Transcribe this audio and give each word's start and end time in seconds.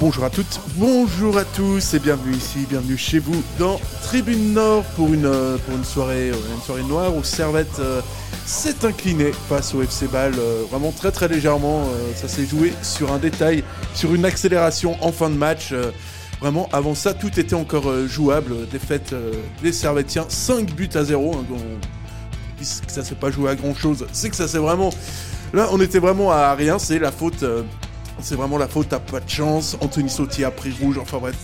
Bonjour 0.00 0.24
à 0.24 0.30
toutes, 0.30 0.60
bonjour 0.74 1.38
à 1.38 1.44
tous 1.44 1.94
et 1.94 2.00
bienvenue 2.00 2.34
ici, 2.34 2.66
bienvenue 2.68 2.96
chez 2.96 3.20
vous 3.20 3.40
dans 3.56 3.80
Tribune 4.02 4.52
Nord 4.52 4.82
pour 4.96 5.14
une, 5.14 5.26
euh, 5.26 5.58
soirée, 5.84 6.30
euh, 6.30 6.34
soirée 6.66 6.82
noire 6.82 7.14
où 7.14 7.22
Servette 7.22 7.78
euh, 7.78 8.00
s'est 8.46 8.84
incliné 8.84 9.30
face 9.48 9.72
au 9.72 9.82
FC 9.82 10.08
Ball 10.08 10.32
vraiment 10.72 10.90
très 10.90 11.12
très 11.12 11.28
légèrement. 11.28 11.84
ça 12.16 12.26
s'est 12.26 12.46
joué 12.46 12.72
sur 12.82 13.12
un 13.12 13.18
détail, 13.18 13.62
sur 13.94 14.12
une 14.12 14.24
accélération 14.24 14.96
en 15.04 15.12
fin 15.12 15.30
de 15.30 15.36
match. 15.36 15.72
Vraiment, 16.40 16.68
avant 16.72 16.96
ça, 16.96 17.14
tout 17.14 17.38
était 17.38 17.54
encore 17.54 17.92
jouable. 18.08 18.66
Défaite 18.72 19.14
des 19.62 19.72
Servettiens, 19.72 20.24
5 20.28 20.74
buts 20.74 20.90
à 20.94 21.04
0. 21.04 21.36
Hein, 21.36 21.56
puisque 22.56 22.90
ça 22.90 23.04
s'est 23.04 23.14
pas 23.14 23.30
joué 23.30 23.50
à 23.50 23.54
grand 23.54 23.74
chose, 23.74 24.04
c'est 24.10 24.30
que 24.30 24.36
ça 24.36 24.48
s'est 24.48 24.58
vraiment. 24.58 24.90
Là, 25.52 25.68
on 25.70 25.80
était 25.80 26.00
vraiment 26.00 26.32
à 26.32 26.54
rien, 26.54 26.80
c'est 26.80 26.98
la 26.98 27.12
faute 27.12 27.44
c'est 28.22 28.34
vraiment 28.34 28.58
la 28.58 28.68
faute 28.68 28.92
à 28.92 29.00
pas 29.00 29.20
de 29.20 29.28
chance. 29.28 29.76
Anthony 29.80 30.08
Sautier 30.08 30.44
a 30.44 30.50
pris 30.50 30.72
rouge. 30.80 30.98
Enfin 30.98 31.18
bref, 31.18 31.36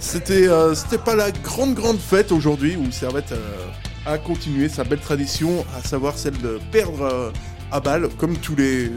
c'était 0.00 0.48
euh, 0.48 0.74
c'était 0.74 0.98
pas 0.98 1.14
la 1.14 1.30
grande 1.30 1.74
grande 1.74 1.98
fête 1.98 2.32
aujourd'hui 2.32 2.76
où 2.76 2.90
Servette 2.90 3.32
euh, 3.32 3.66
a 4.06 4.18
continué 4.18 4.68
sa 4.68 4.84
belle 4.84 5.00
tradition, 5.00 5.64
à 5.76 5.86
savoir 5.86 6.18
celle 6.18 6.38
de 6.38 6.58
perdre 6.70 7.02
euh, 7.02 7.30
à 7.70 7.80
balle, 7.80 8.08
comme 8.18 8.36
tous 8.36 8.56
les, 8.56 8.90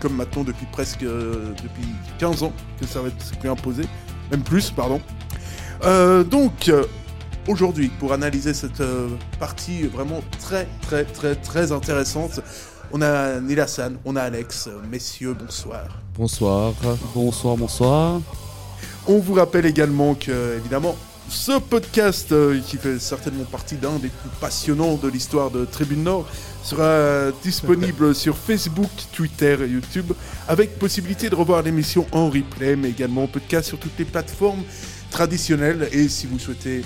comme 0.00 0.16
maintenant 0.16 0.44
depuis 0.44 0.66
presque 0.70 1.00
depuis 1.00 1.88
15 2.18 2.42
ans 2.42 2.52
que 2.78 2.86
Servette 2.86 3.14
s'est 3.20 3.48
imposé, 3.48 3.84
même 4.30 4.42
plus, 4.42 4.70
pardon. 4.70 5.00
donc 6.30 6.70
aujourd'hui, 7.48 7.90
pour 7.98 8.12
analyser 8.12 8.52
cette 8.52 8.82
partie 9.38 9.84
vraiment 9.84 10.22
très 10.38 10.68
très 10.82 11.04
très 11.04 11.34
très 11.34 11.72
intéressante, 11.72 12.40
on 12.92 13.02
a 13.02 13.40
Nilassan, 13.40 13.98
on 14.04 14.16
a 14.16 14.22
Alex. 14.22 14.68
Messieurs, 14.90 15.34
bonsoir. 15.34 15.88
Bonsoir. 16.14 16.74
Bonsoir, 17.14 17.56
bonsoir. 17.56 18.20
On 19.06 19.18
vous 19.18 19.34
rappelle 19.34 19.66
également 19.66 20.14
que, 20.14 20.56
évidemment, 20.56 20.96
ce 21.28 21.58
podcast, 21.58 22.32
euh, 22.32 22.60
qui 22.60 22.76
fait 22.76 22.98
certainement 22.98 23.44
partie 23.44 23.76
d'un 23.76 23.98
des 23.98 24.08
plus 24.08 24.30
passionnants 24.40 24.96
de 24.96 25.08
l'histoire 25.08 25.50
de 25.50 25.64
Tribune 25.64 26.02
Nord, 26.02 26.28
sera 26.64 27.30
disponible 27.42 28.14
sur 28.16 28.36
Facebook, 28.36 28.90
Twitter 29.12 29.56
et 29.64 29.68
YouTube, 29.68 30.12
avec 30.48 30.78
possibilité 30.78 31.30
de 31.30 31.34
revoir 31.36 31.62
l'émission 31.62 32.06
en 32.12 32.28
replay, 32.28 32.76
mais 32.76 32.90
également 32.90 33.24
en 33.24 33.28
podcast 33.28 33.68
sur 33.68 33.78
toutes 33.78 33.98
les 33.98 34.04
plateformes 34.04 34.62
traditionnelles. 35.10 35.88
Et 35.92 36.08
si 36.08 36.26
vous 36.26 36.38
souhaitez 36.38 36.84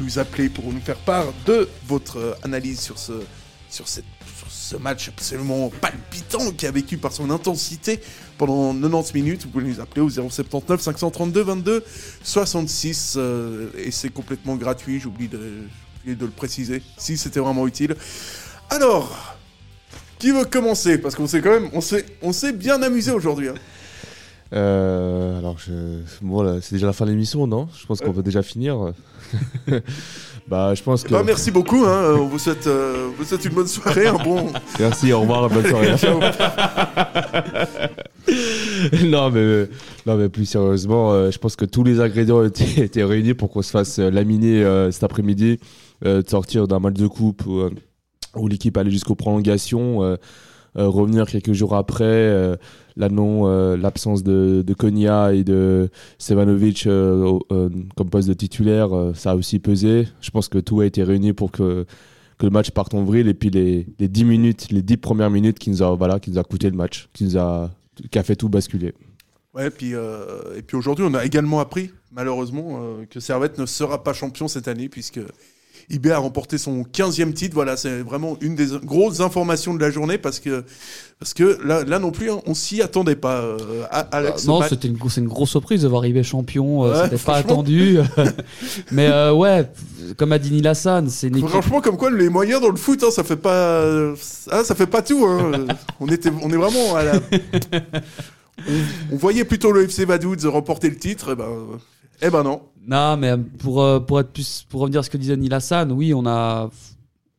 nous 0.00 0.18
appeler 0.18 0.48
pour 0.48 0.72
nous 0.72 0.80
faire 0.80 0.98
part 0.98 1.26
de 1.44 1.68
votre 1.86 2.38
analyse 2.42 2.80
sur, 2.80 2.98
ce, 2.98 3.12
sur 3.68 3.86
cette 3.86 4.04
ce 4.48 4.76
match 4.76 5.08
absolument 5.08 5.70
palpitant 5.80 6.50
qui 6.52 6.66
a 6.66 6.70
vécu 6.70 6.98
par 6.98 7.12
son 7.12 7.30
intensité 7.30 8.00
pendant 8.36 8.72
90 8.74 9.14
minutes. 9.14 9.42
Vous 9.44 9.50
pouvez 9.50 9.64
nous 9.64 9.80
appeler 9.80 10.00
au 10.00 10.10
079 10.10 10.80
532 10.80 11.42
22 11.42 11.84
66 12.22 13.18
et 13.76 13.90
c'est 13.90 14.10
complètement 14.10 14.56
gratuit. 14.56 15.00
J'oublie 15.00 15.28
de, 15.28 15.64
de 16.06 16.24
le 16.24 16.30
préciser 16.30 16.82
si 16.96 17.16
c'était 17.16 17.40
vraiment 17.40 17.66
utile. 17.66 17.96
Alors, 18.70 19.36
qui 20.18 20.30
veut 20.30 20.44
commencer? 20.44 20.98
Parce 20.98 21.14
qu'on 21.14 21.26
s'est 21.26 21.40
quand 21.40 21.50
même, 21.50 21.70
on 21.72 21.80
s'est, 21.80 22.04
on 22.22 22.32
s'est 22.32 22.52
bien 22.52 22.82
amusé 22.82 23.10
aujourd'hui. 23.12 23.48
Hein. 23.48 23.54
Euh, 24.52 25.38
alors, 25.38 25.58
je... 25.58 25.72
bon, 26.22 26.60
c'est 26.60 26.74
déjà 26.74 26.86
la 26.86 26.92
fin 26.92 27.04
de 27.04 27.10
l'émission, 27.10 27.46
non? 27.46 27.68
Je 27.78 27.86
pense 27.86 28.00
qu'on 28.00 28.12
peut 28.12 28.22
déjà 28.22 28.42
finir. 28.42 28.92
Bah, 30.48 30.74
je 30.74 30.82
pense 30.82 31.04
que. 31.04 31.10
Bah, 31.10 31.22
merci 31.24 31.50
beaucoup. 31.50 31.84
Hein. 31.84 32.16
On 32.18 32.26
vous 32.26 32.38
souhaite, 32.38 32.66
euh, 32.66 33.10
vous 33.16 33.24
souhaite 33.24 33.44
une 33.44 33.52
bonne 33.52 33.66
soirée, 33.66 34.06
un 34.06 34.14
bon. 34.14 34.46
Merci, 34.80 35.12
au 35.12 35.20
revoir, 35.20 35.50
bonne 35.50 35.66
soirée. 35.66 35.90
non, 39.04 39.30
mais, 39.30 39.68
non, 40.06 40.16
mais 40.16 40.28
plus 40.30 40.46
sérieusement, 40.46 41.12
euh, 41.12 41.30
je 41.30 41.38
pense 41.38 41.54
que 41.54 41.66
tous 41.66 41.84
les 41.84 42.00
ingrédients 42.00 42.42
étaient, 42.44 42.80
étaient 42.84 43.04
réunis 43.04 43.34
pour 43.34 43.50
qu'on 43.50 43.60
se 43.60 43.70
fasse 43.70 43.98
euh, 43.98 44.10
laminer 44.10 44.64
cet 44.90 45.04
après-midi, 45.04 45.60
de 46.02 46.24
sortir 46.26 46.66
d'un 46.66 46.78
match 46.78 46.94
de 46.94 47.06
coupe 47.06 47.44
où, 47.44 47.62
où 48.34 48.48
l'équipe 48.48 48.76
allait 48.76 48.90
jusqu'aux 48.90 49.16
prolongations. 49.16 50.16
revenir 50.74 51.26
quelques 51.26 51.52
jours 51.52 51.74
après, 51.74 52.56
non, 53.08 53.46
l'absence 53.76 54.24
de, 54.24 54.62
de 54.66 54.74
Konya 54.74 55.32
et 55.32 55.44
de 55.44 55.88
Sevanovic 56.18 56.84
comme 56.84 58.10
poste 58.10 58.28
de 58.28 58.34
titulaire, 58.34 58.90
ça 59.14 59.32
a 59.32 59.36
aussi 59.36 59.60
pesé. 59.60 60.08
Je 60.20 60.30
pense 60.30 60.48
que 60.48 60.58
tout 60.58 60.80
a 60.80 60.86
été 60.86 61.04
réuni 61.04 61.32
pour 61.32 61.52
que, 61.52 61.86
que 62.38 62.46
le 62.46 62.50
match 62.50 62.70
parte 62.70 62.94
en 62.94 63.04
vrille 63.04 63.28
et 63.28 63.34
puis 63.34 63.50
les, 63.50 63.86
les 63.98 64.08
10 64.08 64.24
minutes, 64.24 64.72
les 64.72 64.82
10 64.82 64.96
premières 64.96 65.30
minutes 65.30 65.58
qui 65.58 65.70
nous 65.70 65.82
a, 65.82 65.94
voilà, 65.94 66.18
qui 66.18 66.30
nous 66.30 66.38
a 66.38 66.44
coûté 66.44 66.68
le 66.68 66.76
match, 66.76 67.08
qui 67.12 67.24
nous 67.24 67.38
a, 67.38 67.70
qui 68.10 68.18
a 68.18 68.22
fait 68.24 68.36
tout 68.36 68.48
basculer. 68.48 68.94
Ouais, 69.54 69.70
puis, 69.70 69.92
et 69.92 70.62
puis 70.62 70.76
aujourd'hui, 70.76 71.04
on 71.08 71.14
a 71.14 71.24
également 71.24 71.60
appris, 71.60 71.92
malheureusement, 72.12 72.80
que 73.08 73.20
Servette 73.20 73.58
ne 73.58 73.66
sera 73.66 74.02
pas 74.02 74.12
champion 74.12 74.48
cette 74.48 74.68
année, 74.68 74.88
puisque 74.88 75.20
IB 75.90 76.10
a 76.10 76.18
remporté 76.18 76.58
son 76.58 76.82
15e 76.82 77.32
titre. 77.32 77.54
Voilà, 77.54 77.76
c'est 77.76 78.00
vraiment 78.02 78.36
une 78.40 78.54
des 78.54 78.66
grosses 78.82 79.20
informations 79.20 79.74
de 79.74 79.80
la 79.80 79.90
journée 79.90 80.18
parce 80.18 80.38
que, 80.38 80.64
parce 81.18 81.32
que 81.32 81.58
là, 81.64 81.82
là 81.84 81.98
non 81.98 82.10
plus, 82.10 82.30
hein, 82.30 82.40
on 82.46 82.54
s'y 82.54 82.82
attendait 82.82 83.16
pas. 83.16 83.40
Euh, 83.40 83.84
Alex 83.90 84.46
non, 84.46 84.60
c'était 84.62 84.88
une, 84.88 84.98
une, 85.16 85.28
grosse 85.28 85.50
surprise 85.50 85.82
de 85.82 85.88
voir 85.88 86.04
IB 86.04 86.22
champion. 86.22 86.84
Euh, 86.84 87.04
c'était 87.04 87.22
pas 87.22 87.36
attendu. 87.36 87.98
Mais 88.90 89.08
euh, 89.08 89.32
ouais, 89.32 89.70
comme 90.16 90.32
a 90.32 90.38
dit 90.38 90.50
Nilassan, 90.50 91.08
c'est 91.08 91.28
une 91.28 91.48
Franchement, 91.48 91.80
comme 91.80 91.96
quoi 91.96 92.10
les 92.10 92.28
moyens 92.28 92.60
dans 92.60 92.70
le 92.70 92.76
foot, 92.76 93.02
hein, 93.02 93.10
ça 93.10 93.24
fait 93.24 93.36
pas, 93.36 93.82
hein, 93.82 94.64
ça 94.64 94.74
fait 94.74 94.86
pas 94.86 95.02
tout. 95.02 95.24
Hein. 95.26 95.66
on 96.00 96.08
était, 96.08 96.30
on 96.42 96.50
est 96.50 96.56
vraiment 96.56 96.96
à 96.96 97.04
la... 97.04 97.12
on, 99.12 99.16
voyait 99.16 99.44
plutôt 99.44 99.72
le 99.72 99.84
FC 99.84 100.04
Vaduz 100.04 100.44
remporter 100.46 100.90
le 100.90 100.96
titre. 100.96 101.32
Et 101.32 101.36
ben, 101.36 101.48
eh 102.20 102.30
ben 102.30 102.42
non. 102.42 102.60
Non, 102.88 103.18
mais 103.18 103.36
pour, 103.36 103.82
euh, 103.82 104.00
pour, 104.00 104.18
être 104.18 104.32
plus, 104.32 104.64
pour 104.68 104.80
revenir 104.80 105.00
à 105.00 105.02
ce 105.02 105.10
que 105.10 105.18
disait 105.18 105.36
Nilassan, 105.36 105.92
oui, 105.92 106.14
on 106.14 106.26
a. 106.26 106.70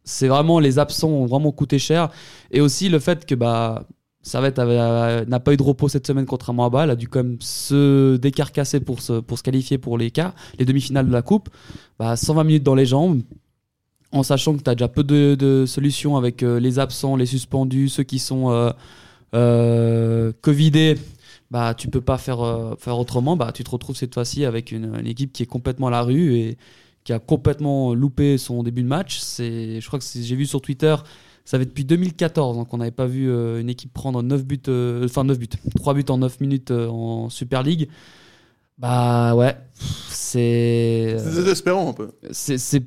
C'est 0.03 0.27
vraiment 0.27 0.59
les 0.59 0.79
absents 0.79 1.09
ont 1.09 1.25
vraiment 1.25 1.51
coûté 1.51 1.79
cher. 1.79 2.09
Et 2.51 2.61
aussi 2.61 2.87
le 2.89 2.99
fait 2.99 3.25
que 3.25 3.35
bah, 3.35 3.83
Servette 4.21 4.57
n'a 4.57 5.39
pas 5.39 5.53
eu 5.53 5.57
de 5.57 5.63
repos 5.63 5.87
cette 5.87 6.05
semaine 6.05 6.25
contrairement 6.25 6.65
à 6.65 6.69
Bâle, 6.69 6.89
a 6.91 6.95
dû 6.95 7.07
quand 7.07 7.23
même 7.23 7.37
se 7.39 8.17
décarcasser 8.17 8.79
pour 8.79 9.01
se, 9.01 9.19
pour 9.21 9.37
se 9.37 9.43
qualifier 9.43 9.77
pour 9.77 9.97
les 9.97 10.11
quarts, 10.11 10.33
les 10.57 10.65
demi-finales 10.65 11.07
de 11.07 11.11
la 11.11 11.21
Coupe. 11.21 11.49
Bah, 11.97 12.15
120 12.15 12.43
minutes 12.43 12.63
dans 12.63 12.75
les 12.75 12.85
jambes, 12.85 13.21
en 14.11 14.23
sachant 14.23 14.55
que 14.55 14.63
tu 14.63 14.69
as 14.69 14.75
déjà 14.75 14.87
peu 14.87 15.03
de, 15.03 15.65
solutions 15.67 16.15
avec 16.17 16.43
euh, 16.43 16.59
les 16.59 16.79
absents, 16.79 17.15
les 17.15 17.25
suspendus, 17.25 17.89
ceux 17.89 18.03
qui 18.03 18.19
sont 18.19 18.51
euh, 18.51 18.71
euh 19.33 20.31
Covidés 20.41 20.97
bah 21.51 21.73
tu 21.73 21.87
peux 21.89 22.01
pas 22.01 22.17
faire, 22.17 22.41
euh, 22.41 22.75
faire 22.77 22.97
autrement, 22.97 23.35
bah 23.35 23.51
tu 23.51 23.63
te 23.63 23.69
retrouves 23.69 23.95
cette 23.95 24.13
fois-ci 24.13 24.45
avec 24.45 24.71
une, 24.71 25.05
équipe 25.05 25.33
qui 25.33 25.43
est 25.43 25.47
complètement 25.47 25.87
à 25.87 25.91
la 25.91 26.01
rue 26.03 26.35
et 26.35 26.57
qui 27.03 27.13
a 27.13 27.19
complètement 27.19 27.93
loupé 27.93 28.37
son 28.37 28.61
début 28.63 28.83
de 28.83 28.87
match. 28.87 29.19
C'est, 29.19 29.81
je 29.81 29.87
crois 29.87 29.99
que 29.99 30.05
j'ai 30.05 30.35
vu 30.35 30.45
sur 30.45 30.61
Twitter, 30.61 30.95
ça 31.45 31.57
fait 31.57 31.65
depuis 31.65 31.85
2014 31.85 32.57
donc 32.57 32.73
on 32.73 32.77
n'avait 32.77 32.91
pas 32.91 33.07
vu 33.07 33.29
euh, 33.29 33.59
une 33.61 33.69
équipe 33.69 33.93
prendre 33.93 34.21
9 34.21 34.45
buts, 34.45 34.61
euh, 34.67 35.05
enfin 35.05 35.23
9 35.23 35.39
buts, 35.39 35.49
3 35.75 35.93
buts 35.93 36.05
en 36.09 36.19
9 36.19 36.39
minutes 36.39 36.71
en 36.71 37.29
Super 37.29 37.63
League. 37.63 37.89
Bah 38.77 39.35
ouais, 39.35 39.57
c'est. 40.09 41.17
C'est 41.17 41.35
désespérant 41.35 41.89
un 41.89 41.93
peu. 41.93 42.11
C'est, 42.31 42.57
c'est, 42.57 42.85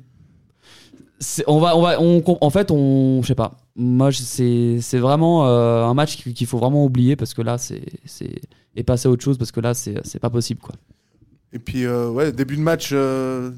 on 1.47 1.59
va, 1.59 1.77
on 1.77 1.81
va, 1.81 2.01
on, 2.01 2.23
en 2.25 2.49
fait, 2.49 2.71
on, 2.71 3.21
je 3.21 3.27
sais 3.27 3.35
pas 3.35 3.57
moi, 3.75 4.11
c'est 4.11 4.99
vraiment 4.99 5.47
euh, 5.47 5.83
un 5.83 5.93
match 5.93 6.17
qu'il 6.17 6.47
faut 6.47 6.59
vraiment 6.59 6.85
oublier 6.85 7.15
parce 7.15 7.33
que 7.33 7.41
là, 7.41 7.57
c'est 7.57 7.81
et 8.75 8.83
passer 8.83 9.07
à 9.07 9.11
autre 9.11 9.23
chose 9.23 9.37
parce 9.37 9.51
que 9.51 9.59
là, 9.59 9.73
c'est 9.73 10.19
pas 10.19 10.29
possible, 10.29 10.61
quoi. 10.61 10.75
Et 11.55 11.59
puis, 11.59 11.85
euh, 11.85 12.09
ouais, 12.09 12.31
début 12.31 12.55
de 12.55 12.61
match, 12.61 12.89
euh, 12.93 13.51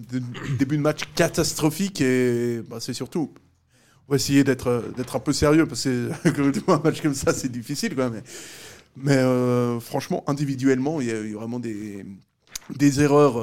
début 0.59 0.75
de 0.75 0.81
match 0.81 1.01
catastrophique 1.15 2.01
et 2.01 2.61
bah, 2.69 2.77
c'est 2.81 2.93
surtout, 2.93 3.33
on 4.07 4.11
va 4.11 4.15
essayer 4.17 4.43
d'être 4.43 4.83
d'être 4.97 5.15
un 5.15 5.19
peu 5.19 5.31
sérieux 5.31 5.65
parce 5.65 5.85
que 5.85 6.11
un 6.71 6.81
match 6.83 7.01
comme 7.01 7.13
ça, 7.13 7.33
c'est 7.33 7.51
difficile, 7.51 7.95
quoi. 7.95 8.09
Mais, 8.09 8.23
mais 8.97 9.79
franchement, 9.79 10.23
individuellement, 10.27 10.99
il 10.99 11.07
y 11.07 11.11
a 11.11 11.19
eu 11.19 11.33
vraiment 11.33 11.59
des 11.59 12.05
des 12.75 13.01
erreurs, 13.01 13.37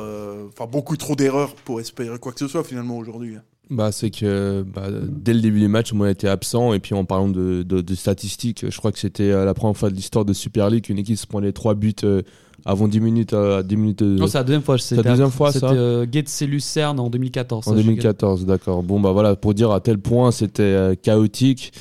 enfin 0.49 0.67
beaucoup 0.67 0.97
trop 0.97 1.17
d'erreurs 1.17 1.55
pour 1.55 1.81
espérer 1.81 2.19
quoi 2.19 2.33
que 2.33 2.41
ce 2.41 2.49
soit 2.49 2.65
finalement 2.65 2.99
aujourd'hui. 2.99 3.37
Bah, 3.71 3.91
c'est 3.93 4.11
que 4.11 4.63
bah, 4.63 4.89
dès 4.91 5.33
le 5.33 5.41
début 5.41 5.61
du 5.61 5.69
match, 5.69 5.93
moi, 5.93 6.11
était 6.11 6.29
absent. 6.29 6.75
Et 6.75 6.79
puis, 6.81 6.95
en 6.95 7.05
parlant 7.05 7.29
de, 7.29 7.63
de, 7.63 7.95
statistiques, 7.95 8.67
je 8.69 8.77
crois 8.77 8.93
que 8.93 8.99
c'était 8.99 9.31
euh, 9.31 9.45
la 9.45 9.55
première 9.55 9.77
fois 9.77 9.89
de 9.91 9.95
l'histoire 9.95 10.25
de 10.25 10.33
Super 10.33 10.69
League 10.69 10.85
qu'une 10.85 10.99
équipe 10.99 11.17
se 11.17 11.27
prenait 11.27 11.53
trois 11.53 11.75
buts 11.75 11.95
euh, 12.05 12.23
avant 12.65 12.89
10 12.89 13.01
minutes, 13.01 13.33
à 13.33 13.63
10 13.63 13.77
minutes. 13.77 14.03
Non, 14.03 14.27
c'est 14.27 14.39
la 14.39 14.45
deuxième 14.45 14.63
fois. 14.63 14.79
C'est 14.79 14.97
la 14.97 15.03
deuxième 15.03 15.31
fois, 15.31 15.53
ça 15.53 15.61
C'était 15.61 15.75
euh, 15.75 16.07
Getse 16.11 16.43
Lucerne 16.43 17.01
en 17.01 17.09
2014. 17.11 17.67
En 17.67 17.71
ça, 17.71 17.77
je- 17.77 17.83
2014, 17.83 18.47
d'accord. 18.47 18.83
Bon, 18.83 19.01
bah 19.01 19.13
voilà, 19.13 19.37
pour 19.37 19.55
dire 19.55 19.71
à 19.71 19.81
tel 19.81 19.99
point 19.99 20.31
c'était 20.31 20.63
euh, 20.63 20.95
chaotique. 21.01 21.73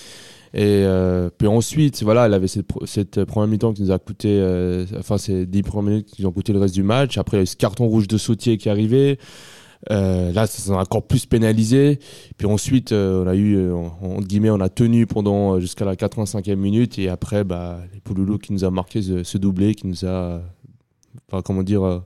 Et 0.54 0.84
euh, 0.86 1.30
puis 1.38 1.48
ensuite, 1.48 2.04
voilà, 2.04 2.26
elle 2.26 2.34
avait 2.34 2.48
cette, 2.48 3.24
première 3.24 3.48
mi-temps 3.48 3.72
qui 3.74 3.84
nous 3.84 3.92
a 3.92 4.00
coûté, 4.00 4.38
euh, 4.42 4.86
enfin, 5.00 5.18
ces 5.18 5.46
10 5.46 5.64
premières 5.64 5.92
minutes 5.92 6.12
qui 6.12 6.22
nous 6.22 6.28
ont 6.28 6.34
coûté 6.34 6.52
le 6.52 6.60
reste 6.60 6.74
du 6.74 6.84
match. 6.84 7.18
Après, 7.18 7.38
il 7.38 7.40
y 7.40 7.42
a 7.42 7.44
eu 7.44 7.48
ce 7.48 7.56
carton 7.56 7.86
rouge 7.88 8.08
de 8.08 8.18
Sautier 8.18 8.58
qui 8.58 8.68
est 8.68 8.72
arrivé. 8.72 9.18
Euh, 9.90 10.32
là, 10.32 10.46
ça 10.46 10.62
s'en 10.62 10.78
a 10.78 10.82
encore 10.84 11.04
plus 11.04 11.26
pénalisé. 11.26 12.00
Puis 12.38 12.46
ensuite, 12.48 12.92
euh, 12.92 13.24
on 13.24 13.28
a 13.28 13.36
eu, 13.36 13.56
euh, 13.56 13.74
en- 13.74 14.16
entre 14.18 14.28
guillemets, 14.28 14.52
on 14.52 14.60
a 14.60 14.70
tenu 14.70 15.08
pendant 15.08 15.60
jusqu'à 15.60 15.86
la 15.86 15.96
85e 15.96 16.60
minute. 16.60 17.00
Et 17.00 17.10
après, 17.10 17.44
bah, 17.44 17.80
les 17.94 18.00
Pouloulou 18.00 18.38
qui 18.38 18.54
nous 18.54 18.64
a 18.64 18.70
marqué 18.70 19.02
ce, 19.02 19.24
ce 19.24 19.38
doublé, 19.40 19.74
qui 19.74 19.88
nous 19.88 20.06
a, 20.06 20.42
enfin, 21.32 21.42
comment 21.42 21.64
dire, 21.64 21.84
euh, 21.84 22.00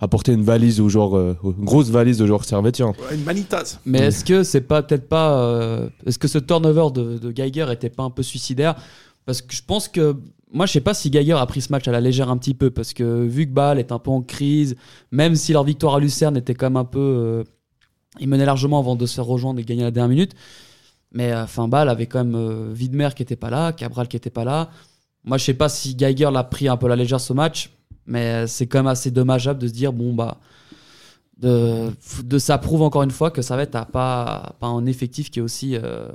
apporté 0.00 0.32
une 0.32 0.42
valise 0.42 0.80
au 0.80 0.88
genre, 0.88 1.16
euh, 1.16 1.36
une 1.44 1.64
grosse 1.64 1.90
valise 1.90 2.20
au 2.22 2.26
genre 2.26 2.44
servetien. 2.44 2.88
Ouais, 2.88 3.14
Une 3.14 3.22
manitas. 3.22 3.78
Mais 3.86 4.00
est-ce 4.00 4.24
que 4.24 4.42
c'est 4.42 4.62
pas 4.62 4.82
peut-être 4.82 5.08
pas. 5.08 5.38
euh, 5.44 5.88
est-ce 6.04 6.18
que 6.18 6.26
ce 6.26 6.38
turnover 6.38 6.88
de, 6.92 7.18
de 7.18 7.30
Geiger 7.30 7.66
était 7.70 7.88
pas 7.90 8.02
un 8.02 8.10
peu 8.10 8.24
suicidaire? 8.24 8.74
Parce 9.26 9.40
que 9.42 9.54
je 9.54 9.62
pense 9.64 9.86
que. 9.86 10.16
Moi, 10.52 10.66
je 10.66 10.72
sais 10.72 10.80
pas 10.80 10.94
si 10.94 11.10
Geiger 11.10 11.32
a 11.32 11.46
pris 11.46 11.62
ce 11.62 11.72
match 11.72 11.88
à 11.88 11.92
la 11.92 12.00
légère 12.00 12.28
un 12.30 12.36
petit 12.36 12.54
peu, 12.54 12.70
parce 12.70 12.92
que 12.92 13.24
vu 13.24 13.46
que 13.46 13.52
Bâle 13.52 13.78
est 13.78 13.90
un 13.90 13.98
peu 13.98 14.10
en 14.10 14.20
crise, 14.22 14.76
même 15.10 15.34
si 15.34 15.52
leur 15.52 15.64
victoire 15.64 15.94
à 15.96 16.00
Lucerne 16.00 16.36
était 16.36 16.54
quand 16.54 16.66
même 16.66 16.76
un 16.76 16.84
peu. 16.84 16.98
euh, 17.00 17.44
ils 18.20 18.28
menaient 18.28 18.44
largement 18.44 18.78
avant 18.78 18.94
de 18.94 19.06
se 19.06 19.14
faire 19.14 19.24
rejoindre 19.24 19.58
et 19.60 19.64
gagner 19.64 19.82
à 19.82 19.86
la 19.86 19.90
dernière 19.90 20.10
minute. 20.10 20.32
Mais 21.12 21.32
euh, 21.32 21.46
fin 21.46 21.68
Bâle 21.68 21.88
avait 21.88 22.06
quand 22.06 22.22
même 22.24 22.34
euh, 22.34 22.72
Widmer 22.74 23.08
qui 23.16 23.22
était 23.22 23.36
pas 23.36 23.48
là, 23.50 23.72
Cabral 23.72 24.08
qui 24.08 24.16
était 24.16 24.30
pas 24.30 24.44
là. 24.44 24.70
Moi, 25.24 25.38
je 25.38 25.44
sais 25.44 25.54
pas 25.54 25.68
si 25.70 25.94
Geiger 25.96 26.30
l'a 26.32 26.44
pris 26.44 26.68
un 26.68 26.76
peu 26.76 26.86
à 26.86 26.88
la 26.90 26.96
légère 26.96 27.20
ce 27.20 27.32
match, 27.32 27.70
mais 28.06 28.44
euh, 28.44 28.46
c'est 28.46 28.66
quand 28.66 28.80
même 28.80 28.86
assez 28.88 29.10
dommageable 29.10 29.60
de 29.60 29.68
se 29.68 29.72
dire 29.72 29.92
bon 29.92 30.12
bah 30.12 30.38
de, 31.38 31.90
de 32.24 32.38
ça 32.38 32.58
prouve 32.58 32.82
encore 32.82 33.02
une 33.02 33.10
fois 33.10 33.30
que 33.30 33.42
ça 33.42 33.56
va 33.56 33.62
être 33.62 33.86
pas, 33.86 34.54
pas 34.60 34.66
un 34.66 34.86
effectif 34.86 35.30
qui 35.30 35.38
est 35.38 35.42
aussi 35.42 35.76
euh, 35.76 36.08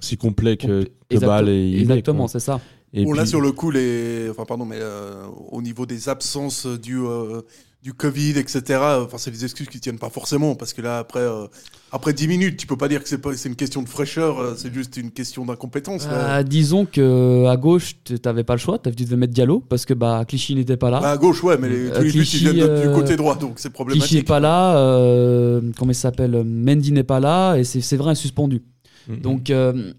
si 0.00 0.16
complet 0.16 0.56
que, 0.56 0.88
que 1.08 1.18
Bâle 1.18 1.48
et 1.48 1.78
exactement 1.80 2.26
c'est 2.28 2.40
ça 2.40 2.60
Et 2.98 3.04
Bon, 3.04 3.12
là, 3.12 3.26
sur 3.26 3.40
le 3.40 3.52
coup, 3.52 3.70
les... 3.70 4.28
enfin, 4.30 4.44
pardon, 4.46 4.64
mais 4.64 4.78
euh, 4.80 5.24
au 5.52 5.60
niveau 5.62 5.84
des 5.86 6.08
absences 6.08 6.66
du, 6.66 6.98
euh, 6.98 7.42
du 7.82 7.92
Covid, 7.92 8.30
etc., 8.38 8.62
enfin, 9.04 9.18
c'est 9.18 9.30
des 9.30 9.44
excuses 9.44 9.68
qui 9.68 9.80
tiennent 9.80 9.98
pas 9.98 10.08
forcément, 10.10 10.54
parce 10.54 10.72
que 10.72 10.80
là, 10.80 10.98
après, 10.98 11.20
euh, 11.20 11.46
après 11.92 12.12
10 12.14 12.26
minutes, 12.26 12.56
tu 12.56 12.66
peux 12.66 12.76
pas 12.78 12.88
dire 12.88 13.02
que 13.02 13.08
c'est 13.08 13.18
pas... 13.18 13.36
c'est 13.36 13.48
une 13.50 13.54
question 13.54 13.82
de 13.82 13.88
fraîcheur, 13.88 14.54
c'est 14.56 14.72
juste 14.72 14.96
une 14.96 15.10
question 15.10 15.44
d'incompétence. 15.44 16.06
là. 16.06 16.38
Euh, 16.38 16.42
disons 16.42 16.86
que 16.86 17.44
à 17.46 17.56
gauche 17.58 17.96
tu 18.02 18.18
t'avais 18.18 18.44
pas 18.44 18.54
le 18.54 18.58
choix 18.60 18.78
tu 18.78 18.90
devais 18.90 19.16
mettre 19.16 19.32
Diallo 19.34 19.60
parce 19.60 19.84
que 19.84 19.94
bah 19.94 20.24
Clichy 20.26 20.54
n'était 20.54 20.76
pas 20.78 20.90
là 20.90 21.00
Bah, 21.00 21.10
à 21.12 21.16
gauche, 21.18 21.44
ouais, 21.44 21.58
mais 21.58 21.68
les, 21.68 21.88
Euh, 21.90 21.94
tous 21.96 22.02
les 22.02 22.12
buts, 22.12 22.18
Clichy, 22.20 22.44
ils 22.44 22.50
viennent 22.52 22.66
de- 22.68 22.82
du 22.88 22.94
côté 22.94 23.16
droit, 23.16 23.36
donc 23.36 23.52
c'est 23.56 23.68
Clichy 23.68 23.68
est 23.68 23.72
problématique. 23.74 24.26
pas 24.26 24.40
là 24.40 24.78
euh, 24.78 25.60
comment 25.78 25.92
il 25.92 25.94
s'appelle 25.94 26.42
Mendy 26.44 26.92
n'est 26.92 27.04
pas 27.04 27.20
là 27.20 27.56
et 27.56 27.64
c'est 27.64 27.80
c'est 27.82 27.96
vrai 27.98 28.14
suspendu 28.14 28.62
Mhm. 29.08 29.20
donc 29.20 29.50
euh, 29.50 29.92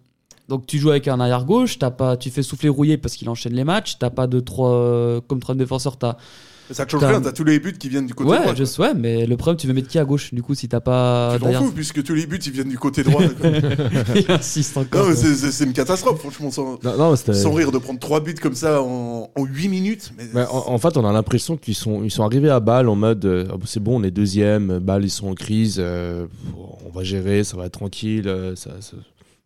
donc 0.50 0.66
tu 0.66 0.78
joues 0.80 0.92
avec 0.92 1.08
un 1.08 1.20
arrière 1.20 1.46
gauche 1.46 1.78
t'as 1.80 1.92
pas 1.92 2.18
tu 2.18 2.30
fais 2.30 2.44
souffler 2.44 2.70
rouillé 2.70 2.98
parce 2.98 3.16
qu'il 3.16 3.30
enchaîne 3.30 3.54
les 3.54 3.64
matchs 3.64 3.98
t'as 4.00 4.10
pas 4.10 4.28
de 4.28 4.40
trois 4.40 4.72
euh, 4.72 5.22
comme 5.28 5.40
trois 5.40 5.56
défenseurs 5.56 5.98
t'as 5.98 6.16
Ça 6.72 6.86
te 6.86 6.92
change 6.92 7.04
rien, 7.06 7.22
t'as 7.22 7.32
tous 7.32 7.44
les 7.46 7.60
buts 7.60 7.78
qui 7.78 7.88
viennent 7.90 8.08
du 8.08 8.14
côté 8.14 8.30
ouais 8.30 8.42
droit. 8.42 8.54
je 8.56 8.64
sais 8.66 8.82
ouais, 8.82 8.94
mais 8.94 9.26
le 9.26 9.38
problème 9.38 9.58
tu 9.58 9.68
veux 9.68 9.74
mettre 9.74 9.88
qui 9.88 10.00
à 10.00 10.06
gauche 10.06 10.34
du 10.34 10.42
coup 10.44 10.54
si 10.56 10.68
t'as 10.68 10.80
pas 10.82 11.32
Tu 11.36 11.42
t'en 11.42 11.52
fous, 11.54 11.72
puisque 11.72 12.04
tous 12.04 12.14
les 12.14 12.26
buts, 12.26 12.40
ils 12.46 12.52
viennent 12.52 12.68
du 12.70 12.78
côté 12.78 13.04
droit. 13.04 13.22
il 14.16 14.26
insiste 14.32 14.76
encore 14.78 15.08
c'est- 15.14 15.64
une 15.64 15.72
catastrophe, 15.74 16.20
franchement, 16.20 16.52
sans, 16.52 16.78
Non, 16.84 16.98
non, 16.98 17.16
c'était- 17.16 17.34
sans 17.34 17.54
rire 17.54 17.72
de 17.72 17.78
prendre 17.78 18.00
trois 18.00 18.20
buts 18.20 18.36
comme 18.36 18.56
ça 18.56 18.82
en, 18.82 19.30
en 19.36 19.44
8 19.46 19.70
minutes. 19.70 20.12
Mais 20.34 20.46
en, 20.46 20.70
en 20.74 20.78
fait, 20.78 20.98
on 20.98 21.06
a 21.06 21.12
l'impression 21.14 21.56
qu'ils 21.58 21.76
sont, 21.76 22.04
ils 22.04 22.12
sont 22.12 22.24
arrivés 22.24 22.50
à 22.50 22.60
Bâle 22.60 22.90
en 22.90 22.96
mode 22.96 23.24
euh, 23.26 23.48
Ah, 23.52 23.56
c'est 23.66 23.82
bon, 23.82 24.00
on 24.00 24.04
est 24.04 24.12
deuxième, 24.12 24.80
Bâle 24.80 25.04
ils 25.06 25.10
sont 25.10 25.28
en 25.30 25.36
crise, 25.36 25.78
euh, 25.80 26.28
on 26.86 26.90
va 26.92 27.04
gérer, 27.04 27.44
ça 27.44 27.56
va 27.58 27.66
être 27.66 27.74
tranquille, 27.80 28.28
euh, 28.28 28.56
ça, 28.56 28.72
ça, 28.82 28.98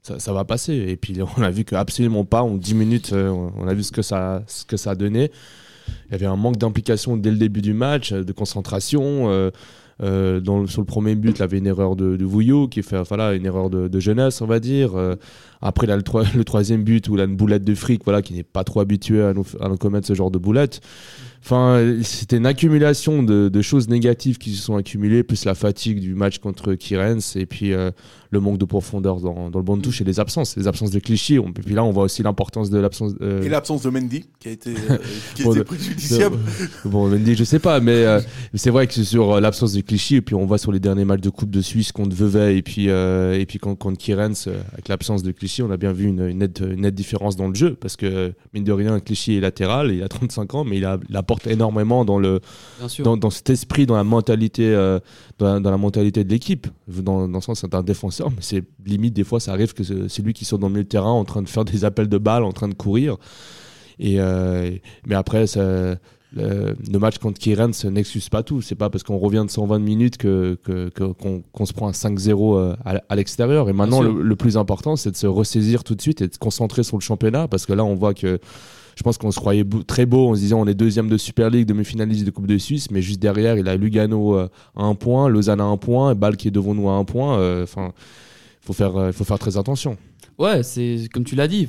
ça- 0.01 0.33
va 0.33 0.45
passer. 0.45 0.73
Et 0.73 0.97
puis 0.97 1.17
on 1.37 1.41
a 1.41 1.51
vu 1.51 1.63
que 1.63 1.75
absolument 1.75 2.25
pas, 2.25 2.41
en 2.43 2.55
10 2.55 2.75
minutes, 2.75 3.11
euh, 3.13 3.29
on 3.29 3.67
a 3.67 3.73
vu 3.73 3.83
ce 3.83 3.91
que 3.91 4.01
ça, 4.01 4.43
ce 4.47 4.65
que 4.65 4.77
ça 4.77 4.91
a 4.91 4.95
donné. 4.95 5.31
Il 6.07 6.11
y 6.11 6.15
avait 6.15 6.25
un 6.25 6.35
manque 6.35 6.57
d'implication 6.57 7.17
dès 7.17 7.31
le 7.31 7.37
début 7.37 7.61
du 7.61 7.73
match, 7.73 8.11
euh, 8.11 8.23
de 8.23 8.31
concentration. 8.31 9.29
euh, 9.29 9.51
sur 10.67 10.81
le 10.81 10.85
premier 10.85 11.13
but, 11.13 11.37
il 11.37 11.39
y 11.41 11.43
avait 11.43 11.59
une 11.59 11.67
erreur 11.67 11.95
de, 11.95 12.15
de 12.17 12.25
Vouillot 12.25 12.67
qui 12.67 12.81
fait 12.81 13.03
voilà, 13.07 13.33
une 13.33 13.45
erreur 13.45 13.69
de, 13.69 13.99
jeunesse, 13.99 14.41
on 14.41 14.47
va 14.47 14.59
dire. 14.59 14.93
Après, 15.61 15.85
le 15.95 16.43
troisième 16.43 16.83
but 16.83 17.07
où 17.07 17.15
il 17.15 17.21
a 17.21 17.25
une 17.25 17.35
boulette 17.35 17.63
de 17.63 17.75
fric 17.75 18.01
voilà, 18.03 18.23
qui 18.23 18.33
n'est 18.33 18.41
pas 18.41 18.63
trop 18.63 18.79
habitué 18.79 19.21
à 19.21 19.33
nous, 19.35 19.45
à 19.59 19.69
nous 19.69 19.77
commettre 19.77 20.07
ce 20.07 20.15
genre 20.15 20.31
de 20.31 20.39
boulette. 20.39 20.81
Enfin, 21.43 21.95
c'était 22.03 22.37
une 22.37 22.45
accumulation 22.45 23.23
de, 23.23 23.49
de 23.49 23.61
choses 23.61 23.89
négatives 23.89 24.37
qui 24.37 24.51
se 24.55 24.61
sont 24.61 24.75
accumulées, 24.75 25.23
plus 25.23 25.43
la 25.45 25.55
fatigue 25.55 25.99
du 25.99 26.13
match 26.13 26.37
contre 26.37 26.75
Kirens 26.75 27.35
et 27.35 27.45
puis 27.47 27.73
euh, 27.73 27.89
le 28.29 28.39
manque 28.39 28.59
de 28.59 28.65
profondeur 28.65 29.19
dans, 29.19 29.49
dans 29.49 29.59
le 29.59 29.65
banc 29.65 29.75
de 29.75 29.81
touche 29.81 30.01
et 30.01 30.03
les 30.03 30.19
absences. 30.19 30.55
Les 30.55 30.67
absences 30.67 30.91
de 30.91 30.99
Clichy. 30.99 31.39
On, 31.39 31.47
et 31.49 31.51
puis 31.53 31.73
là, 31.73 31.83
on 31.83 31.91
voit 31.91 32.03
aussi 32.03 32.21
l'importance 32.21 32.69
de 32.69 32.77
l'absence. 32.77 33.13
euh, 33.21 33.41
Et 33.43 33.49
l'absence 33.49 33.81
de 33.81 33.89
Mendy, 33.89 34.25
qui 34.39 34.49
a 34.49 34.51
été, 34.51 34.69
euh, 34.69 34.97
qui 35.35 35.41
a 35.41 35.45
Bon, 35.45 35.51
été 35.51 35.59
de- 35.59 35.63
préjudiciable. 35.63 36.37
bon, 36.85 37.09
Mendy, 37.09 37.35
je 37.35 37.43
sais 37.43 37.59
pas, 37.59 37.79
mais 37.79 38.05
c'est 38.53 38.69
vrai 38.69 38.85
que 38.85 38.93
c'est 38.93 39.03
sur 39.03 39.41
l'absence 39.41 39.73
de 39.73 39.81
Clichy, 39.81 40.17
et 40.17 40.21
puis 40.21 40.35
on 40.35 40.45
voit 40.45 40.59
sur 40.59 40.71
les 40.71 40.79
derniers 40.79 41.05
matchs 41.05 41.21
de 41.21 41.29
Coupe 41.31 41.49
de 41.49 41.61
Suisse 41.61 41.91
contre 41.91 42.15
Vevey, 42.15 42.55
et 42.57 42.61
puis, 42.61 42.85
et 42.87 43.45
puis 43.47 43.57
contre, 43.57 43.79
contre 43.79 43.97
Kirens, 43.97 44.47
avec 44.73 44.87
l'absence 44.87 45.23
de 45.23 45.31
Clichy, 45.31 45.63
on 45.63 45.71
a 45.71 45.77
bien 45.77 45.91
vu 45.91 46.05
une, 46.05 46.21
une, 46.29 46.37
nette, 46.37 46.59
une 46.59 46.81
nette 46.81 46.95
différence 46.95 47.35
dans 47.35 47.47
le 47.47 47.55
jeu, 47.55 47.73
parce 47.81 47.95
que, 47.97 48.31
mine 48.53 48.63
de 48.63 48.71
rien, 48.71 48.99
Clichy 48.99 49.33
est 49.37 49.41
latéral, 49.41 49.91
il 49.91 50.03
a 50.03 50.07
35 50.07 50.53
ans, 50.55 50.63
mais 50.63 50.77
il, 50.77 50.85
a- 50.85 50.99
il 51.09 51.17
apporte 51.31 51.47
énormément 51.47 52.03
dans, 52.03 52.19
le, 52.19 52.41
dans, 52.99 53.17
dans 53.17 53.29
cet 53.29 53.49
esprit, 53.49 53.85
dans 53.85 53.95
la 53.95 54.03
mentalité, 54.03 54.73
euh, 54.73 54.99
dans, 55.39 55.53
la, 55.53 55.59
dans 55.59 55.71
la 55.71 55.77
mentalité 55.77 56.23
de 56.23 56.29
l'équipe. 56.29 56.67
Dans, 56.87 57.27
dans 57.27 57.37
le 57.37 57.41
sens, 57.41 57.61
c'est 57.61 57.73
un 57.73 57.83
défenseur, 57.83 58.29
mais 58.31 58.41
c'est 58.41 58.63
limite, 58.85 59.13
des 59.13 59.23
fois, 59.23 59.39
ça 59.39 59.51
arrive 59.53 59.73
que 59.73 59.83
c'est 59.83 60.21
lui 60.21 60.33
qui 60.33 60.45
sort 60.45 60.59
dans 60.59 60.67
le 60.67 60.73
milieu 60.73 60.83
de 60.83 60.89
terrain 60.89 61.11
en 61.11 61.23
train 61.23 61.41
de 61.41 61.49
faire 61.49 61.65
des 61.65 61.85
appels 61.85 62.09
de 62.09 62.17
balles, 62.17 62.43
en 62.43 62.51
train 62.51 62.67
de 62.67 62.73
courir. 62.73 63.17
Et, 63.99 64.15
euh, 64.19 64.71
mais 65.05 65.15
après, 65.15 65.47
ça, 65.47 65.61
le, 66.33 66.75
le 66.91 66.99
match 66.99 67.17
contre 67.17 67.39
Kiren 67.39 67.71
n'excuse 67.85 68.29
pas 68.29 68.43
tout. 68.43 68.61
C'est 68.61 68.75
pas 68.75 68.89
parce 68.89 69.03
qu'on 69.03 69.17
revient 69.17 69.43
de 69.45 69.51
120 69.51 69.79
minutes 69.79 70.17
que, 70.17 70.57
qu'on 71.53 71.65
se 71.65 71.73
prend 71.73 71.87
un 71.87 71.91
5-0 71.91 72.57
euh, 72.57 72.75
à, 72.83 73.01
à 73.07 73.15
l'extérieur. 73.15 73.69
Et 73.69 73.73
maintenant, 73.73 74.01
le 74.01 74.35
plus 74.35 74.57
important, 74.57 74.95
c'est 74.95 75.11
de 75.11 75.17
se 75.17 75.27
ressaisir 75.27 75.83
tout 75.83 75.95
de 75.95 76.01
suite 76.01 76.21
et 76.21 76.27
de 76.27 76.33
se 76.33 76.39
concentrer 76.39 76.83
sur 76.83 76.97
le 76.97 77.01
championnat 77.01 77.47
parce 77.47 77.65
que 77.65 77.73
là, 77.73 77.83
on 77.85 77.95
voit 77.95 78.13
que. 78.13 78.39
Je 78.95 79.03
pense 79.03 79.17
qu'on 79.17 79.31
se 79.31 79.39
croyait 79.39 79.63
beau- 79.63 79.83
très 79.83 80.05
beau 80.05 80.29
en 80.29 80.35
se 80.35 80.39
disant 80.41 80.59
on 80.59 80.67
est 80.67 80.73
deuxième 80.73 81.07
de 81.09 81.17
Super 81.17 81.49
League, 81.49 81.65
demi-finaliste 81.67 82.25
de 82.25 82.31
Coupe 82.31 82.47
de 82.47 82.57
Suisse, 82.57 82.91
mais 82.91 83.01
juste 83.01 83.19
derrière, 83.19 83.57
il 83.57 83.67
a 83.69 83.75
Lugano 83.75 84.35
euh, 84.37 84.49
à 84.75 84.83
un 84.83 84.95
point, 84.95 85.29
Lausanne 85.29 85.61
à 85.61 85.65
un 85.65 85.77
point, 85.77 86.11
et 86.11 86.15
Bâle 86.15 86.37
qui 86.37 86.47
est 86.47 86.51
devant 86.51 86.73
nous 86.73 86.89
à 86.89 86.93
un 86.93 87.05
point. 87.05 87.37
euh, 87.39 87.63
Enfin, 87.63 87.93
il 88.61 88.65
faut 88.65 88.73
faire, 88.73 88.95
euh, 88.97 89.11
faut 89.11 89.23
faire 89.23 89.39
très 89.39 89.57
attention. 89.57 89.97
Ouais, 90.37 90.63
c'est 90.63 91.07
comme 91.13 91.23
tu 91.23 91.35
l'as 91.35 91.47
dit. 91.47 91.67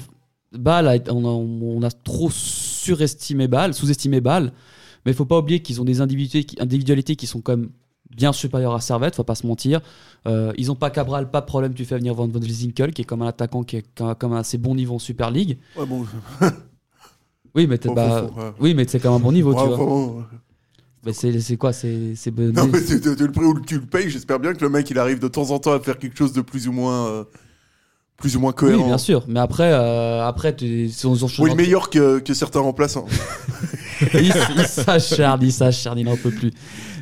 Bâle, 0.52 0.88
a- 0.88 1.12
on 1.12 1.24
a, 1.24 1.28
on 1.28 1.82
a 1.82 1.90
trop 1.90 2.28
surestimé 2.30 3.48
Bâle, 3.48 3.74
sous-estimé 3.74 4.20
Bâle. 4.20 4.52
Mais 5.04 5.12
il 5.12 5.14
faut 5.14 5.24
pas 5.24 5.38
oublier 5.38 5.60
qu'ils 5.60 5.80
ont 5.80 5.84
des 5.84 6.00
individualités 6.00 6.44
qui, 6.44 6.62
individualités 6.62 7.16
qui 7.16 7.26
sont 7.26 7.40
quand 7.40 7.56
même 7.56 7.70
bien 8.14 8.32
supérieures 8.32 8.74
à 8.74 8.80
Servette, 8.80 9.16
faut 9.16 9.24
pas 9.24 9.34
se 9.34 9.46
mentir. 9.46 9.80
Euh, 10.26 10.52
ils 10.58 10.70
ont 10.70 10.74
pas 10.76 10.90
Cabral, 10.90 11.30
pas 11.30 11.40
de 11.40 11.46
problème, 11.46 11.72
tu 11.74 11.84
fais 11.84 11.96
venir 11.96 12.14
Van 12.14 12.28
Van 12.28 12.40
Zinkel, 12.42 12.92
qui 12.92 13.02
est 13.02 13.04
comme 13.04 13.22
un 13.22 13.26
attaquant 13.28 13.62
qui 13.62 13.76
est 13.76 13.84
comme 14.18 14.32
un 14.34 14.40
assez 14.40 14.58
bon 14.58 14.74
niveau 14.74 14.96
en 14.96 14.98
Super 14.98 15.30
League. 15.30 15.58
Ouais, 15.76 15.86
bon, 15.86 16.04
Oui, 17.54 17.66
mais 17.66 17.78
t'es- 17.78 17.88
Faut- 17.88 17.94
bah, 17.94 18.22
ouais. 18.24 18.52
oui, 18.60 18.74
mais 18.74 18.86
c'est 18.88 18.98
quand 18.98 19.10
même 19.12 19.20
un 19.20 19.24
bon 19.24 19.32
niveau, 19.32 19.52
tu 19.54 19.60
vois. 19.60 20.26
c'est 21.12 21.40
c'est 21.40 21.56
quoi 21.56 21.72
C'est 21.72 22.14
c'est 22.16 22.30
bon- 22.30 22.52
Non, 22.52 22.68
mais 22.72 22.82
tu 22.82 22.98
le 22.98 23.32
prix 23.32 23.44
ou 23.44 23.60
tu 23.60 23.74
le 23.76 23.86
payes. 23.86 24.08
J'espère 24.08 24.38
bien 24.38 24.54
que 24.54 24.60
le 24.60 24.70
mec 24.70 24.88
il 24.90 24.98
arrive 24.98 25.18
de 25.18 25.28
temps 25.28 25.50
en 25.50 25.58
temps 25.58 25.72
à 25.72 25.80
faire 25.80 25.98
quelque 25.98 26.16
chose 26.16 26.32
de 26.32 26.40
plus 26.40 26.68
ou 26.68 26.72
moins, 26.72 27.06
euh, 27.08 27.24
plus 28.16 28.36
ou 28.36 28.40
moins 28.40 28.52
cohérent. 28.52 28.82
Oui, 28.82 28.86
bien 28.86 28.98
sûr. 28.98 29.24
Mais 29.28 29.40
après, 29.40 29.72
euh, 29.72 30.24
après, 30.24 30.54
tu, 30.54 30.88
si 30.88 31.04
on, 31.06 31.14
Oui, 31.40 31.54
meilleur 31.56 31.90
que, 31.90 32.20
que 32.20 32.34
certains 32.34 32.60
remplaçants. 32.60 33.06
il 34.14 34.32
s'acharne, 34.66 35.42
il 35.42 35.52
s'acharne, 35.52 35.98
il 35.98 36.04
n'en 36.04 36.16
peut 36.16 36.30
plus. 36.30 36.52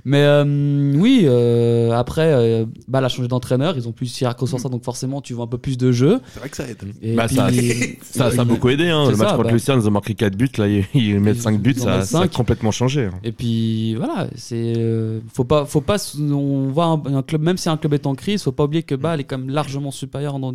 Mais 0.05 0.23
euh, 0.23 0.95
oui, 0.97 1.23
euh, 1.25 1.93
après, 1.93 2.33
euh, 2.33 2.65
Bâle 2.89 3.05
a 3.05 3.09
changé 3.09 3.29
d'entraîneur, 3.29 3.77
ils 3.77 3.89
ont 3.89 3.93
plus 3.93 4.07
Sierra 4.07 4.35
sur 4.47 4.59
ça, 4.61 4.69
donc 4.69 4.85
forcément, 4.85 5.21
tu 5.21 5.35
vois 5.35 5.45
un 5.45 5.49
peu 5.49 5.59
plus 5.59 5.77
de 5.79 5.93
jeu. 5.93 6.21
C'est 6.33 6.41
vrai 6.41 6.49
que 6.49 6.57
ça 6.57 6.69
aide. 6.69 6.79
Et 7.03 7.15
Bah, 7.15 7.27
puis, 7.27 7.37
ça- 7.37 7.51
Ça, 8.03 8.31
ça 8.31 8.43
a 8.43 8.45
beaucoup 8.45 8.69
aidé. 8.69 8.89
Hein. 8.89 9.11
Le 9.11 9.17
match 9.17 9.29
ça, 9.29 9.35
contre 9.37 9.49
bah. 9.49 9.53
Lucerne, 9.53 9.81
ils 9.83 9.89
ont 9.89 9.93
marqué 9.93 10.15
4 10.15 10.37
buts. 10.37 10.49
Là, 10.59 10.67
ils, 10.69 10.85
ils 10.95 11.21
mettent 11.21 11.37
Ils- 11.37 11.43
5 11.43 11.61
buts. 11.61 11.75
Ça, 11.77 12.21
a 12.23 12.29
complètement 12.29 12.71
changé. 12.71 13.07
hein. 13.07 13.11
et 13.25 13.33
puis 13.33 13.95
voilà, 13.95 14.27
c'est 14.37 14.75
euh, 14.77 15.21
faut 15.33 15.45
pas, 15.45 15.65
faut 15.67 15.81
pas, 15.81 15.97
on 16.19 16.69
voit 16.69 16.87
un, 16.87 17.15
un 17.17 17.23
club, 17.23 17.43
même 17.43 17.57
si 17.57 17.69
un 17.69 17.77
club 17.77 17.95
est 17.95 18.07
en 18.07 18.15
crise, 18.15 18.43
faut 18.43 18.53
pas 18.53 18.65
oublier 18.65 18.83
que 18.83 18.95
Bâle 18.95 19.21
est 19.21 19.25
quand 19.25 19.39
même 19.39 19.51
largement 19.51 19.91
supérieur 19.91 20.35
au 20.35 20.55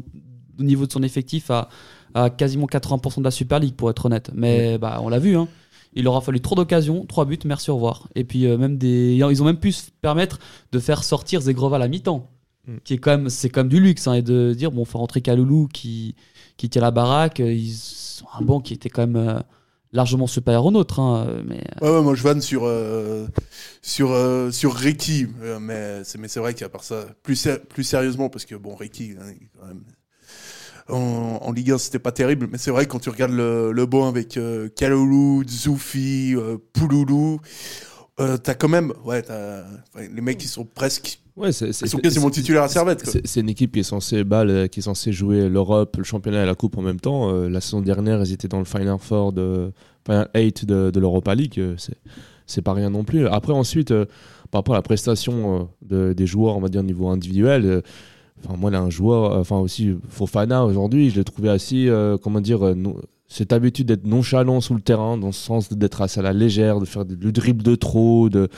niveau 0.63 0.85
de 0.85 0.91
son 0.91 1.03
effectif 1.03 1.51
à, 1.51 1.69
à 2.13 2.29
quasiment 2.29 2.65
80% 2.65 3.19
de 3.19 3.23
la 3.23 3.31
Super 3.31 3.59
League 3.59 3.75
pour 3.75 3.89
être 3.89 4.05
honnête. 4.05 4.31
Mais 4.33 4.77
bah, 4.77 4.99
on 5.01 5.09
l'a 5.09 5.19
vu, 5.19 5.35
hein. 5.37 5.47
Il 5.95 6.07
aura 6.07 6.21
fallu 6.21 6.41
trop 6.41 6.55
d'occasions, 6.55 7.05
trois 7.05 7.25
buts, 7.25 7.39
merci, 7.45 7.71
au 7.71 7.75
revoir. 7.75 8.07
Et 8.15 8.23
puis 8.25 8.45
euh, 8.45 8.57
même 8.57 8.77
des, 8.77 9.15
ils 9.15 9.41
ont 9.41 9.45
même 9.45 9.59
pu 9.59 9.71
se 9.71 9.89
permettre 10.01 10.39
de 10.71 10.79
faire 10.79 11.03
sortir 11.03 11.41
Zegrova 11.41 11.77
à 11.77 11.79
la 11.79 11.87
mi-temps, 11.87 12.29
Mm. 12.67 12.77
qui 12.83 12.95
est 12.95 12.97
quand 12.97 13.11
même, 13.11 13.29
c'est 13.29 13.49
quand 13.49 13.59
même 13.61 13.69
du 13.69 13.79
luxe, 13.79 14.07
hein, 14.07 14.13
et 14.15 14.23
de 14.23 14.53
dire 14.57 14.71
bon, 14.71 14.85
faut 14.85 14.97
rentrer 14.97 15.21
Kaloulou 15.21 15.67
qui 15.71 16.15
qui 16.57 16.67
tient 16.67 16.81
la 16.81 16.89
baraque, 16.89 17.39
euh, 17.39 17.53
ils 17.53 17.75
ont 18.23 18.27
un 18.39 18.43
banc 18.43 18.59
qui 18.59 18.73
était 18.73 18.89
quand 18.89 19.05
même 19.05 19.15
euh, 19.17 19.39
largement 19.91 20.25
supérieur 20.25 20.65
au 20.65 20.71
nôtre. 20.71 20.99
hein, 20.99 21.43
mais 21.45 21.61
Ouais, 21.81 21.89
ouais, 21.91 22.01
moi 22.01 22.15
je 22.15 22.23
vanne 22.23 22.41
sur 22.41 22.63
euh, 22.63 23.27
sur 23.83 24.11
euh, 24.11 24.49
sur 24.51 24.73
Ricky, 24.73 25.27
mais 25.61 26.03
c'est 26.05 26.17
mais 26.17 26.27
c'est 26.27 26.39
vrai 26.39 26.55
qu'à 26.55 26.67
part 26.67 26.83
ça, 26.83 27.05
plus 27.21 27.35
sé- 27.35 27.59
plus 27.69 27.83
sérieusement 27.83 28.29
parce 28.29 28.45
que 28.45 28.55
bon 28.55 28.73
Ricky 28.75 29.11
hein, 29.19 29.31
quand 29.59 29.67
même 29.67 29.83
en, 30.89 31.39
en 31.41 31.51
Ligue 31.51 31.71
1 31.71 31.77
c'était 31.77 31.99
pas 31.99 32.11
terrible, 32.11 32.47
mais 32.51 32.57
c'est 32.57 32.71
vrai 32.71 32.85
que 32.85 32.91
quand 32.91 32.99
tu 32.99 33.09
regardes 33.09 33.31
le, 33.33 33.71
le 33.71 33.85
banc 33.85 34.07
avec 34.07 34.37
euh, 34.37 34.69
Kalulu, 34.75 35.43
Zoufi, 35.47 36.33
euh, 36.35 36.57
Pouloulou, 36.73 37.39
euh, 38.19 38.37
t'as 38.37 38.53
quand 38.53 38.69
même 38.69 38.93
ouais 39.03 39.23
les 40.13 40.21
mecs 40.21 40.37
qui 40.37 40.47
sont 40.47 40.65
presque 40.65 41.19
Ouais, 41.35 41.51
c'est, 41.51 41.73
c'est- 41.73 41.85
ils 41.85 41.89
sont 41.89 41.97
quasiment 41.97 42.29
titulaires 42.29 42.63
à 42.63 42.69
Servette. 42.69 43.03
C'est, 43.25 43.41
une 43.41 43.49
équipe 43.49 43.73
qui 43.73 43.79
est 43.79 43.83
censée 43.83 44.23
euh, 44.25 44.67
qui 44.67 44.79
est 44.79 44.83
censée 44.83 45.11
jouer 45.11 45.49
l'Europe, 45.49 45.97
le 45.97 46.05
championnat 46.05 46.43
et 46.43 46.45
la 46.45 46.55
coupe 46.55 46.77
en 46.77 46.81
même 46.81 47.01
temps. 47.01 47.29
Euh, 47.29 47.49
la 47.49 47.59
saison 47.59 47.81
dernière, 47.81 48.21
ils 48.21 48.31
étaient 48.31 48.47
dans 48.47 48.59
le 48.59 48.63
Final 48.63 48.95
Four 49.01 49.33
de 49.33 49.73
Final 50.05 50.29
8 50.33 50.63
de, 50.63 50.91
de 50.91 50.99
l'Europa 51.01 51.35
League. 51.35 51.61
C'est, 51.77 51.97
c'est 52.45 52.61
pas 52.61 52.71
rien 52.71 52.89
non 52.89 53.03
plus. 53.03 53.27
Après, 53.27 53.51
ensuite, 53.51 53.91
euh, 53.91 54.05
par 54.49 54.59
rapport 54.59 54.75
à 54.75 54.77
la 54.77 54.81
prestation 54.81 55.59
euh, 55.59 55.63
de- 56.09 56.13
des 56.13 56.25
joueurs, 56.25 56.55
on 56.55 56.61
va 56.61 56.69
dire 56.69 56.83
niveau 56.83 57.09
individuel. 57.09 57.83
Enfin, 58.43 58.57
moi, 58.57 58.69
là, 58.71 58.79
un 58.79 58.89
joueur, 58.89 59.31
euh, 59.31 59.39
enfin 59.39 59.57
aussi 59.57 59.95
Fofana 60.09 60.65
aujourd'hui, 60.65 61.09
je 61.09 61.15
l'ai 61.15 61.23
trouvé 61.23 61.49
assez, 61.49 61.87
euh, 61.87 62.17
comment 62.21 62.41
dire, 62.41 62.65
euh, 62.65 62.75
cette 63.27 63.53
habitude 63.53 63.87
d'être 63.87 64.05
nonchalant 64.05 64.61
sous 64.61 64.75
le 64.75 64.81
terrain, 64.81 65.17
dans 65.17 65.27
le 65.27 65.33
sens 65.33 65.71
d'être 65.71 66.01
assez 66.01 66.19
à 66.19 66.23
la 66.23 66.33
légère, 66.33 66.79
de 66.79 66.85
faire 66.85 67.05
du 67.05 67.31
dribble 67.31 67.63
de 67.63 67.75
trop, 67.75 68.29
de 68.29 68.49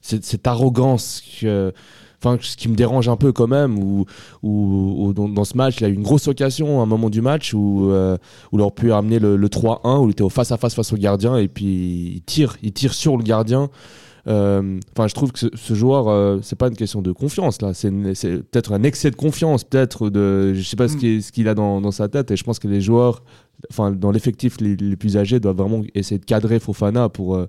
cette, 0.00 0.46
arrogance 0.46 1.22
que, 1.40 1.72
enfin, 2.18 2.38
ce 2.40 2.56
qui 2.56 2.68
me 2.68 2.74
dérange 2.74 3.08
un 3.08 3.16
peu 3.16 3.32
quand 3.32 3.46
même, 3.46 3.78
ou 3.78 4.04
où 4.42 5.12
dans, 5.12 5.44
ce 5.44 5.56
match, 5.56 5.76
il 5.80 5.84
a 5.84 5.88
eu 5.88 5.94
une 5.94 6.02
grosse 6.02 6.28
occasion 6.28 6.80
à 6.80 6.82
un 6.82 6.86
moment 6.86 7.10
du 7.10 7.20
match 7.20 7.54
où, 7.54 7.90
euh, 7.90 8.16
où 8.52 8.60
aurait 8.60 8.70
pu 8.72 8.92
amener 8.92 9.18
le, 9.18 9.36
le 9.36 9.48
3-1, 9.48 10.00
où 10.00 10.08
il 10.08 10.10
était 10.12 10.22
au 10.22 10.28
face 10.28 10.50
à 10.50 10.56
face 10.56 10.74
face 10.74 10.92
au 10.92 10.96
gardien, 10.96 11.36
et 11.36 11.48
puis 11.48 12.14
il 12.16 12.22
tire, 12.22 12.56
il 12.62 12.72
tire 12.72 12.94
sur 12.94 13.16
le 13.16 13.22
gardien. 13.22 13.70
Euh, 14.28 14.78
Enfin, 14.92 15.06
je 15.08 15.14
trouve 15.14 15.30
que 15.32 15.38
ce, 15.38 15.46
ce 15.54 15.74
joueur, 15.74 16.08
euh, 16.08 16.38
c'est 16.42 16.56
pas 16.56 16.68
une 16.68 16.74
question 16.76 17.00
de 17.02 17.12
confiance 17.12 17.62
là, 17.62 17.72
c'est 17.74 17.90
peut-être 17.90 18.72
un 18.72 18.82
excès 18.82 19.10
de 19.10 19.16
confiance, 19.16 19.62
peut-être 19.64 20.10
de, 20.10 20.52
je 20.54 20.62
sais 20.62 20.76
pas 20.76 20.88
ce 20.88 20.96
qu'il 20.96 21.22
ce 21.22 21.30
qu'il 21.32 21.46
a 21.48 21.54
dans, 21.54 21.80
dans 21.80 21.92
sa 21.92 22.08
tête, 22.08 22.30
et 22.32 22.36
je 22.36 22.42
pense 22.44 22.58
que 22.58 22.66
les 22.68 22.80
joueurs, 22.80 23.22
enfin, 23.70 23.92
dans 23.92 24.10
l'effectif 24.10 24.60
les, 24.60 24.74
les 24.76 24.96
plus 24.96 25.16
âgés, 25.16 25.38
doivent 25.38 25.56
vraiment 25.58 25.82
essayer 25.94 26.18
de 26.18 26.24
cadrer 26.24 26.58
Fofana 26.58 27.08
pour 27.08 27.36
euh, 27.36 27.46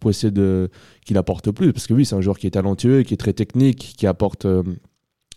pour 0.00 0.10
essayer 0.10 0.30
de 0.30 0.70
qu'il 1.04 1.16
apporte 1.18 1.50
plus, 1.50 1.72
parce 1.72 1.86
que 1.86 1.94
oui, 1.94 2.04
c'est 2.06 2.14
un 2.14 2.20
joueur 2.22 2.38
qui 2.38 2.46
est 2.46 2.50
talentueux, 2.50 3.02
qui 3.02 3.14
est 3.14 3.18
très 3.18 3.32
technique, 3.34 3.94
qui 3.98 4.06
apporte 4.06 4.44
euh, 4.46 4.62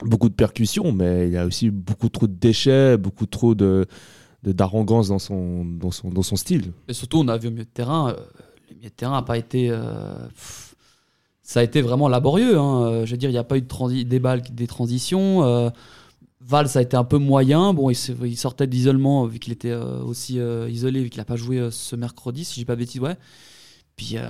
beaucoup 0.03 0.29
de 0.29 0.33
percussions, 0.33 0.91
mais 0.93 1.27
il 1.27 1.33
y 1.33 1.37
a 1.37 1.45
aussi 1.45 1.71
beaucoup 1.71 2.07
trop 2.09 2.27
de 2.27 2.33
déchets, 2.33 2.97
beaucoup 2.97 3.25
trop 3.25 3.53
de 3.55 3.85
de- 4.43 4.53
d'arrogance 4.53 5.09
dans 5.09 5.19
son, 5.19 5.65
dans, 5.65 5.91
son, 5.91 6.07
dans 6.09 6.21
son 6.23 6.37
style. 6.37 6.71
Et 6.87 6.93
surtout, 6.93 7.17
on 7.19 7.27
a 7.27 7.37
vu 7.37 7.49
au 7.49 7.51
milieu 7.51 7.65
de 7.65 7.69
terrain, 7.69 8.11
euh, 8.11 8.15
le 8.69 8.75
milieu 8.77 8.89
de 8.89 8.93
terrain 8.95 9.11
n'a 9.17 9.21
pas 9.23 9.37
été. 9.37 9.69
euh, 9.69 10.27
pff, 10.29 10.68
ça 11.49 11.61
a 11.61 11.63
été 11.63 11.81
vraiment 11.81 12.07
laborieux. 12.09 12.59
hein. 12.59 12.83
Euh, 12.83 13.05
Je 13.07 13.11
veux 13.11 13.17
dire, 13.17 13.31
il 13.31 13.33
n'y 13.33 13.39
a 13.39 13.43
pas 13.43 13.57
eu 13.57 13.61
de 13.61 13.67
transi- 13.67 14.05
des 14.05 14.19
balles, 14.19 14.43
des 14.51 14.67
transitions. 14.67 15.43
Euh, 15.43 15.71
Val, 16.41 16.69
ça 16.69 16.77
a 16.77 16.81
été 16.83 16.95
un 16.95 17.03
peu 17.03 17.17
moyen. 17.17 17.73
Bon, 17.73 17.89
il, 17.89 17.95
sortait 18.37 18.67
de 18.67 18.71
l'isolement 18.71 19.25
vu 19.25 19.39
qu'il 19.39 19.51
était 19.51 19.71
euh, 19.71 19.99
aussi 20.03 20.39
euh, 20.39 20.69
isolé, 20.69 21.01
vu 21.01 21.09
qu'il 21.09 21.19
n'a 21.19 21.25
pas 21.25 21.37
joué 21.37 21.57
euh, 21.57 21.71
ce 21.71 21.95
mercredi, 21.95 22.45
si 22.45 22.61
je 22.61 22.65
pas 22.67 22.75
de 22.75 22.81
bêtises, 22.81 23.01
ouais. 23.01 23.15
Puis 23.95 24.11
euh, 24.17 24.29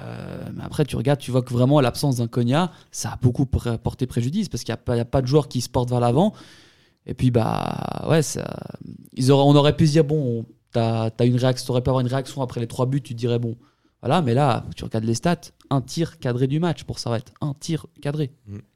mais 0.56 0.64
après, 0.64 0.86
tu 0.86 0.96
regardes, 0.96 1.20
tu 1.20 1.30
vois 1.32 1.42
que 1.42 1.54
vraiment 1.54 1.82
l'absence 1.82 2.16
d'un 2.16 2.28
Cogna, 2.28 2.72
ça 2.90 3.10
a 3.10 3.18
beaucoup 3.22 3.46
porté 3.46 4.08
préjudice 4.08 4.48
parce 4.48 4.64
qu'il 4.64 4.74
n'y 4.74 5.00
a, 5.02 5.04
pas- 5.04 5.22
de 5.22 5.28
joueur 5.28 5.50
qui 5.50 5.60
se 5.60 5.68
porte 5.68 5.90
vers 5.90 6.00
l'avant. 6.00 6.34
Et 7.06 7.14
puis, 7.14 7.32
bah, 7.32 8.08
ouais, 8.10 8.22
on 9.30 9.56
aurait 9.58 9.76
pu 9.76 9.88
se 9.88 9.92
dire, 9.92 10.06
bon, 10.06 10.46
t'as 10.72 11.10
as 11.20 11.26
une 11.26 11.36
réaction, 11.36 11.74
pu 11.82 11.90
avoir 11.90 12.00
une 12.00 12.08
réaction 12.08 12.42
après 12.42 12.62
les 12.62 12.68
trois 12.68 12.86
buts, 12.86 13.02
tu 13.02 13.14
te 13.14 13.20
dirais, 13.20 13.40
bon, 13.40 13.58
voilà, 14.02 14.22
mais 14.22 14.34
là, 14.34 14.66
tu 14.76 14.84
regardes 14.84 15.04
les 15.06 15.14
stats, 15.16 15.42
un 15.70 15.82
tir 15.82 16.20
cadré 16.20 16.48
du 16.48 16.60
match 16.60 16.84
pour 16.84 17.00
s'arrêter, 17.00 17.32
un 17.42 17.54
tir 17.60 17.86
cadré. 18.02 18.32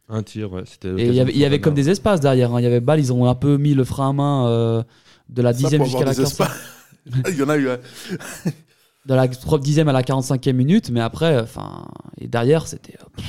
Un 0.09 0.21
tir, 0.23 0.51
ouais, 0.51 0.63
c'était. 0.65 0.89
Et 0.89 1.07
il 1.07 1.13
y 1.15 1.19
avait, 1.19 1.31
il 1.31 1.37
y 1.37 1.45
avait 1.45 1.61
comme 1.61 1.73
des 1.73 1.89
espaces 1.89 2.19
derrière, 2.19 2.53
hein. 2.53 2.59
il 2.59 2.63
y 2.63 2.67
avait 2.67 2.81
balle, 2.81 2.99
ils 2.99 3.11
ont 3.13 3.25
un 3.27 3.35
peu 3.35 3.57
mis 3.57 3.73
le 3.73 3.83
frein 3.83 4.09
à 4.09 4.13
main 4.13 4.47
euh, 4.47 4.83
de 5.29 5.41
la 5.41 5.53
Ça, 5.53 5.59
dixième 5.59 5.79
pour 5.79 5.85
jusqu'à 5.87 6.05
la 6.05 6.11
avoir 6.11 6.27
des 6.27 6.35
45 6.35 6.45
espaces. 6.45 6.69
Il 7.33 7.37
y 7.39 7.43
en 7.43 7.49
a 7.49 7.57
eu. 7.57 7.69
hein. 7.69 7.77
de 9.05 9.13
la 9.13 9.27
pro- 9.27 9.59
dixième 9.59 9.87
à 9.89 9.93
la 9.93 10.01
45e 10.03 10.53
minute, 10.53 10.89
mais 10.91 11.01
après, 11.01 11.39
enfin, 11.41 11.85
et 12.19 12.27
derrière, 12.27 12.67
c'était 12.67 12.95
euh, 13.01 13.21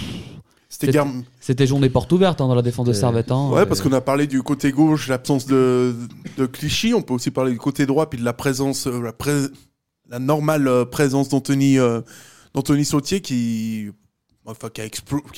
C'était 1.41 1.67
journée 1.67 1.89
porte 1.89 2.13
ouverte 2.13 2.41
hein, 2.41 2.49
dans 2.49 2.55
la 2.55 2.63
défense 2.63 2.87
de 2.87 2.93
Servette. 2.93 3.31
hein. 3.33 3.49
Ouais, 3.51 3.67
parce 3.67 3.81
qu'on 3.81 3.93
a 3.93 4.01
parlé 4.01 4.27
du 4.27 4.43
côté 4.43 4.71
gauche, 4.73 5.09
l'absence 5.09 5.47
de, 5.47 5.95
de 6.37 6.47
Clichy. 6.47 6.95
On 6.95 7.03
peut 7.03 7.15
aussi 7.15 7.31
parler 7.31 7.53
du 7.53 7.59
côté 7.59 7.87
droit, 7.87 8.09
puis 8.11 8.19
de 8.19 8.25
la 8.25 8.33
présence, 8.33 8.87
euh, 8.87 9.01
la, 9.01 9.13
pré- 9.13 9.47
la 10.09 10.19
normale 10.19 10.69
euh, 10.69 10.85
présence 10.85 11.29
d'Anthony 11.29 11.79
euh, 11.79 12.01
d'Anthony 12.55 12.85
Sautier 12.85 13.21
qui, 13.21 13.91
enfin, 14.45 14.69
qui 14.71 14.81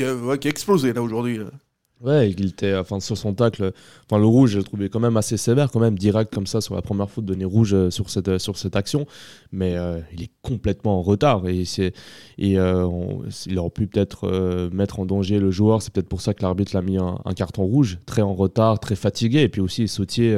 a, 0.05 0.51
explosé 0.51 0.93
là 0.93 1.03
aujourd'hui. 1.03 1.41
Ouais, 2.03 2.31
il 2.31 2.49
était 2.49 2.75
enfin, 2.77 3.01
sur 3.01 3.17
son 3.17 3.33
tacle. 3.33 3.73
Enfin, 4.05 4.21
le 4.21 4.27
rouge, 4.27 4.51
je 4.51 4.59
le 4.59 4.65
trouvais 4.65 4.91
quand 4.91 5.01
même 5.01 5.17
assez 5.17 5.39
sévère, 5.39 5.71
quand 5.71 5.81
même, 5.81 5.97
direct 5.97 6.35
comme 6.35 6.47
ça 6.47 6.61
sur 6.61 6.75
la 6.75 6.83
première 6.83 7.09
faute, 7.09 7.25
donner 7.25 7.47
rouge 7.47 7.73
euh, 7.73 7.91
sur 7.91 8.11
cette, 8.11 8.37
sur 8.37 8.59
cette 8.59 8.77
action. 8.77 9.07
Mais 9.51 9.77
il 10.13 10.25
est 10.25 10.31
complètement 10.43 10.99
en 10.99 11.03
retard. 11.03 11.49
Et, 11.49 11.65
c'est, 11.65 11.95
et 12.37 12.59
euh, 12.59 12.85
on- 12.85 13.23
il 13.47 13.59
aurait 13.59 13.71
pu 13.71 13.87
peut-être 13.87 14.69
mettre 14.75 15.01
en 15.01 15.07
danger 15.07 15.39
le 15.39 15.51
joueur. 15.51 15.81
C'est 15.81 15.91
peut-être 15.91 16.09
pour 16.09 16.21
ça 16.21 16.35
que 16.35 16.43
l'arbitre 16.43 16.75
l'a 16.75 16.83
mis 16.83 16.99
un, 16.99 17.17
carton 17.35 17.65
rouge, 17.65 17.99
très 18.05 18.21
en 18.21 18.35
retard, 18.35 18.79
très 18.79 18.97
fatigué. 18.97 19.41
Et 19.41 19.49
puis 19.49 19.63
aussi, 19.63 19.89
Sautier, 19.89 20.37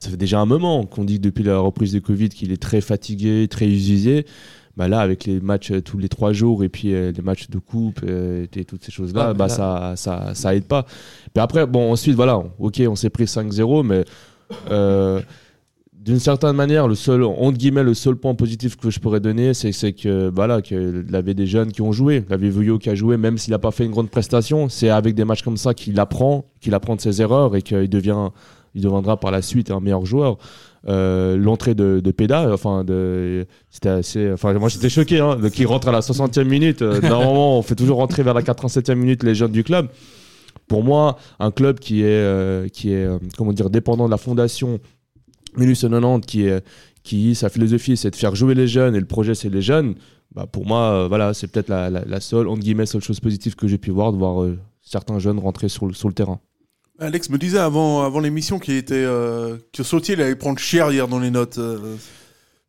ça 0.00 0.10
fait 0.10 0.16
déjà 0.16 0.40
un 0.40 0.46
moment 0.46 0.84
qu'on 0.84 1.04
dit 1.04 1.16
que 1.18 1.22
depuis 1.24 1.44
la 1.44 1.58
reprise 1.58 1.92
du 1.92 2.00
Covid 2.02 2.28
qu'il 2.28 2.52
est 2.52 2.60
très 2.62 2.80
fatigué, 2.80 3.46
très 3.48 3.66
usé. 3.66 4.26
Bah 4.76 4.88
là, 4.88 4.98
avec 5.00 5.24
les 5.24 5.40
matchs 5.40 5.70
euh, 5.70 5.80
tous 5.80 5.98
les 5.98 6.08
trois 6.08 6.32
jours 6.32 6.64
et 6.64 6.68
puis 6.68 6.92
euh, 6.94 7.12
les 7.12 7.22
matchs 7.22 7.48
de 7.48 7.58
coupe 7.60 8.00
euh, 8.02 8.46
et 8.56 8.64
toutes 8.64 8.82
ces 8.84 8.90
choses-là, 8.90 9.28
Ah, 9.28 9.32
bah, 9.34 9.46
là- 9.46 9.48
ça, 9.48 9.92
ça, 9.94 10.34
ça 10.34 10.54
aide 10.56 10.64
pas. 10.64 10.82
Puis 11.32 11.40
après, 11.40 11.64
bon, 11.64 11.92
ensuite, 11.92 12.16
voilà, 12.16 12.42
ok, 12.58 12.82
on 12.88 12.96
s'est 12.96 13.08
pris 13.10 13.24
5-0, 13.26 13.84
mais 13.86 14.04
euh, 14.72 15.20
d'une 15.92 16.18
certaine 16.18 16.56
manière, 16.56 16.88
le 16.88 16.96
seul, 16.96 17.22
entre 17.22 17.56
guillemets, 17.56 17.84
le 17.84 17.94
seul 17.94 18.16
point 18.16 18.34
positif 18.34 18.76
que 18.76 18.90
je 18.90 18.98
pourrais 18.98 19.20
donner, 19.20 19.54
c'est 19.54 19.92
que, 19.92 20.28
voilà, 20.34 20.60
qu'il 20.60 21.06
y 21.10 21.16
avait 21.16 21.34
des 21.34 21.46
jeunes 21.46 21.70
qui 21.70 21.80
ont 21.80 21.92
joué. 21.92 22.24
Il 22.26 22.30
y 22.30 22.34
avait 22.34 22.50
Vuillot 22.50 22.78
qui 22.78 22.90
a 22.90 22.94
joué, 22.96 23.16
même 23.16 23.38
s'il 23.38 23.52
n'a 23.52 23.60
pas 23.60 23.70
fait 23.70 23.84
une 23.84 23.92
grande 23.92 24.10
prestation. 24.10 24.68
C'est 24.68 24.90
avec 24.90 25.14
des 25.14 25.24
matchs 25.24 25.42
comme 25.42 25.56
ça 25.56 25.72
qu'il 25.72 25.98
apprend, 26.00 26.46
qu'il 26.60 26.74
apprend 26.74 26.96
de 26.96 27.00
ses 27.00 27.22
erreurs 27.22 27.54
et 27.56 27.62
qu'il 27.62 27.88
devient, 27.88 28.30
il 28.74 28.82
deviendra 28.82 29.18
par 29.18 29.30
la 29.30 29.42
suite 29.42 29.70
un 29.70 29.80
meilleur 29.80 30.04
joueur. 30.06 30.38
Euh, 30.86 31.36
L'entrée 31.36 31.74
de, 31.74 32.00
de 32.00 32.10
Peda, 32.10 32.52
enfin, 32.52 32.84
de, 32.84 33.46
c'était 33.70 33.88
assez, 33.88 34.32
enfin, 34.32 34.52
moi 34.54 34.68
j'étais 34.68 34.90
choqué, 34.90 35.18
hein, 35.20 35.36
de- 35.36 35.48
qu'il 35.48 35.66
rentre 35.66 35.88
à 35.88 35.92
la 35.92 36.00
60e 36.00 36.44
minute. 36.44 36.82
Euh, 36.82 37.00
normalement, 37.08 37.58
on 37.58 37.62
fait 37.62 37.74
toujours 37.74 37.96
rentrer 37.98 38.22
vers 38.22 38.34
la 38.34 38.42
87e 38.42 38.94
minute 38.96 39.22
les 39.22 39.34
jeunes 39.34 39.52
du 39.52 39.64
club. 39.64 39.88
Pour 40.68 40.84
moi, 40.84 41.16
un 41.40 41.50
club 41.50 41.78
qui 41.78 42.02
est, 42.02 42.06
euh, 42.06 42.68
qui 42.68 42.92
est 42.92 43.08
comment 43.38 43.52
dire, 43.52 43.70
dépendant 43.70 44.06
de 44.06 44.10
la 44.10 44.16
fondation 44.18 44.78
1990, 45.56 46.26
qui, 46.26 46.46
est, 46.46 46.64
qui 47.02 47.34
sa 47.34 47.48
philosophie 47.48 47.96
c'est 47.96 48.10
de 48.10 48.16
faire 48.16 48.34
jouer 48.34 48.54
les 48.54 48.66
jeunes 48.66 48.94
et 48.94 49.00
le 49.00 49.06
projet 49.06 49.34
c'est 49.34 49.50
les 49.50 49.62
jeunes, 49.62 49.94
bah 50.34 50.46
pour 50.50 50.66
moi, 50.66 50.80
euh, 51.04 51.08
voilà, 51.08 51.32
c'est 51.34 51.46
peut-être 51.46 51.68
la, 51.68 51.90
la, 51.90 52.04
la 52.04 52.20
seule, 52.20 52.48
entre 52.48 52.60
guillemets, 52.60 52.86
seule 52.86 53.02
chose 53.02 53.20
positive 53.20 53.54
que 53.54 53.68
j'ai 53.68 53.78
pu 53.78 53.90
voir, 53.90 54.12
de 54.12 54.18
voir 54.18 54.46
certains 54.82 55.18
jeunes 55.18 55.38
rentrer 55.38 55.68
sur 55.68 55.86
le, 55.86 55.92
sur 55.94 56.08
le 56.08 56.14
terrain. 56.14 56.40
Alex 57.00 57.28
me 57.30 57.38
disait 57.38 57.58
avant, 57.58 58.02
avant 58.04 58.20
l'émission 58.20 58.58
qu'il 58.58 58.74
était 58.74 58.94
euh, 58.94 59.56
que 59.72 59.82
Sautier 59.82 60.14
il 60.14 60.20
allait 60.22 60.36
prendre 60.36 60.58
cher 60.58 60.92
hier 60.92 61.08
dans 61.08 61.18
les 61.18 61.30
notes. 61.30 61.58
euh. 61.58 61.96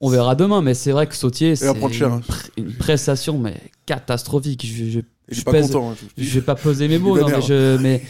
On 0.01 0.09
verra 0.09 0.35
demain, 0.35 0.61
mais 0.61 0.73
c'est 0.73 0.91
vrai 0.91 1.07
que 1.07 1.15
Sautier, 1.15 1.55
c'est 1.55 1.65
va 1.65 1.73
prendre 1.73 1.93
cher, 1.93 2.07
une, 2.09 2.13
hein. 2.15 2.21
pr- 2.27 2.49
une 2.57 2.73
prestation 2.73 3.37
mais 3.37 3.55
catastrophique. 3.85 4.65
Je, 4.65 4.85
je, 4.85 4.99
il 4.99 5.05
je 5.29 5.41
est 5.41 5.43
pas 5.43 5.51
pèse- 5.51 5.67
content. 5.71 5.91
hein, 5.91 5.95
je- 6.17 6.23
je 6.23 6.29
vais 6.39 6.41
pas 6.45 6.55
peser 6.55 6.87
mes 6.87 6.97
mots, 6.97 7.15
Il 7.17 7.21
non, 7.21 7.29
mais, 7.29 7.41
je, 7.41 7.77
mais 7.77 8.01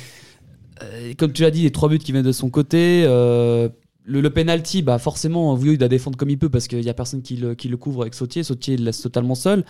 euh, 0.84 1.14
comme 1.18 1.32
tu 1.34 1.42
l'as 1.42 1.52
dit, 1.52 1.64
les 1.64 1.72
trois 1.72 1.90
buts 1.90 2.00
qui 2.00 2.12
viennent 2.12 2.26
de 2.26 2.32
son 2.32 2.50
côté. 2.50 3.04
euh, 3.06 3.68
le, 4.08 4.22
le 4.22 4.30
penalty, 4.30 4.84
bah 4.84 5.00
forcément, 5.00 5.54
Vouillot 5.56 5.74
il 5.74 5.78
doit 5.80 5.88
défendre 5.88 6.16
comme 6.18 6.30
il 6.30 6.38
peut 6.38 6.50
parce 6.50 6.68
qu'il 6.68 6.82
y 6.84 6.90
a 6.90 6.94
personne 6.94 7.24
qui 7.24 7.36
le, 7.38 7.56
qui 7.56 7.68
le 7.68 7.76
couvre 7.78 8.02
avec 8.04 8.14
Sautier. 8.14 8.44
Sautier 8.44 8.76
il 8.76 8.80
le 8.82 8.86
laisse 8.86 9.02
totalement 9.02 9.36
seul. 9.36 9.66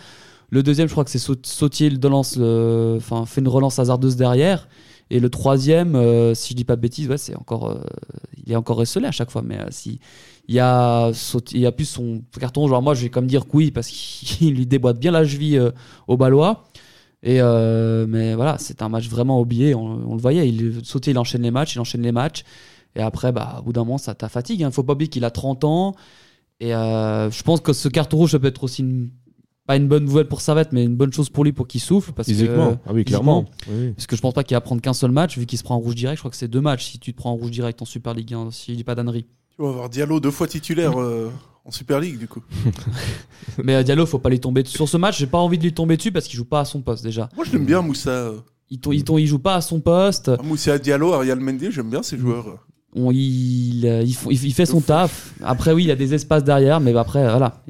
Le 0.50 0.62
deuxième, 0.62 0.86
je 0.88 0.92
crois 0.92 1.04
que 1.04 1.10
c'est 1.10 1.18
Sau- 1.18 1.34
Sautier 1.42 1.90
le 1.90 2.08
lance, 2.08 2.36
le- 2.36 2.94
enfin 2.98 3.24
fait 3.26 3.40
une 3.40 3.48
relance 3.48 3.78
hasardeuse 3.80 4.14
derrière. 4.16 4.68
Et 5.10 5.20
le 5.20 5.30
troisième, 5.30 5.94
euh, 5.94 6.34
si 6.34 6.50
je 6.50 6.56
dis 6.56 6.64
pas 6.64 6.76
de 6.76 6.80
bêtises, 6.80 7.08
ouais, 7.08 7.18
c'est 7.18 7.36
encore, 7.36 7.70
euh, 7.70 7.80
il 8.44 8.52
est 8.52 8.56
encore 8.56 8.82
esselé 8.82 9.06
à 9.06 9.12
chaque 9.12 9.30
fois. 9.30 9.42
Mais 9.42 9.58
euh, 9.58 9.68
si 9.70 10.00
il 10.48 10.54
y 10.54 10.60
a, 10.60 11.12
il 11.52 11.66
a 11.66 11.72
plus 11.72 11.84
son 11.84 12.22
carton, 12.38 12.66
genre 12.68 12.82
moi 12.82 12.94
je 12.94 13.02
vais 13.02 13.10
comme 13.10 13.26
dire 13.26 13.46
que 13.46 13.56
oui 13.56 13.70
parce 13.70 13.88
qu'il 13.88 14.54
lui 14.54 14.66
déboîte 14.66 14.98
bien 14.98 15.12
la 15.12 15.24
cheville 15.24 15.58
euh, 15.58 15.70
au 16.08 16.16
balois. 16.16 16.64
Et 17.22 17.40
mais 17.40 18.34
voilà, 18.34 18.56
c'est 18.58 18.82
un 18.82 18.88
match 18.88 19.08
vraiment 19.08 19.40
oublié. 19.40 19.74
On, 19.74 20.14
le 20.14 20.20
voyait, 20.20 20.48
il 20.48 20.84
sautait, 20.84 21.10
il 21.10 21.18
enchaîne 21.18 21.42
les 21.42 21.50
matchs, 21.50 21.74
il 21.74 21.80
enchaîne 21.80 22.02
les 22.02 22.12
matchs. 22.12 22.44
Et 22.94 23.00
après, 23.00 23.32
bah, 23.32 23.56
au 23.60 23.62
bout 23.64 23.72
d'un 23.72 23.84
moment, 23.84 23.98
ça 23.98 24.14
t'a 24.14 24.28
fatigue. 24.28 24.60
Il 24.60 24.70
faut 24.70 24.84
pas 24.84 24.92
oublier 24.92 25.08
qu'il 25.08 25.24
a 25.24 25.30
30 25.30 25.64
ans. 25.64 25.94
Et 26.60 26.70
je 26.70 27.42
pense 27.42 27.60
que 27.60 27.72
ce 27.72 27.88
carton 27.88 28.18
rouge, 28.18 28.32
ça 28.32 28.38
peut 28.38 28.46
être 28.46 28.62
aussi 28.62 28.82
une- 28.82 29.10
pas 29.66 29.76
une 29.76 29.88
bonne 29.88 30.04
nouvelle 30.04 30.28
pour 30.28 30.40
Servette, 30.40 30.72
mais 30.72 30.84
une 30.84 30.96
bonne 30.96 31.12
chose 31.12 31.28
pour 31.28 31.44
lui 31.44 31.52
pour 31.52 31.66
qu'il 31.66 31.80
souffle. 31.80 32.12
Parce 32.12 32.28
Physiquement, 32.28 32.74
que, 32.74 32.80
ah 32.86 32.92
oui, 32.92 33.04
clairement. 33.04 33.46
Oui, 33.68 33.92
parce 33.92 34.06
que 34.06 34.16
je 34.16 34.20
pense 34.20 34.34
pas 34.34 34.44
qu'il 34.44 34.54
va 34.54 34.60
prendre 34.60 34.80
qu'un 34.80 34.92
seul 34.92 35.10
match, 35.10 35.36
vu 35.38 35.46
qu'il 35.46 35.58
se 35.58 35.64
prend 35.64 35.74
en 35.74 35.80
rouge 35.80 35.96
direct. 35.96 36.16
Je 36.16 36.20
crois 36.22 36.30
que 36.30 36.36
c'est 36.36 36.48
deux 36.48 36.60
matchs 36.60 36.86
si 36.92 36.98
tu 36.98 37.12
te 37.12 37.16
prends 37.18 37.32
en 37.32 37.36
rouge 37.36 37.50
direct 37.50 37.82
en 37.82 37.84
Super 37.84 38.14
League 38.14 38.32
1, 38.32 38.50
si 38.52 38.72
je 38.72 38.76
dis 38.76 38.84
pas 38.84 38.94
d'annerie. 38.94 39.26
Tu 39.56 39.62
vas 39.62 39.68
avoir 39.68 39.88
Diallo 39.88 40.20
deux 40.20 40.30
fois 40.30 40.46
titulaire 40.46 41.00
euh, 41.00 41.30
en 41.64 41.70
Super 41.70 41.98
League, 41.98 42.18
du 42.18 42.28
coup. 42.28 42.42
Mais 43.64 43.74
euh, 43.74 43.82
Diallo, 43.82 44.06
faut 44.06 44.18
pas 44.18 44.30
lui 44.30 44.40
tomber 44.40 44.62
dessus. 44.62 44.76
Sur 44.76 44.88
ce 44.88 44.96
match, 44.96 45.18
j'ai 45.18 45.26
pas 45.26 45.38
envie 45.38 45.58
de 45.58 45.64
lui 45.64 45.72
tomber 45.72 45.96
dessus 45.96 46.12
parce 46.12 46.26
qu'il 46.26 46.36
joue 46.36 46.44
pas 46.44 46.60
à 46.60 46.64
son 46.64 46.80
poste 46.80 47.02
déjà. 47.02 47.28
Moi, 47.34 47.44
je 47.44 47.52
l'aime 47.52 47.66
bien, 47.66 47.82
Moussa. 47.82 48.32
Il, 48.70 48.80
il, 48.84 49.26
joue 49.26 49.38
pas 49.38 49.56
à 49.56 49.60
son 49.60 49.80
poste. 49.80 50.28
Ah, 50.28 50.42
Moussa 50.42 50.78
Diallo, 50.78 51.12
Ariel 51.12 51.38
Mendy, 51.38 51.70
j'aime 51.70 51.90
bien 51.90 52.02
ces 52.02 52.18
joueurs. 52.18 52.65
On- 52.96 53.10
il, 53.12 53.86
euh, 53.86 54.02
il, 54.30 54.54
fait 54.54 54.66
son 54.66 54.80
taf. 54.80 55.34
Après, 55.42 55.72
oui, 55.72 55.84
il 55.84 55.88
y 55.88 55.90
a 55.90 55.96
des 55.96 56.14
espaces 56.14 56.44
derrière, 56.44 56.80
mais 56.80 56.96
après, 56.96 57.22
voilà. 57.22 57.62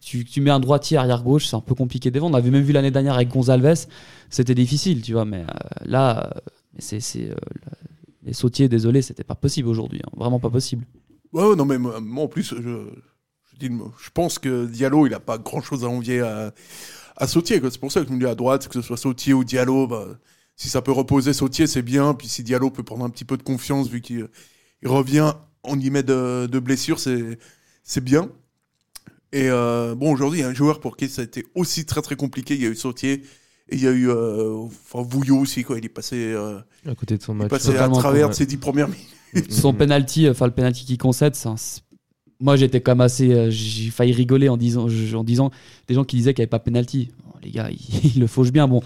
Tu, 0.00 0.40
mets 0.40 0.50
un 0.50 0.60
droitier 0.60 0.98
arrière 0.98 1.22
gauche, 1.22 1.46
c'est 1.46 1.56
un 1.56 1.60
peu 1.60 1.74
compliqué 1.74 2.10
devant. 2.10 2.30
On 2.30 2.34
avait 2.34 2.50
même 2.50 2.62
vu 2.62 2.72
l'année 2.72 2.90
dernière 2.90 3.14
avec 3.14 3.28
Gonzalves, 3.28 3.86
c'était 4.28 4.54
difficile, 4.54 5.00
tu 5.02 5.12
vois. 5.14 5.24
Mais 5.24 5.40
euh, 5.40 5.86
là, 5.86 6.30
euh, 6.36 6.40
c'est, 6.78 7.30
les 8.24 8.32
sautiers, 8.34 8.68
désolé, 8.68 9.02
c'était 9.02 9.24
pas 9.24 9.34
possible 9.34 9.68
aujourd'hui. 9.68 10.00
hein. 10.04 10.10
Vraiment 10.16 10.38
pas 10.38 10.50
possible. 10.50 10.84
Ouais, 11.32 11.56
non, 11.56 11.64
mais 11.64 11.78
moi, 11.78 11.98
en 11.98 12.28
plus, 12.28 12.54
je, 12.54 12.86
je, 13.60 14.10
pense 14.12 14.38
que 14.38 14.66
Diallo, 14.66 15.06
il 15.06 15.14
a 15.14 15.20
pas 15.20 15.38
grand 15.38 15.62
chose 15.62 15.84
à 15.84 15.88
envier 15.88 16.20
à, 16.20 16.52
à 17.16 17.26
Sautier. 17.26 17.60
C'est 17.70 17.78
pour 17.80 17.92
ça 17.92 18.00
que 18.00 18.08
je 18.08 18.12
me 18.12 18.18
dis 18.18 18.26
à 18.26 18.34
droite, 18.34 18.68
que 18.68 18.74
ce 18.74 18.82
soit 18.82 18.96
Sautier 18.96 19.32
ou 19.32 19.44
Diallo, 19.44 19.86
bah, 19.86 20.06
si 20.60 20.68
ça 20.68 20.82
peut 20.82 20.92
reposer 20.92 21.32
Sautier, 21.32 21.66
c'est 21.66 21.80
bien. 21.80 22.12
Puis 22.12 22.28
si 22.28 22.42
Diallo 22.42 22.68
peut 22.70 22.82
prendre 22.82 23.02
un 23.04 23.08
petit 23.08 23.24
peu 23.24 23.38
de 23.38 23.42
confiance, 23.42 23.88
vu 23.88 24.02
qu'il 24.02 24.28
il 24.82 24.88
revient, 24.88 25.32
on 25.64 25.80
y 25.80 25.88
met 25.88 26.02
de, 26.02 26.46
de 26.46 26.58
blessures, 26.58 27.00
c'est 27.00 27.38
c'est 27.82 28.04
bien. 28.04 28.28
Et 29.32 29.48
euh, 29.48 29.94
bon, 29.94 30.12
aujourd'hui, 30.12 30.40
il 30.40 30.42
y 30.42 30.44
a 30.44 30.48
un 30.48 30.54
joueur 30.54 30.80
pour 30.80 30.96
qui 30.98 31.08
ça 31.08 31.22
a 31.22 31.24
été 31.24 31.46
aussi 31.54 31.86
très 31.86 32.02
très 32.02 32.14
compliqué. 32.16 32.54
Il 32.56 32.62
y 32.62 32.66
a 32.66 32.68
eu 32.68 32.76
Sautier 32.76 33.22
et 33.70 33.76
il 33.76 33.82
y 33.82 33.86
a 33.86 33.90
eu 33.92 34.10
euh, 34.10 34.52
enfin, 34.66 35.02
Vouillot 35.02 35.38
aussi. 35.38 35.62
Quoi. 35.62 35.78
Il 35.78 35.84
est 35.86 35.88
passé, 35.88 36.16
euh, 36.16 36.58
À 36.86 36.94
côté 36.94 37.16
de 37.16 37.22
son 37.22 37.32
il 37.32 37.36
est 37.36 37.38
match. 37.44 37.50
passé 37.50 37.76
à 37.76 37.88
travers 37.88 38.28
de 38.28 38.34
ses 38.34 38.44
dix 38.44 38.58
premières 38.58 38.88
minutes. 38.88 39.50
Son 39.52 39.72
penalty, 39.72 40.28
enfin 40.28 40.44
le 40.46 40.52
penalty 40.52 40.84
qu'il 40.84 40.98
concède, 40.98 41.36
c'est 41.36 41.48
un- 41.48 41.56
c'est- 41.56 41.80
moi 42.40 42.56
j'étais 42.56 42.80
quand 42.80 42.92
même 42.92 43.00
assez, 43.02 43.32
euh, 43.32 43.48
j'ai 43.50 43.90
failli 43.90 44.12
rigoler 44.12 44.48
en 44.48 44.56
disant, 44.56 44.88
en 45.14 45.24
disant 45.24 45.50
des 45.86 45.94
gens 45.94 46.04
qui 46.04 46.16
disaient 46.16 46.34
qu'il 46.34 46.42
n'y 46.42 46.46
avait 46.46 46.50
pas 46.50 46.58
penalty. 46.58 47.10
Bon, 47.24 47.32
les 47.42 47.50
gars, 47.52 47.70
ils, 47.70 47.78
ils 48.16 48.20
le 48.20 48.26
fauchent 48.26 48.50
bien. 48.52 48.66
Bon, 48.66 48.82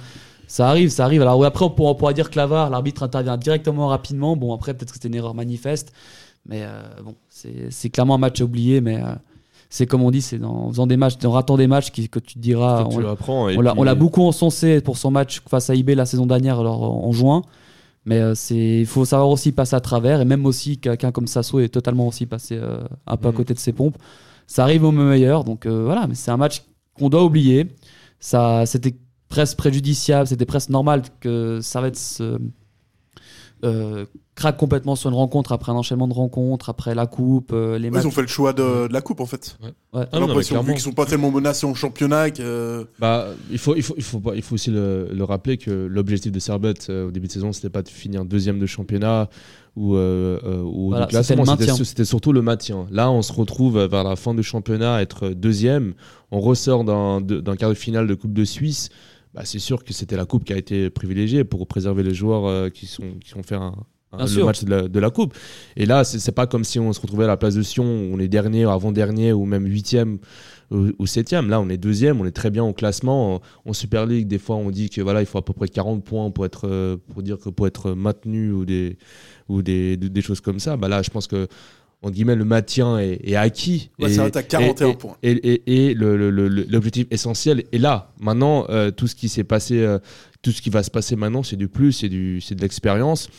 ça 0.46 0.68
arrive, 0.68 0.88
ça 0.90 1.04
arrive. 1.04 1.22
Alors 1.22 1.44
après 1.44 1.64
on 1.64 1.70
pourra, 1.70 1.90
on 1.92 1.94
pourra 1.94 2.12
dire 2.12 2.30
que 2.30 2.36
l'avare, 2.36 2.70
l'arbitre 2.70 3.02
intervient 3.02 3.36
directement 3.36 3.88
rapidement. 3.88 4.36
Bon 4.36 4.54
après 4.54 4.74
peut-être 4.74 4.90
que 4.90 4.94
c'était 4.96 5.08
une 5.08 5.14
erreur 5.14 5.34
manifeste, 5.34 5.92
mais 6.46 6.62
euh, 6.62 6.82
bon 7.02 7.14
c'est 7.28 7.90
clairement 7.90 8.14
un 8.16 8.18
match 8.18 8.40
à 8.40 8.44
oublier. 8.44 8.80
Mais 8.80 8.96
euh, 9.02 9.14
c'est 9.70 9.86
comme 9.86 10.02
on 10.02 10.10
dit, 10.10 10.22
c'est 10.22 10.42
en 10.44 10.68
faisant 10.68 10.86
des 10.86 10.96
matchs, 10.96 11.14
en 11.24 11.30
ratant 11.32 11.56
des 11.56 11.66
matchs 11.66 11.90
que 11.90 12.18
tu 12.20 12.34
te 12.34 12.38
diras. 12.38 12.84
tu 12.90 12.96
on- 12.96 13.60
l'a 13.60 13.74
l'a 13.84 13.94
beaucoup 13.94 14.22
encensé 14.22 14.80
pour 14.80 14.96
son 14.98 15.10
match 15.10 15.40
face 15.48 15.68
à 15.70 15.74
IB 15.74 15.90
la 15.96 16.06
saison 16.06 16.26
dernière 16.26 16.60
alors, 16.60 16.82
en 16.82 17.10
juin. 17.12 17.42
Mais 18.06 18.20
euh, 18.20 18.34
c'est 18.34 18.80
il 18.80 18.86
faut 18.86 19.04
savoir 19.06 19.30
aussi 19.30 19.50
passer 19.50 19.74
à 19.74 19.80
travers. 19.80 20.20
Et 20.20 20.24
même 20.26 20.44
aussi, 20.46 20.76
quelqu'un 20.78 21.10
comme 21.10 21.26
Sasso 21.26 21.58
est 21.60 21.70
totalement 21.70 22.06
aussi 22.06 22.26
passé 22.26 22.56
euh, 22.60 22.80
un 23.06 23.16
peu 23.16 23.28
à 23.28 23.30
Mhm. 23.30 23.36
côté 23.38 23.54
de 23.54 23.58
ses 23.58 23.72
pompes. 23.72 23.96
Ça 24.46 24.62
arrive 24.62 24.84
au 24.84 24.92
meilleur. 24.92 25.42
Donc 25.42 25.64
euh, 25.64 25.84
voilà, 25.84 26.06
mais 26.06 26.14
c'est 26.14 26.30
un 26.30 26.36
match 26.36 26.62
qu'on 26.98 27.08
doit 27.08 27.24
oublier. 27.24 27.66
Ça, 28.20 28.66
C'était 28.66 28.94
presque 29.34 29.56
préjudiciable. 29.56 30.28
C'était 30.28 30.46
presque 30.46 30.68
normal 30.70 31.02
que 31.20 31.58
Servette 31.60 31.96
se 31.96 32.38
euh, 33.64 34.04
craque 34.34 34.58
complètement 34.58 34.94
sur 34.94 35.08
une 35.08 35.16
rencontre 35.16 35.52
après 35.52 35.72
un 35.72 35.74
enchaînement 35.76 36.06
de 36.06 36.12
rencontres, 36.12 36.68
après 36.68 36.94
la 36.94 37.06
coupe, 37.06 37.50
euh, 37.52 37.78
les 37.78 37.84
Ouais, 37.86 37.92
matchs. 37.92 38.02
ils 38.04 38.06
ont 38.08 38.10
fait 38.10 38.20
le 38.20 38.26
choix 38.28 38.52
de, 38.52 38.88
de 38.88 38.92
la 38.92 39.00
coupe 39.00 39.20
en 39.20 39.26
fait. 39.26 39.56
Ouais. 39.62 39.70
Ah 39.94 40.06
mais 40.12 40.20
l'impression, 40.20 40.60
vu 40.62 40.72
qu'ils 40.72 40.82
sont 40.82 40.92
pas 40.92 41.06
tellement 41.06 41.30
menacés 41.30 41.66
en 41.66 41.74
championnat 41.74 42.30
que. 42.30 42.86
Bah, 42.98 43.28
il 43.50 43.58
faut, 43.58 43.74
il 43.74 43.82
faut, 43.82 43.94
il 43.96 44.02
faut, 44.02 44.20
pas- 44.20 44.34
il 44.34 44.42
faut 44.42 44.54
aussi 44.56 44.70
le, 44.70 45.08
le 45.10 45.24
rappeler 45.24 45.56
que 45.56 45.70
l'objectif 45.70 46.30
de 46.30 46.38
Servette 46.40 46.88
euh, 46.90 47.08
au 47.08 47.10
début 47.10 47.26
de 47.28 47.32
saison, 47.32 47.52
c'était 47.52 47.70
pas 47.70 47.82
de 47.82 47.88
finir 47.88 48.24
deuxième 48.26 48.58
de 48.58 48.66
championnat 48.66 49.30
ou, 49.76 49.94
euh, 49.96 50.38
euh, 50.44 50.60
ou 50.62 50.90
Voilà, 50.90 51.08
c'était 51.22 52.04
surtout 52.04 52.32
le 52.32 52.42
maintien. 52.42 52.86
Là, 52.90 53.10
on 53.10 53.22
se 53.22 53.32
retrouve 53.32 53.78
euh, 53.78 53.86
vers 53.88 54.04
la 54.04 54.16
fin 54.16 54.34
du 54.34 54.42
championnat 54.42 54.96
à 54.96 55.00
être 55.02 55.30
deuxième. 55.30 55.94
On 56.30 56.40
ressort 56.40 56.84
d'un 56.84 57.56
quart 57.56 57.70
de 57.70 57.74
finale 57.74 58.06
de 58.08 58.14
Coupe 58.14 58.34
de 58.34 58.44
Suisse. 58.44 58.90
Bah, 59.34 59.42
c'est 59.44 59.58
sûr 59.58 59.82
que 59.84 59.92
c'était 59.92 60.16
la 60.16 60.26
coupe 60.26 60.44
qui 60.44 60.52
a 60.52 60.56
été 60.56 60.90
privilégiée 60.90 61.42
pour 61.42 61.66
préserver 61.66 62.04
les 62.04 62.14
joueurs 62.14 62.46
euh, 62.46 62.68
qui 62.70 62.86
sont 62.86 63.14
qui 63.24 63.36
ont 63.36 63.42
fait 63.42 63.56
un, 63.56 63.74
le 64.12 64.44
match 64.44 64.64
de 64.64 64.70
la, 64.70 64.88
de 64.88 65.00
la 65.00 65.10
coupe. 65.10 65.34
Et 65.76 65.86
là, 65.86 66.04
c'est 66.04 66.32
pas 66.32 66.46
comme 66.46 66.64
si 66.64 66.78
on 66.78 66.92
se 66.92 67.00
retrouvait 67.00 67.24
à 67.24 67.28
la 67.28 67.36
place 67.36 67.54
de 67.54 67.62
Sion, 67.62 67.84
où 67.84 68.14
on 68.14 68.18
est 68.18 68.28
dernier, 68.28 68.64
avant-dernier 68.64 69.32
ou 69.32 69.44
même 69.44 69.66
huitième 69.66 70.18
ou, 70.70 70.90
ou 70.98 71.06
septième. 71.06 71.48
Là, 71.50 71.60
on 71.60 71.68
est 71.68 71.76
deuxième, 71.76 72.20
on 72.20 72.26
est 72.26 72.30
très 72.30 72.50
bien 72.50 72.64
au 72.64 72.72
classement. 72.72 73.36
En, 73.36 73.40
en 73.66 73.72
Super 73.72 74.06
League, 74.06 74.28
des 74.28 74.38
fois, 74.38 74.56
on 74.56 74.70
dit 74.70 74.88
que 74.88 75.00
voilà, 75.00 75.20
il 75.20 75.26
faut 75.26 75.38
à 75.38 75.44
peu 75.44 75.52
près 75.52 75.68
40 75.68 76.04
points 76.04 76.30
pour 76.30 76.46
être 76.46 76.68
euh, 76.68 76.96
pour 77.12 77.22
dire 77.22 77.38
que 77.38 77.48
pour 77.48 77.66
être 77.66 77.92
maintenu 77.92 78.52
ou 78.52 78.64
des 78.64 78.98
ou 79.48 79.62
des, 79.62 79.96
des, 79.96 80.08
des 80.08 80.22
choses 80.22 80.40
comme 80.40 80.60
ça. 80.60 80.76
Bah 80.76 80.88
là, 80.88 81.02
je 81.02 81.10
pense 81.10 81.26
que 81.26 81.48
en 82.04 82.10
guillemets, 82.10 82.36
le 82.36 82.44
maintien 82.44 82.98
est, 82.98 83.18
est 83.24 83.34
acquis. 83.34 83.90
Ouais, 83.98 84.10
et, 84.10 84.14
ça 84.14 84.24
reste 84.24 84.36
à 84.36 84.42
41 84.42 84.88
et- 84.88 84.94
points. 84.94 85.16
Et, 85.22 85.94
l'objectif 85.94 87.06
essentiel 87.10 87.64
est 87.72 87.78
là. 87.78 88.12
Maintenant, 88.20 88.66
euh, 88.68 88.90
tout 88.90 89.06
ce 89.06 89.14
qui 89.14 89.28
s'est 89.28 89.42
passé, 89.44 89.80
euh, 89.80 89.98
tout 90.42 90.52
ce 90.52 90.60
qui 90.60 90.68
va 90.70 90.82
se 90.82 90.90
passer 90.90 91.16
maintenant, 91.16 91.42
c'est 91.42 91.56
du 91.56 91.66
plus, 91.68 91.92
c'est 91.92 92.08
de 92.08 92.60
l'expérience. 92.60 93.30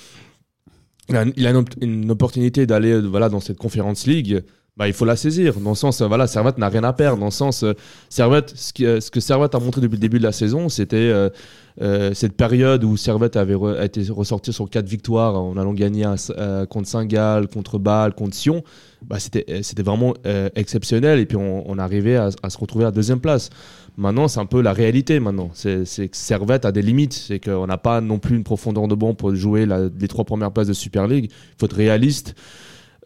Il 1.09 1.15
a, 1.15 1.25
il 1.37 1.45
a 1.45 1.51
une, 1.51 1.57
op- 1.57 1.69
une 1.81 2.09
opportunité 2.09 2.65
d'aller 2.65 2.91
euh, 2.93 3.01
voilà, 3.01 3.29
dans 3.29 3.39
cette 3.39 3.57
conférence 3.59 4.07
league. 4.07 4.43
Bah, 4.77 4.89
il 4.89 4.93
faut 4.93 5.05
la 5.05 5.15
saisir. 5.15 5.57
Dans 5.61 5.69
le 5.69 5.75
sens, 5.75 6.01
euh, 6.01 6.07
voilà, 6.07 6.27
Servette 6.27 6.57
n'a 6.57 6.67
rien 6.67 6.83
à 6.83 6.91
perdre. 6.91 7.17
Dans 7.17 7.27
le 7.27 7.31
sens, 7.31 7.63
euh, 7.63 7.73
Servette, 8.09 8.53
ce, 8.57 8.73
que 9.09 9.19
Servette 9.21 9.55
a 9.55 9.59
montré 9.59 9.79
depuis 9.79 9.95
le 9.95 10.01
début 10.01 10.17
de 10.17 10.23
la 10.23 10.33
saison, 10.33 10.67
c'était 10.67 11.13
euh, 11.81 12.13
cette 12.13 12.33
période 12.33 12.83
où 12.83 12.97
Servette 12.97 13.37
avait 13.37 13.55
été 13.85 14.05
ressorti 14.09 14.51
sur 14.51 14.69
quatre 14.69 14.87
victoires 14.87 15.41
en 15.41 15.55
allant 15.55 15.73
gagner 15.73 16.03
contre 16.69 16.89
Saint-Gall, 16.89 17.47
contre 17.47 17.79
Bâle, 17.79 18.15
contre 18.15 18.35
Sion. 18.35 18.65
Bah, 19.01 19.17
c'était, 19.19 19.63
c'était 19.63 19.83
vraiment 19.83 20.13
exceptionnel. 20.55 21.19
Et 21.19 21.25
puis, 21.25 21.37
on, 21.37 21.69
on 21.69 21.77
arrivait 21.79 22.17
à, 22.17 22.31
se 22.31 22.57
retrouver 22.57 22.83
à 22.83 22.91
deuxième 22.91 23.21
place. 23.21 23.51
Maintenant, 23.97 24.27
c'est 24.27 24.41
un 24.41 24.45
peu 24.45 24.61
la 24.61 24.73
réalité. 24.73 25.21
Maintenant, 25.21 25.51
c'est, 25.53 25.85
que 25.85 26.17
Servette 26.17 26.65
a 26.65 26.73
des 26.73 26.81
limites. 26.81 27.13
C'est 27.13 27.39
qu'on 27.39 27.67
n'a 27.67 27.77
pas 27.77 28.01
non 28.01 28.19
plus 28.19 28.35
une 28.35 28.43
profondeur 28.43 28.89
de 28.89 28.95
banc 28.95 29.13
pour 29.13 29.33
jouer 29.35 29.65
les 29.65 30.07
trois 30.09 30.25
premières 30.25 30.51
places 30.51 30.67
de 30.67 30.73
Super 30.73 31.07
League. 31.07 31.29
Il 31.31 31.59
faut 31.59 31.65
être 31.65 31.75
réaliste. 31.77 32.35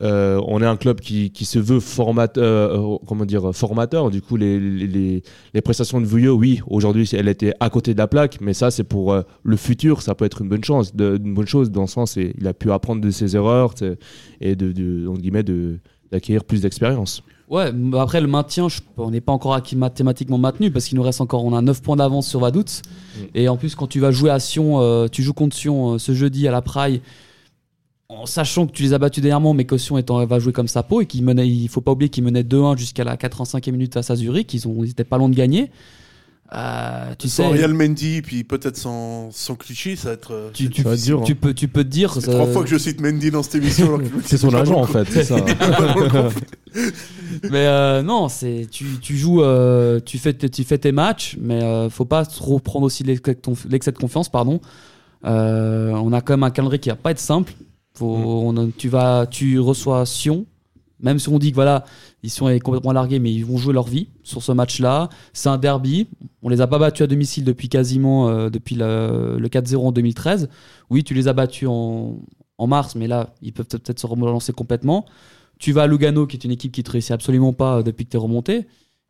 Euh, 0.02 0.42
on 0.48 0.62
est 0.62 0.66
un 0.66 0.78
club 0.78 1.02
qui, 1.02 1.30
qui 1.32 1.44
se 1.44 1.60
veut 1.60 1.82
formateur, 1.82 2.44
euh, 2.44 2.98
comment 3.06 3.26
dire, 3.26 3.54
formateur. 3.54 4.10
Du 4.10 4.22
coup, 4.22 4.38
les, 4.38 4.60
les, 4.60 5.22
les- 5.54 5.62
prestations 5.62 6.00
de 6.00 6.06
Vuillot, 6.06 6.36
oui, 6.36 6.62
aujourd'hui, 6.68 7.10
elle 7.14 7.28
était 7.28 7.54
à 7.60 7.70
côté 7.70 7.94
de 7.94 7.98
la 8.00 8.08
plaque, 8.08 8.40
mais 8.40 8.54
ça, 8.54 8.72
c'est 8.72 8.86
pour 8.86 9.12
euh, 9.12 9.24
le 9.44 9.58
futur. 9.58 10.02
Ça 10.02 10.16
peut 10.16 10.24
être 10.26 10.42
une 10.42 10.48
bonne 10.50 10.64
chance, 10.64 10.96
de- 10.96 11.20
une 11.22 11.34
bonne 11.34 11.48
chose 11.48 11.70
dans 11.70 11.82
le 11.82 11.88
sens, 11.88 12.16
et 12.16 12.34
il 12.40 12.48
a 12.48 12.54
pu 12.54 12.72
apprendre 12.72 13.02
de 13.02 13.12
ses 13.12 13.36
erreurs 13.36 13.74
et 14.40 14.56
de, 14.56 14.72
de, 14.72 15.08
entre 15.08 15.20
guillemets, 15.22 15.44
de 15.44 15.80
d'acquérir 16.12 16.44
plus 16.44 16.62
d'expérience. 16.62 17.22
Ouais, 17.50 17.72
après 18.00 18.20
le 18.20 18.26
maintien, 18.28 18.68
je- 18.68 18.80
on 18.98 19.12
n'est 19.12 19.22
pas 19.22 19.32
encore 19.34 19.54
acquis 19.54 19.76
mathématiquement 19.76 20.40
maintenu 20.40 20.72
parce 20.72 20.86
qu'il 20.86 20.96
nous 20.98 21.04
reste 21.04 21.22
encore, 21.22 21.44
on 21.46 21.54
a 21.56 21.62
9 21.62 21.82
points 21.84 21.98
d'avance 21.98 22.28
sur 22.28 22.40
Vaduz. 22.40 22.64
Mm. 22.64 23.20
Et 23.36 23.48
en 23.50 23.58
plus, 23.58 23.76
quand 23.76 23.86
tu 23.86 24.00
vas 24.00 24.10
jouer 24.12 24.32
à 24.32 24.40
Sion, 24.40 25.08
tu 25.12 25.22
joues 25.24 25.34
contre 25.34 25.56
Sion 25.56 26.00
ce 26.00 26.14
jeudi 26.14 26.48
à 26.48 26.52
la 26.52 26.62
Praille, 26.64 27.02
en 28.12 28.26
sachant 28.26 28.66
que 28.66 28.72
tu 28.72 28.82
les 28.84 28.94
as 28.94 28.98
battus 28.98 29.22
dernièrement, 29.22 29.54
mais 29.54 29.66
que 29.66 29.78
Sion 29.78 29.98
est 29.98 30.10
en- 30.10 30.26
va 30.26 30.40
jouer 30.40 30.52
comme 30.52 30.68
sa 30.68 30.82
peau 30.82 31.00
et 31.02 31.06
qu'il 31.06 31.24
menait, 31.24 31.48
il 31.48 31.68
faut 31.70 31.82
pas 31.82 31.92
oublier 31.92 32.10
qu'ils 32.10 32.24
menaient 32.24 32.44
2-1 32.44 32.76
jusqu'à 32.76 33.04
la 33.04 33.16
85e 33.18 33.72
minute 33.72 33.94
face 33.94 34.10
à 34.10 34.16
Zurich, 34.16 34.52
ils, 34.54 34.68
ont, 34.68 34.84
ils 34.84 34.90
étaient 34.90 35.04
pas 35.04 35.18
loin 35.20 35.30
de 35.30 35.36
gagner. 35.36 35.70
Euh, 36.52 37.14
tu 37.20 37.30
sais, 37.30 37.44
Sans 37.44 37.50
Real 37.52 37.76
Mendy, 37.76 38.24
puis 38.24 38.44
peut-être 38.44 38.76
sans, 38.76 39.30
sans 39.32 39.54
Clichy, 39.54 39.96
ça 39.96 40.08
va 40.08 40.14
être. 40.16 40.34
euh, 40.34 40.50
tu, 40.52 40.68
tu, 40.72 40.82
Ça 40.82 40.90
va 40.90 40.96
être 40.96 41.04
dur, 41.04 41.22
tu 41.24 41.34
hein. 41.34 41.38
peux, 41.40 41.54
tu 41.54 41.68
peux 41.68 41.84
te 41.84 41.90
dire. 41.90 42.12
C'est 42.16 42.22
ça- 42.22 42.32
trois 42.32 42.48
fois 42.48 42.64
que 42.64 42.70
je 42.70 42.78
cite 42.80 43.00
Mendy 43.00 43.30
dans 43.30 43.44
cette 43.44 43.54
émission. 43.62 44.00
C'est 44.26 44.38
son 44.38 44.52
agent, 44.56 44.74
en 44.74 44.88
fait, 44.88 45.06
c'est 45.12 45.24
ça. 45.26 45.36
Mais 47.52 47.68
euh, 47.68 48.02
non, 48.02 48.28
c'est 48.30 48.68
tu, 48.72 48.86
tu 49.00 49.16
joues, 49.18 49.44
euh, 49.44 50.00
tu 50.04 50.18
fais 50.18 50.34
tes- 50.34 50.50
tu 50.50 50.64
fais 50.64 50.80
tes 50.80 50.92
matchs, 50.92 51.38
mais 51.40 51.62
euh, 51.64 51.90
faut 51.92 52.06
pas 52.06 52.26
trop 52.26 52.58
prendre 52.60 52.86
aussi 52.88 53.04
l'excès 53.04 53.36
de 53.36 53.40
conf- 53.40 53.70
l'excès 53.70 53.92
de 53.92 53.98
confiance, 54.00 54.30
pardon. 54.30 54.60
Euh, 55.26 55.92
on 55.92 56.12
a 56.14 56.22
quand 56.22 56.34
même 56.34 56.44
un 56.44 56.50
calendrier 56.50 56.80
qui 56.80 56.90
va 56.90 56.96
pas 56.96 57.12
être 57.12 57.20
simple. 57.20 57.54
Faut, 58.00 58.52
Mm. 58.52 58.58
on- 58.58 58.72
tu 58.78 58.88
vas, 58.90 59.28
tu 59.28 59.60
reçois 59.60 60.06
Sion, 60.06 60.46
même 61.02 61.20
si 61.20 61.28
on 61.30 61.38
dit 61.40 61.50
que 61.52 61.56
voilà, 61.56 61.84
ils 62.24 62.30
sont 62.30 62.46
complètement 62.60 62.92
largués, 62.94 63.20
mais 63.20 63.32
ils 63.34 63.46
vont 63.46 63.58
jouer 63.58 63.74
leur 63.74 63.88
vie 63.88 64.08
sur 64.24 64.42
ce 64.42 64.52
match-là. 64.54 65.10
C'est 65.34 65.50
un 65.50 65.58
derby. 65.58 66.08
On 66.42 66.50
les 66.50 66.62
a 66.62 66.68
pas 66.68 66.80
battus 66.80 67.04
à 67.04 67.08
domicile 67.08 67.44
depuis 67.44 67.68
quasiment 67.70 68.30
euh, 68.30 68.50
depuis 68.50 68.76
le, 68.76 69.38
le 69.38 69.48
4-0 69.50 69.88
en 69.88 69.92
2013. 69.92 70.50
Oui, 70.90 71.04
tu 71.04 71.14
les 71.14 71.28
as 71.28 71.34
battus 71.34 71.68
en, 71.70 72.20
en 72.58 72.68
mars, 72.68 72.96
mais 72.96 73.08
là, 73.08 73.34
ils 73.42 73.52
peuvent 73.54 73.68
peut-être 73.68 74.00
se 74.00 74.08
relancer 74.08 74.54
complètement. 74.54 75.06
Tu 75.58 75.72
vas 75.74 75.84
à 75.84 75.88
Lugano, 75.88 76.26
qui 76.26 76.38
est 76.38 76.44
une 76.46 76.52
équipe 76.52 76.72
qui 76.72 76.84
te 76.84 76.92
réussit 76.92 77.12
absolument 77.12 77.52
pas 77.54 77.78
euh, 77.80 77.84
depuis 77.84 78.06
que 78.06 78.12
tu 78.12 78.18
es 78.18 78.20
remonté. 78.20 78.66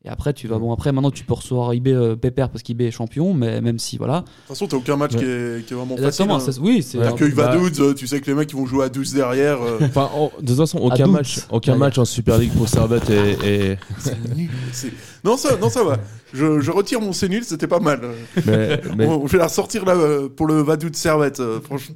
Et 0.05 0.07
après, 0.09 0.31
tu 0.31 0.47
vas, 0.47 0.57
bon, 0.59 0.71
après, 0.71 0.93
maintenant, 0.93 1.11
tu 1.11 1.25
peux 1.25 1.33
recevoir 1.33 1.73
IB 1.73 1.89
euh, 1.89 2.15
Pépère 2.15 2.49
parce 2.49 2.63
qu'IB 2.63 2.83
est 2.83 2.91
champion, 2.91 3.33
mais 3.33 3.59
même 3.59 3.79
si, 3.79 3.97
voilà. 3.97 4.21
De 4.21 4.25
toute 4.25 4.33
façon, 4.47 4.65
t'as 4.67 4.77
aucun 4.77 4.95
match 4.95 5.11
Ouais. 5.15 5.19
qui, 5.19 5.25
est, 5.25 5.65
qui 5.67 5.73
est 5.73 5.75
vraiment 5.75 5.95
Exactement, 5.97 6.39
facile. 6.39 6.53
ça- 6.53 6.59
Hein. 6.61 6.63
oui, 6.65 6.81
c'est. 6.83 6.97
T'accueilles 6.99 7.33
Bah- 7.33 7.49
Vaduz, 7.57 7.81
euh, 7.81 7.93
tu 7.93 8.07
sais 8.07 8.21
que 8.21 8.27
les 8.27 8.33
mecs 8.33 8.49
ils 8.49 8.55
vont 8.55 8.65
jouer 8.65 8.85
à 8.85 8.89
12 8.89 9.13
derrière. 9.13 9.61
euh, 9.61 9.77
Enfin, 9.81 10.09
en- 10.15 10.31
de 10.41 10.47
toute 10.47 10.55
façon, 10.55 10.77
aucun 10.77 11.07
match, 11.07 11.39
aucun 11.51 11.73
Ouais. 11.73 11.77
match 11.79 11.97
en 11.97 12.05
Super 12.05 12.37
League 12.37 12.53
pour 12.57 12.69
Servette 12.69 13.09
est- 13.09 13.77
c'est 13.99 14.35
nul. 14.37 14.49
Non, 15.25 15.35
ça, 15.35 15.57
non, 15.57 15.69
ça 15.69 15.83
va. 15.83 15.97
Je, 16.33 16.61
je 16.61 16.71
retire 16.71 17.01
mon 17.01 17.11
c'est 17.11 17.27
nul, 17.27 17.43
c'était 17.43 17.67
pas 17.67 17.81
mal. 17.81 17.99
mais, 18.45 18.79
mais- 18.97 19.05
On- 19.05 19.27
je 19.27 19.33
vais 19.33 19.37
la 19.39 19.47
ressortir 19.47 19.83
là 19.83 19.95
euh, 19.95 20.29
pour 20.29 20.47
le 20.47 20.61
Vaduz 20.61 20.91
de 20.91 20.95
Servette, 20.95 21.41
euh, 21.41 21.59
franchement. 21.59 21.95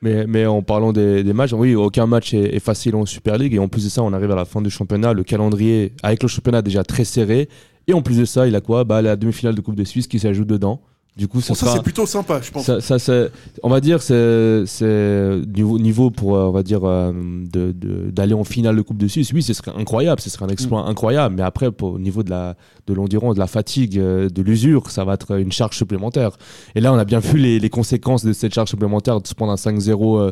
Mais, 0.00 0.26
mais 0.26 0.46
en 0.46 0.62
parlant 0.62 0.92
des, 0.92 1.24
des 1.24 1.32
matchs, 1.32 1.52
oui, 1.52 1.74
aucun 1.74 2.06
match 2.06 2.32
est, 2.32 2.54
est 2.54 2.60
facile 2.60 2.94
en 2.94 3.04
Super 3.04 3.36
League. 3.36 3.54
Et 3.54 3.58
en 3.58 3.68
plus 3.68 3.84
de 3.84 3.90
ça, 3.90 4.02
on 4.02 4.12
arrive 4.12 4.30
à 4.30 4.36
la 4.36 4.44
fin 4.44 4.62
du 4.62 4.70
championnat. 4.70 5.12
Le 5.12 5.24
calendrier, 5.24 5.92
avec 6.02 6.22
le 6.22 6.28
championnat 6.28 6.62
déjà 6.62 6.84
très 6.84 7.04
serré. 7.04 7.48
Et 7.88 7.94
en 7.94 8.02
plus 8.02 8.18
de 8.18 8.24
ça, 8.24 8.46
il 8.46 8.54
a 8.54 8.60
quoi? 8.60 8.84
Bah, 8.84 9.02
La 9.02 9.16
demi-finale 9.16 9.54
de 9.54 9.60
Coupe 9.60 9.74
de 9.74 9.84
Suisse 9.84 10.06
qui 10.06 10.18
s'ajoute 10.18 10.46
dedans. 10.46 10.80
Du 11.18 11.26
coup, 11.26 11.40
ça 11.40 11.48
Bon, 11.48 11.54
ça, 11.56 11.66
sera- 11.66 11.76
c'est 11.76 11.82
plutôt 11.82 12.06
sympa, 12.06 12.40
je 12.40 12.50
pense. 12.52 12.64
ça, 12.64 12.80
ça, 12.80 12.98
c'est- 13.00 13.30
on 13.64 13.68
va 13.68 13.80
dire, 13.80 14.00
c'est, 14.00 14.62
c'est 14.66 15.40
niveau, 15.54 15.76
niveau 15.78 16.10
pour, 16.12 16.36
euh, 16.36 16.44
on 16.44 16.52
va 16.52 16.62
dire, 16.62 16.84
euh, 16.84 17.12
de, 17.12 17.72
de- 17.72 18.10
d'aller 18.12 18.34
en 18.34 18.44
finale 18.44 18.76
de 18.76 18.82
Coupe 18.82 18.98
de 18.98 19.08
Suisse. 19.08 19.32
Oui, 19.32 19.42
ce 19.42 19.52
serait 19.52 19.72
incroyable, 19.76 20.20
ce 20.20 20.30
serait 20.30 20.44
un 20.44 20.48
exploit 20.48 20.86
incroyable. 20.86 21.34
Mais 21.36 21.42
après, 21.42 21.72
pour, 21.72 21.94
au 21.94 21.98
niveau 21.98 22.22
de 22.22 22.30
la, 22.30 22.54
de 22.86 22.94
l'endurance, 22.94 23.34
de 23.34 23.40
la 23.40 23.48
fatigue, 23.48 23.98
euh, 23.98 24.28
de 24.28 24.42
l'usure, 24.42 24.90
ça 24.92 25.04
va 25.04 25.14
être 25.14 25.36
une 25.40 25.50
charge 25.50 25.76
supplémentaire. 25.76 26.30
Et 26.76 26.80
là, 26.80 26.92
on 26.92 26.96
a 26.98 27.04
bien 27.04 27.18
vu 27.18 27.36
les, 27.36 27.58
les 27.58 27.68
conséquences 27.70 28.24
de 28.24 28.32
cette 28.32 28.54
charge 28.54 28.68
supplémentaire 28.70 29.20
de 29.20 29.26
se 29.26 29.34
prendre 29.34 29.50
un 29.50 29.56
5-0 29.56 30.18
euh, 30.20 30.30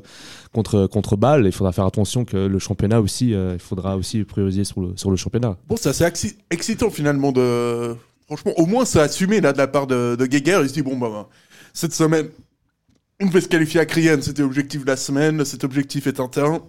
contre, 0.53 0.87
contre 0.87 1.17
Bâle. 1.17 1.47
Il 1.47 1.53
faudra 1.53 1.73
faire 1.73 1.87
attention 1.87 2.25
que 2.25 2.37
le 2.37 2.59
championnat 2.61 3.01
aussi, 3.01 3.35
euh, 3.35 3.55
il 3.55 3.59
faudra 3.61 3.97
aussi 3.97 4.23
prioriser 4.23 4.63
sur 4.63 4.81
le, 4.81 4.93
sur 4.95 5.11
le 5.11 5.17
championnat. 5.17 5.57
Bon, 5.69 5.75
c'est 5.77 5.89
assez 5.89 6.05
exci- 6.05 6.37
excitant 6.51 6.91
finalement 6.91 7.33
de. 7.33 7.97
Franchement, 8.27 8.53
au 8.57 8.67
moins, 8.67 8.85
c'est 8.85 9.01
assumé 9.01 9.41
là 9.41 9.53
de 9.53 9.59
la 9.59 9.69
part 9.69 9.87
de, 9.87 10.17
de 10.19 10.27
Geiger. 10.27 10.59
Il 10.63 10.69
se 10.69 10.75
dit 10.75 10.83
bon, 10.83 10.97
bah, 10.97 11.29
cette 11.73 11.95
semaine, 11.95 12.29
on 13.21 13.27
devait 13.27 13.41
se 13.41 13.49
qualifier 13.49 13.81
à 13.81 13.87
Krienne. 13.87 14.23
C'était 14.23 14.43
l'objectif 14.43 14.83
de 14.83 14.87
la 14.87 14.97
semaine. 14.97 15.45
Cet 15.45 15.65
objectif 15.65 16.07
est 16.07 16.21
atteint. 16.21 16.63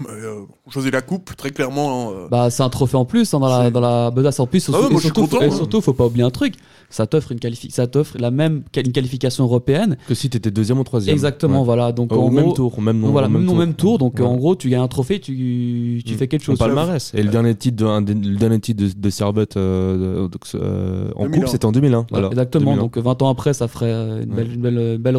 Mais, 0.00 0.06
euh, 0.10 0.40
José 0.68 0.90
la 0.90 1.00
coupe, 1.00 1.34
très 1.36 1.50
clairement. 1.50 2.10
euh, 2.10 2.28
Bah, 2.30 2.50
c'est 2.50 2.62
un 2.62 2.68
trophée 2.68 2.96
en 2.96 3.04
plus 3.04 3.32
hein, 3.32 3.40
dans 3.40 3.48
la 3.48 3.70
dans 3.70 3.80
la 3.80 4.10
besace 4.10 4.38
en 4.38 4.46
plus. 4.46 4.68
Ah 4.68 4.72
ouais, 4.72 4.78
et 4.78 4.80
moi, 4.82 4.88
je 4.92 4.96
suis 4.98 5.02
surtout, 5.06 5.22
content, 5.22 5.40
et 5.40 5.46
hein. 5.46 5.50
surtout, 5.50 5.80
faut 5.80 5.92
pas 5.94 6.06
oublier 6.06 6.24
un 6.24 6.30
truc. 6.30 6.54
Ça 6.90 7.06
t'offre 7.06 7.32
une 7.32 7.38
qualifi- 7.38 7.70
ça 7.70 7.86
t'offre 7.86 8.16
la 8.18 8.30
même 8.30 8.62
une 8.76 8.92
qualification 8.92 9.44
européenne. 9.44 9.96
Que 10.08 10.14
si 10.14 10.30
tu 10.30 10.36
étais 10.38 10.50
deuxième 10.50 10.78
ou 10.78 10.84
troisième. 10.84 11.12
Exactement, 11.14 11.60
Ouais. 11.60 11.64
voilà. 11.66 11.92
Donc 11.92 12.12
en 12.12 12.30
même 12.30 12.44
gros, 12.44 12.52
tour, 12.54 12.78
au 12.78 12.80
même 12.80 12.98
nom. 13.00 13.10
voilà, 13.10 13.28
même 13.28 13.44
tour. 13.46 13.56
même 13.56 13.74
tour. 13.74 13.98
Donc 13.98 14.14
Ouais. 14.18 14.24
en 14.24 14.36
gros, 14.36 14.56
tu 14.56 14.68
gagnes 14.70 14.80
un 14.82 14.88
trophée, 14.88 15.20
tu 15.20 16.02
tu 16.04 16.14
Mm. 16.14 16.16
fais 16.16 16.28
quelque 16.28 16.44
chose. 16.44 16.58
palmarès. 16.58 17.12
Et 17.14 17.22
le 17.22 17.30
dernier 17.30 17.54
titre 17.54 17.76
de, 17.76 17.86
un 17.86 18.00
le 18.00 18.36
dernier 18.36 18.60
titre 18.60 18.82
de, 18.84 18.90
de 18.96 19.10
Servette 19.10 19.56
euh, 19.56 20.28
euh, 20.54 21.10
en 21.16 21.24
2001. 21.24 21.40
coupe, 21.40 21.48
c'était 21.48 21.66
en 21.66 21.72
2001. 21.72 22.06
Voilà, 22.10 22.28
Exactement. 22.28 22.72
2001. 22.72 22.82
Donc 22.82 22.98
20 22.98 23.22
ans 23.22 23.28
après, 23.28 23.52
ça 23.54 23.68
ferait 23.68 23.90
une 23.92 24.30
Ouais. 24.30 24.36
belle 24.36 24.52
une 24.54 24.60
belle 24.62 24.78
une 24.78 24.96
belle 24.98 25.16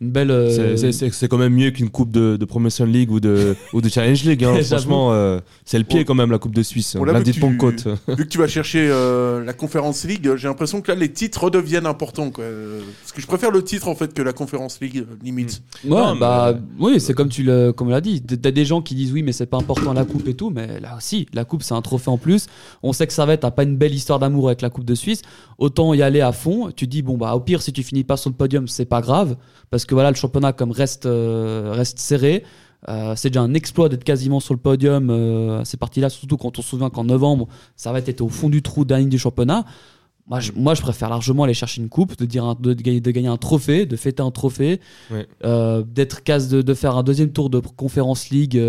une 0.00 0.10
belle. 0.10 0.30
euh, 0.30 0.50
C'est- 0.50 0.76
c'est- 0.76 0.92
c'est 0.92 1.10
c'est 1.12 1.28
quand 1.28 1.38
même 1.38 1.52
mieux 1.54 1.70
qu'une 1.70 1.90
coupe 1.90 2.10
de, 2.10 2.36
de 2.36 2.44
Promotion 2.44 2.84
League 2.86 3.10
ou 3.10 3.20
de, 3.20 3.54
ou 3.74 3.80
de 3.80 3.88
Challenge 4.02 4.24
League. 4.24 4.44
hein. 4.44 4.54
J'avoue. 4.60 4.66
Franchement, 4.66 5.12
euh, 5.12 5.40
c'est 5.64 5.78
le 5.78 5.84
pied 5.84 6.04
quand 6.04 6.14
même 6.14 6.30
la 6.30 6.38
Coupe 6.38 6.54
de 6.54 6.62
Suisse. 6.62 6.96
Bon, 6.96 7.04
là, 7.04 7.12
Lundi 7.12 7.32
vu 7.32 7.40
de 7.40 7.46
que 7.46 7.50
tu- 7.50 7.58
Pentecôte. 7.58 7.86
Vu 8.18 8.24
que 8.24 8.30
tu 8.30 8.38
vas 8.38 8.48
chercher 8.48 8.88
euh, 8.90 9.44
la 9.44 9.52
Conference 9.52 10.04
League, 10.04 10.28
j'ai 10.36 10.48
l'impression 10.48 10.80
que 10.80 10.90
là, 10.90 10.98
les 10.98 11.12
titres 11.12 11.44
redeviennent 11.44 11.86
importants. 11.86 12.30
Quoi. 12.30 12.44
Euh, 12.44 12.80
Parce 13.02 13.12
que 13.12 13.20
je 13.20 13.26
préfère 13.26 13.50
le 13.50 13.62
titre 13.62 13.88
en 13.88 13.94
fait 13.94 14.12
que 14.14 14.22
la 14.22 14.32
Conference 14.32 14.78
League, 14.80 14.98
euh, 14.98 15.16
limite. 15.24 15.62
Ouais, 15.84 15.90
Non, 15.90 16.14
mais- 16.14 16.20
bah 16.20 16.54
oui, 16.78 17.00
c'est 17.00 17.14
comme 17.14 17.28
tu 17.28 17.42
le 17.42 17.72
comme 17.72 17.88
on 17.88 17.90
l'a 17.90 18.00
dit. 18.00 18.20
T'as 18.22 18.50
des 18.50 18.64
gens 18.64 18.82
qui 18.82 18.94
disent 18.94 19.12
oui, 19.12 19.22
mais 19.22 19.32
c'est 19.32 19.46
pas 19.46 19.56
important 19.58 19.92
la 19.92 20.04
coupe 20.04 20.26
et 20.28 20.34
tout, 20.34 20.50
mais 20.50 20.80
là 20.80 20.96
aussi, 20.96 21.26
la 21.32 21.44
coupe 21.44 21.62
c'est 21.62 21.74
un 21.74 21.82
trophée 21.82 22.10
en 22.10 22.18
plus. 22.18 22.46
On 22.82 22.92
sait 22.92 23.06
que 23.06 23.12
Servette 23.12 23.44
a 23.44 23.50
pas 23.50 23.62
une 23.62 23.76
belle 23.76 23.94
histoire 23.94 24.18
d'amour 24.18 24.48
avec 24.48 24.62
la 24.62 24.70
coupe 24.70 24.84
de 24.84 24.94
Suisse. 24.94 25.22
Autant 25.58 25.94
y 25.94 26.02
aller 26.02 26.20
à 26.20 26.32
fond. 26.32 26.70
Tu 26.74 26.86
dis 26.86 27.02
bon 27.02 27.16
bah 27.16 27.34
au 27.34 27.40
pire 27.40 27.62
si 27.62 27.72
tu 27.72 27.82
finis 27.82 28.04
pas 28.04 28.16
sur 28.16 28.30
le 28.30 28.36
podium, 28.36 28.66
c'est 28.68 28.84
pas 28.84 29.00
grave 29.00 29.36
parce 29.70 29.84
que 29.84 29.94
voilà 29.94 30.10
le 30.10 30.16
championnat 30.16 30.52
comme 30.52 30.70
reste 30.72 31.06
euh, 31.06 31.72
reste 31.74 31.98
serré. 31.98 32.44
Euh, 32.88 33.14
c'est 33.16 33.30
déjà 33.30 33.42
un 33.42 33.54
exploit 33.54 33.88
d'être 33.88 34.02
quasiment 34.04 34.40
sur 34.40 34.54
le 34.54 34.60
podium 34.60 35.08
euh, 35.10 35.60
à 35.60 35.64
ces 35.64 35.76
parties-là, 35.76 36.10
surtout 36.10 36.36
quand 36.36 36.58
on 36.58 36.62
se 36.62 36.68
souvient 36.68 36.90
qu'en 36.90 37.04
novembre, 37.04 37.46
Servette 37.76 38.08
était 38.08 38.22
au 38.22 38.28
fond 38.28 38.48
du 38.48 38.60
trou 38.62 38.84
d'un 38.84 38.98
ligne 38.98 39.08
du 39.08 39.18
championnat. 39.18 39.64
Moi 40.28 40.40
je, 40.40 40.52
moi, 40.54 40.74
je 40.74 40.82
préfère 40.82 41.08
largement 41.10 41.44
aller 41.44 41.54
chercher 41.54 41.80
une 41.82 41.88
coupe, 41.88 42.16
de, 42.18 42.24
dire 42.24 42.44
un- 42.44 42.56
de, 42.58 42.74
de 42.74 42.82
gagner, 42.82 43.00
de 43.00 43.10
gagner 43.10 43.28
un 43.28 43.36
trophée, 43.36 43.86
de 43.86 43.96
fêter 43.96 44.22
un 44.22 44.30
trophée, 44.30 44.80
euh, 45.44 45.82
d'être 45.86 46.22
casse 46.24 46.48
de, 46.48 46.62
de 46.62 46.74
faire 46.74 46.96
un 46.96 47.02
deuxième 47.02 47.30
tour 47.32 47.50
de 47.50 47.58
Conférence 47.60 48.30
League 48.30 48.60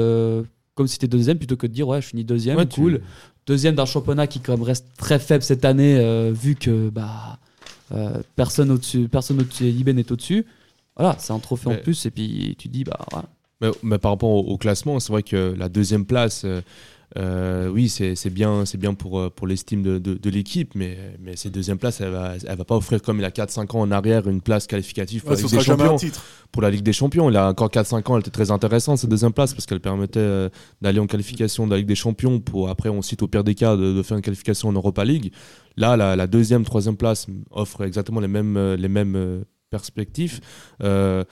comme 0.76 0.88
si 0.88 0.97
t'étais 0.97 1.15
deuxième 1.15 1.38
plutôt 1.38 1.56
que 1.56 1.67
de 1.67 1.71
dire 1.73 1.88
ouais, 1.88 2.02
je 2.02 2.08
finis 2.08 2.23
deuxième, 2.23 2.58
Ouais, 2.58 2.65
tu- 2.67 2.82
cool. 2.82 3.02
Deuxième 3.45 3.76
d'un 3.76 3.86
championnat 3.86 4.26
qui 4.26 4.39
quand 4.39 4.54
même 4.54 4.63
reste 4.63 4.88
très 4.97 5.19
faible 5.19 5.43
cette 5.43 5.65
année, 5.65 6.32
vu 6.34 6.56
que 6.56 6.89
bah, 6.89 7.38
personne 8.36 8.71
au-dessus, 8.71 9.08
personne 9.08 9.39
au-dessus, 9.41 9.65
Liben 9.65 9.97
est 9.99 10.12
au-dessus. 10.12 10.45
Voilà, 10.95 11.15
c'est 11.19 11.34
un 11.34 11.39
trophée 11.39 11.69
Mais- 11.69 11.76
en 11.80 11.82
plus, 11.84 12.06
et 12.06 12.12
puis 12.12 12.56
tu 12.58 12.67
dis 12.67 12.84
bah 12.84 12.97
voilà. 13.12 13.28
Mais, 13.61 13.69
mais 13.81 13.97
par 13.97 14.11
rapport 14.11 14.29
au, 14.29 14.39
au 14.41 14.57
classement, 14.57 14.99
c'est 14.99 15.11
vrai 15.11 15.23
que 15.23 15.55
la 15.57 15.69
deuxième 15.69 16.05
place, 16.05 16.43
euh, 16.45 16.61
euh, 17.17 17.69
oui, 17.69 17.89
c'est 17.89 18.29
bien, 18.31 18.65
c'est 18.65 18.79
bien 18.79 18.93
pour, 18.95 19.19
euh, 19.19 19.29
pour 19.29 19.45
l'estime 19.45 19.83
de, 19.83 19.99
de, 19.99 20.15
de 20.15 20.29
l'équipe, 20.29 20.73
mais, 20.73 20.97
mais 21.21 21.35
cette 21.35 21.53
deuxième 21.53 21.77
place, 21.77 22.01
elle 22.01 22.09
va, 22.09 22.33
elle 22.43 22.57
va 22.57 22.65
pas 22.65 22.75
offrir 22.75 23.01
comme 23.01 23.19
il 23.19 23.25
a 23.25 23.29
4-5 23.29 23.77
ans 23.77 23.81
en 23.81 23.91
arrière 23.91 24.27
une 24.27 24.41
place 24.41 24.65
qualificative 24.65 25.21
pour 25.21 25.31
Ouais, 25.31 25.37
la 25.37 25.43
Ligue 25.43 25.51
des 25.51 25.63
Champions. 25.63 25.97
Pour 26.51 26.61
la 26.61 26.71
Ligue 26.71 26.81
des 26.83 26.93
Champions, 26.93 27.29
il 27.29 27.37
a 27.37 27.49
encore 27.49 27.69
4-5 27.69 28.09
ans, 28.09 28.15
elle 28.15 28.21
était 28.21 28.31
très 28.31 28.49
intéressante 28.49 28.97
cette 28.97 29.09
deuxième 29.11 29.33
place 29.33 29.53
parce 29.53 29.67
qu'elle 29.67 29.79
permettait 29.79 30.49
d'aller 30.81 30.99
en 30.99 31.07
qualification 31.07 31.67
de 31.67 31.71
la 31.71 31.77
Ligue 31.77 31.87
des 31.87 31.95
Champions 31.95 32.39
pour 32.39 32.69
après 32.69 32.89
ensuite 32.89 33.21
au 33.21 33.27
pire 33.27 33.43
des 33.43 33.55
cas 33.55 33.75
de, 33.75 33.93
de 33.93 34.01
faire 34.01 34.17
une 34.17 34.23
qualification 34.23 34.69
en 34.69 34.73
Europa 34.73 35.05
League. 35.05 35.31
Là, 35.77 35.95
la, 35.95 36.15
la 36.15 36.27
deuxième, 36.27 36.63
troisième 36.63 36.97
place 36.97 37.27
offre 37.51 37.83
exactement 37.83 38.19
les 38.19 38.27
mêmes, 38.27 38.73
les 38.73 38.89
mêmes 38.89 39.43
perspectives. 39.73 40.39
Euh, 40.83 41.23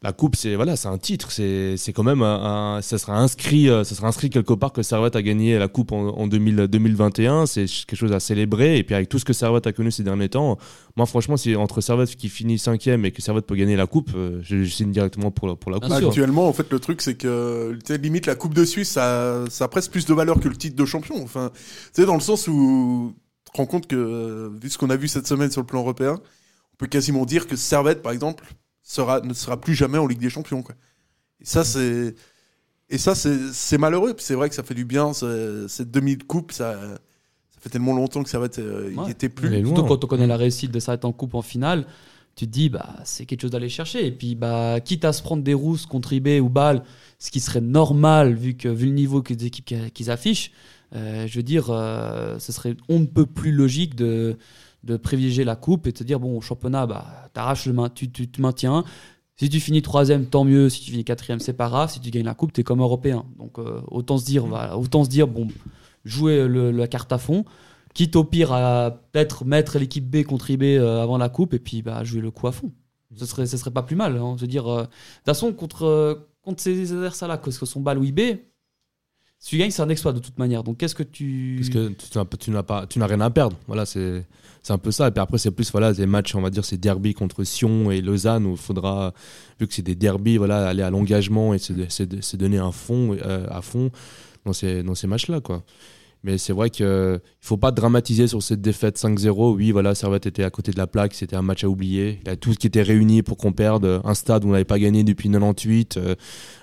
la 0.00 0.12
coupe, 0.12 0.36
c'est 0.36 0.54
voilà, 0.54 0.76
c'est 0.76 0.86
un 0.86 0.96
titre, 0.96 1.32
c'est 1.32 1.76
c'est 1.76 1.92
quand 1.92 2.04
même 2.04 2.22
un, 2.22 2.76
un- 2.76 2.82
ça 2.82 2.98
sera 2.98 3.18
inscrit, 3.18 3.68
euh, 3.68 3.82
ça 3.82 3.96
sera 3.96 4.06
inscrit 4.06 4.30
quelque 4.30 4.52
part 4.52 4.72
que 4.72 4.82
Servette 4.84 5.16
a 5.16 5.22
gagné 5.22 5.58
la 5.58 5.66
coupe 5.66 5.90
en, 5.90 6.10
en 6.10 6.28
2000 6.28 6.68
2021. 6.68 7.46
C'est 7.46 7.66
quelque 7.66 7.96
chose 7.96 8.12
à 8.12 8.20
célébrer. 8.20 8.78
Et 8.78 8.84
puis 8.84 8.94
avec 8.94 9.08
tout 9.08 9.18
ce 9.18 9.24
que 9.24 9.32
Servette 9.32 9.66
a 9.66 9.72
connu 9.72 9.90
ces 9.90 10.04
derniers 10.04 10.28
temps, 10.28 10.56
moi 10.96 11.04
franchement, 11.06 11.36
si 11.36 11.56
entre 11.56 11.80
Servette 11.80 12.14
qui 12.14 12.28
finit 12.28 12.58
cinquième 12.60 13.04
et 13.06 13.10
que 13.10 13.20
Servette 13.20 13.46
peut 13.46 13.56
gagner 13.56 13.74
la 13.74 13.88
coupe, 13.88 14.10
euh, 14.14 14.38
je, 14.44 14.62
je 14.62 14.70
signe 14.70 14.92
directement 14.92 15.32
pour 15.32 15.48
la, 15.48 15.56
pour 15.56 15.72
la 15.72 15.80
coupe. 15.80 15.90
Actuellement, 16.06 16.48
en 16.48 16.52
fait, 16.52 16.70
le 16.70 16.78
truc, 16.78 17.02
c'est 17.02 17.16
que 17.16 17.76
limite 18.00 18.26
la 18.26 18.36
Coupe 18.36 18.54
de 18.54 18.64
Suisse, 18.64 18.90
ça, 18.90 19.46
ça 19.50 19.64
a 19.64 19.68
presque 19.68 19.90
plus 19.90 20.06
de 20.06 20.14
valeur 20.14 20.38
que 20.38 20.48
le 20.48 20.56
titre 20.56 20.76
de 20.76 20.84
champion. 20.84 21.20
Enfin, 21.24 21.50
tu 21.56 21.60
sais, 22.02 22.06
dans 22.06 22.14
le 22.14 22.20
sens 22.20 22.46
où 22.46 23.14
tu 23.46 23.50
te 23.52 23.56
rends 23.56 23.66
compte 23.66 23.88
que, 23.88 24.48
vu 24.62 24.70
ce 24.70 24.78
qu'on 24.78 24.90
a 24.90 24.96
vu 24.96 25.08
cette 25.08 25.26
semaine 25.26 25.50
sur 25.50 25.60
le 25.60 25.66
plan 25.66 25.80
européen, 25.80 26.20
on 26.72 26.76
peut 26.78 26.86
quasiment 26.86 27.24
dire 27.24 27.48
que 27.48 27.56
Servette, 27.56 28.00
par 28.00 28.12
exemple, 28.12 28.44
sera, 28.92 29.20
ne 29.20 29.34
sera 29.34 29.60
plus 29.60 29.74
jamais 29.74 29.98
en 29.98 30.06
Ligue 30.06 30.18
des 30.20 30.30
Champions. 30.30 30.62
Quoi. 30.62 30.74
Et 31.40 31.44
ça, 31.44 31.64
c'est. 31.64 32.14
Et 32.90 32.96
ça, 32.98 33.14
c'est 33.14 33.36
c'est 33.52 33.76
malheureux. 33.78 34.14
Puis 34.14 34.24
c'est 34.24 34.34
vrai 34.34 34.48
que 34.48 34.54
ça 34.54 34.62
fait 34.62 34.74
du 34.74 34.84
bien, 34.86 35.12
ce- 35.12 35.66
cette 35.68 35.90
demi-coupe, 35.90 36.52
ça, 36.52 36.72
ça 36.80 37.60
fait 37.60 37.68
tellement 37.68 37.94
longtemps 37.94 38.22
que 38.22 38.30
Servette 38.30 38.58
euh, 38.58 38.90
y 38.92 38.96
Ouais. 38.98 39.10
était 39.10 39.28
plus. 39.28 39.50
Loin. 39.60 39.74
Surtout 39.74 39.84
quand 39.88 40.04
on 40.04 40.06
connaît 40.06 40.26
la 40.26 40.36
réussite 40.38 40.70
de 40.70 40.80
s'arrêter 40.80 41.04
en 41.06 41.12
coupe 41.12 41.34
en 41.34 41.42
finale, 41.42 41.86
tu 42.34 42.46
te 42.46 42.50
dis 42.50 42.70
bah 42.70 42.96
c'est 43.04 43.26
quelque 43.26 43.42
chose 43.42 43.50
d'aller 43.50 43.68
chercher. 43.68 44.06
Et 44.06 44.12
puis 44.12 44.34
bah 44.34 44.80
quitte 44.80 45.04
à 45.04 45.12
se 45.12 45.22
prendre 45.22 45.42
des 45.42 45.54
rousses 45.54 45.84
contre 45.84 46.12
IB 46.14 46.40
ou 46.40 46.48
Bâle, 46.48 46.82
ce 47.18 47.30
qui 47.30 47.40
serait 47.40 47.60
normal 47.60 48.32
vu 48.34 48.54
que 48.54 48.68
vu 48.68 48.86
le 48.86 48.92
niveau 48.92 49.20
que 49.22 49.34
des 49.34 49.46
équipes 49.46 49.66
qui- 49.66 49.90
qu'ils 49.90 50.10
affichent, 50.10 50.52
euh, 50.94 51.26
je 51.26 51.36
veux 51.36 51.42
dire, 51.42 51.66
euh, 51.70 52.38
ce 52.38 52.52
serait 52.52 52.74
on 52.88 53.00
ne 53.00 53.06
peut 53.06 53.26
plus 53.26 53.52
logique 53.52 53.96
de 53.96 54.38
de 54.84 54.96
privilégier 54.96 55.44
la 55.44 55.56
coupe 55.56 55.86
et 55.86 55.92
de 55.92 55.96
te 55.98 56.04
dire 56.04 56.20
bon 56.20 56.36
au 56.36 56.40
championnat 56.40 56.86
bah 56.86 57.28
t'arraches 57.34 57.66
le 57.66 57.72
main, 57.72 57.88
tu, 57.88 58.10
tu 58.10 58.28
te 58.30 58.40
maintiens. 58.40 58.84
Si 59.36 59.48
tu 59.48 59.60
finis 59.60 59.82
troisième, 59.82 60.26
tant 60.26 60.44
mieux. 60.44 60.68
Si 60.68 60.80
tu 60.82 60.90
finis 60.90 61.04
quatrième, 61.04 61.38
c'est 61.40 61.52
pas 61.52 61.68
grave. 61.68 61.90
Si 61.92 62.00
tu 62.00 62.10
gagnes 62.10 62.24
la 62.24 62.34
coupe, 62.34 62.52
t'es 62.52 62.64
comme 62.64 62.80
européen. 62.80 63.24
Donc 63.38 63.58
euh, 63.58 63.80
autant 63.88 64.18
se 64.18 64.24
dire, 64.24 64.46
voilà, 64.46 64.76
autant 64.78 65.04
se 65.04 65.08
dire 65.08 65.28
bon, 65.28 65.48
jouer 66.04 66.48
le- 66.48 66.70
la 66.72 66.88
carte 66.88 67.12
à 67.12 67.18
fond 67.18 67.44
quitte 67.94 68.16
au 68.16 68.24
pire 68.24 68.52
à 68.52 68.90
peut-être 69.12 69.44
mettre 69.44 69.78
l'équipe 69.78 70.08
B 70.08 70.22
contre 70.24 70.50
IB 70.50 70.62
euh, 70.78 71.02
avant 71.02 71.18
la 71.18 71.28
coupe 71.28 71.54
et 71.54 71.58
puis 71.58 71.82
bah, 71.82 72.04
jouer 72.04 72.20
le 72.20 72.30
coup 72.30 72.46
à 72.46 72.52
fond. 72.52 72.72
Ce 73.16 73.26
serait, 73.26 73.46
ce 73.46 73.56
serait 73.56 73.70
pas 73.70 73.82
plus 73.82 73.96
mal. 73.96 74.16
hein. 74.16 74.34
Je 74.36 74.42
veux 74.42 74.46
dire, 74.48 74.66
euh, 74.68 74.82
de 74.82 74.86
toute 74.86 75.24
façon, 75.24 75.52
contre, 75.52 75.84
euh, 75.84 76.14
contre 76.42 76.60
ces 76.62 76.92
adversaires-là, 76.92 77.38
que 77.38 77.50
ce 77.50 77.64
sont 77.66 77.80
Bâle 77.80 77.98
ou 77.98 78.04
IB, 78.04 78.20
si 79.38 79.50
tu 79.50 79.58
gagnes, 79.58 79.70
c'est 79.70 79.82
un 79.82 79.88
exploit 79.88 80.12
de 80.12 80.18
toute 80.18 80.38
manière. 80.38 80.64
Donc 80.64 80.78
qu'est-ce 80.78 80.94
que 80.94 81.02
tu. 81.02 81.56
Parce 81.58 81.68
que 81.70 81.88
tu 82.38 82.50
n'as 82.50 82.62
pas- 82.62 82.86
tu 82.86 82.98
n'as 82.98 83.06
rien 83.06 83.20
à 83.20 83.30
perdre. 83.30 83.56
Voilà, 83.66 83.86
c'est 83.86 84.24
c'est 84.62 84.72
un 84.72 84.78
peu 84.78 84.90
ça. 84.90 85.08
Et 85.08 85.10
puis 85.12 85.20
après, 85.20 85.38
c'est 85.38 85.50
plus 85.52 85.70
voilà 85.70 85.92
des 85.92 86.06
matchs, 86.06 86.34
on 86.34 86.40
va 86.42 86.50
dire, 86.50 86.64
c'est 86.64 86.76
derby 86.76 87.14
contre 87.14 87.44
Sion 87.44 87.90
et 87.90 88.00
Lausanne 88.00 88.44
où 88.46 88.52
il 88.52 88.56
faudra, 88.58 89.14
vu 89.60 89.66
que 89.68 89.72
c'est 89.74 89.82
des 89.82 89.94
derbies, 89.94 90.36
voilà, 90.36 90.68
aller 90.68 90.82
à 90.82 90.90
l'engagement 90.90 91.54
et 91.54 91.58
se 91.58 92.36
donner 92.36 92.58
un 92.58 92.72
fond 92.72 93.16
euh, 93.24 93.46
à 93.48 93.62
fond 93.62 93.90
dans 94.44 94.52
ces 94.52 94.82
dans 94.82 94.94
ces 94.94 95.06
matchs-là, 95.06 95.40
quoi. 95.40 95.62
Mais 96.24 96.36
c'est 96.36 96.52
vrai 96.52 96.68
qu'il 96.68 96.84
ne 96.84 97.18
faut 97.40 97.56
pas 97.56 97.70
dramatiser 97.70 98.26
sur 98.26 98.42
cette 98.42 98.60
défaite 98.60 98.98
5-0. 98.98 99.54
Oui, 99.54 99.70
voilà, 99.70 99.94
Servette 99.94 100.26
était 100.26 100.42
à 100.42 100.50
côté 100.50 100.72
de 100.72 100.76
la 100.78 100.88
plaque, 100.88 101.14
c'était 101.14 101.36
un 101.36 101.42
match 101.42 101.62
à 101.62 101.68
oublier. 101.68 102.18
Il 102.24 102.28
y 102.28 102.30
a 102.32 102.36
tout 102.36 102.52
ce 102.52 102.58
qui 102.58 102.66
était 102.66 102.82
réuni 102.82 103.22
pour 103.22 103.36
qu'on 103.36 103.52
perde. 103.52 104.00
Un 104.04 104.14
stade 104.14 104.44
où 104.44 104.48
on 104.48 104.50
n'avait 104.50 104.64
pas 104.64 104.80
gagné 104.80 105.04
depuis 105.04 105.30
98. 105.30 105.96
euh, 105.96 106.14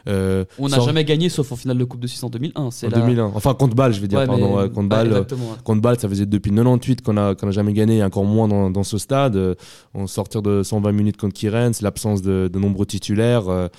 euh, 0.07 0.45
On 0.59 0.67
n'a 0.67 0.75
sans- 0.77 0.85
jamais 0.85 1.05
gagné 1.05 1.29
sauf 1.29 1.51
en 1.51 1.55
finale 1.55 1.77
de 1.77 1.83
Coupe 1.85 2.01
de 2.01 2.07
Suisse 2.07 2.23
en 2.23 2.29
2001. 2.29 2.69
C'est 2.71 2.87
En 2.87 2.89
la- 2.89 2.99
2001. 2.99 3.31
Enfin, 3.33 3.53
contre 3.53 3.75
Bâle, 3.75 3.93
je 3.93 4.01
veux 4.01 4.07
dire, 4.09 4.19
Ouais, 4.19 4.25
pardon. 4.27 4.49
mais- 4.49 4.63
ouais, 4.63 4.67
contre 4.69 4.81
ouais, 4.81 4.87
Bâle, 4.87 5.07
euh, 5.07 5.11
exactement. 5.21 5.55
contre 5.63 5.81
Bâle, 5.81 5.99
ça 5.99 6.09
faisait 6.09 6.25
depuis 6.25 6.51
98 6.51 7.01
qu'on 7.01 7.15
a, 7.17 7.33
qu'on 7.35 7.47
a 7.47 7.51
jamais 7.51 7.73
gagné, 7.73 7.97
et 7.99 8.03
encore 8.03 8.25
moins 8.25 8.47
dans, 8.49 8.69
dans 8.69 8.83
ce 8.83 8.97
stade. 8.97 9.35
Euh, 9.37 9.55
On 9.93 10.05
sortir 10.07 10.41
de 10.41 10.63
120 10.63 10.91
minutes 10.91 11.15
contre 11.17 11.33
Kyrens, 11.33 11.81
l'absence 11.81 12.21
de, 12.21 12.49
de 12.51 12.59
nombreux 12.59 12.85
titulaires. 12.85 13.69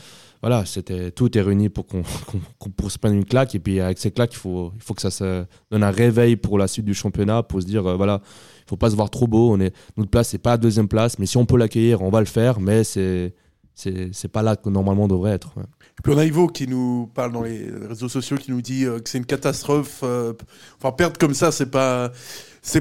Voilà, 0.42 0.64
c'était 0.64 1.11
tout 1.11 1.37
est 1.37 1.40
réuni 1.40 1.68
pour 1.68 1.87
qu'on 1.87 2.03
se 2.88 2.99
prendre 2.99 3.14
une 3.14 3.25
claque. 3.25 3.55
Et 3.55 3.59
puis 3.59 3.81
avec 3.81 3.99
ces 3.99 4.11
claques, 4.11 4.35
il 4.35 4.38
faut, 4.38 4.72
il 4.77 4.83
faut 4.83 4.94
que 4.94 5.03
ça 5.03 5.11
se 5.11 5.44
donne 5.70 5.83
un 5.83 5.90
réveil 5.90 6.37
pour 6.37 6.59
la 6.59 6.68
suite 6.68 6.85
du 6.85 6.94
championnat, 6.94 7.42
pour 7.42 7.61
se 7.61 7.66
dire, 7.66 7.87
euh, 7.87 7.96
voilà, 7.96 8.20
il 8.25 8.68
faut 8.68 8.77
pas 8.77 8.90
se 8.90 8.96
voir 8.96 9.11
trop 9.11 9.27
beau. 9.27 9.53
On 9.53 9.61
est, 9.61 9.75
notre 9.96 10.11
place, 10.11 10.29
c'est 10.29 10.38
pas 10.38 10.51
la 10.51 10.57
deuxième 10.59 10.88
place, 10.88 11.18
mais 11.18 11.27
si 11.27 11.37
on 11.37 11.46
peut 11.46 11.57
l'accueillir, 11.57 12.03
on 12.03 12.11
va 12.11 12.20
le 12.20 12.27
faire. 12.27 12.61
Mais 12.61 12.85
c'est 12.85 13.35
c'est 13.79 14.29
pas 14.29 14.42
là 14.42 14.57
que 14.57 14.70
normalement 14.70 15.05
on 15.05 15.09
devrait 15.09 15.33
être. 15.33 15.53
ouais. 15.59 15.64
Puis 16.03 16.11
on 16.14 16.16
a 16.16 16.25
Ivo 16.25 16.46
qui 16.49 16.66
nous 16.66 17.11
parle 17.14 17.33
dans 17.33 17.42
les 17.42 17.68
réseaux 17.70 18.09
sociaux, 18.09 18.38
qui 18.38 18.51
nous 18.51 18.62
dit 18.62 18.87
euh, 18.87 19.01
que 19.01 19.09
c'est 19.11 19.18
une 19.18 19.27
catastrophe. 19.27 20.01
euh, 20.03 20.33
enfin, 20.79 20.92
perdre 20.92 21.18
comme 21.18 21.35
ça, 21.35 21.53
c'est 21.53 21.70
pas, 21.70 22.11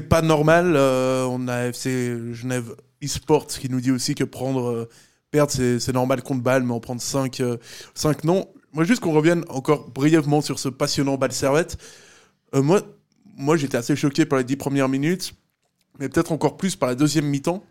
pas 0.08 0.22
normal. 0.22 0.74
On 0.74 1.48
a 1.48 1.66
FC 1.66 2.16
Genève 2.32 2.74
eSports 3.02 3.46
qui 3.46 3.68
nous 3.68 3.82
dit 3.82 3.90
aussi 3.90 4.14
que 4.14 4.24
prendre, 4.24 4.88
perdre, 5.30 5.52
c'est, 5.52 5.92
normal 5.92 6.22
contre 6.22 6.42
balle, 6.42 6.62
mais 6.62 6.72
en 6.72 6.80
prendre 6.80 7.00
5, 7.00 7.42
5 7.94 8.24
non. 8.24 8.48
Moi, 8.72 8.84
juste 8.84 9.00
qu'on 9.00 9.12
revienne 9.12 9.44
encore 9.48 9.90
brièvement 9.90 10.40
sur 10.40 10.58
ce 10.58 10.68
passionnant 10.68 11.16
balle 11.16 11.32
servette. 11.32 11.78
Euh, 12.54 12.62
moi, 12.62 12.82
moi, 13.36 13.56
j'étais 13.56 13.76
assez 13.76 13.96
choqué 13.96 14.26
par 14.26 14.38
les 14.38 14.44
10 14.44 14.56
premières 14.56 14.88
minutes, 14.88 15.34
mais 15.98 16.08
peut-être 16.08 16.32
encore 16.32 16.56
plus 16.56 16.76
par 16.76 16.88
la 16.88 16.94
deuxième 16.94 17.26
mi-temps. 17.26 17.62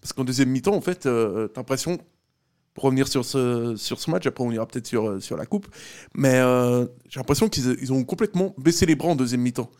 Parce 0.00 0.12
qu'en 0.12 0.24
deuxième 0.24 0.50
mi-temps, 0.50 0.74
en 0.74 0.80
fait, 0.80 1.06
euh, 1.06 1.48
t'as 1.48 1.60
l'impression 1.60 1.98
pour 2.74 2.84
revenir 2.84 3.08
sur 3.08 3.24
ce, 3.24 3.74
sur 3.76 4.00
ce 4.00 4.10
match, 4.10 4.26
après 4.26 4.44
on 4.44 4.50
ira 4.50 4.66
peut-être 4.66 4.86
sur, 4.86 5.08
euh, 5.08 5.20
sur 5.20 5.36
la 5.36 5.46
coupe, 5.46 5.68
mais 6.12 6.34
euh, 6.34 6.86
j'ai 7.08 7.20
l'impression 7.20 7.48
qu'ils 7.48 7.76
ils 7.80 7.92
ont 7.92 8.02
complètement 8.02 8.52
baissé 8.58 8.84
les 8.84 8.96
bras 8.96 9.10
en 9.10 9.16
deuxième 9.16 9.40
mi-temps. 9.40 9.70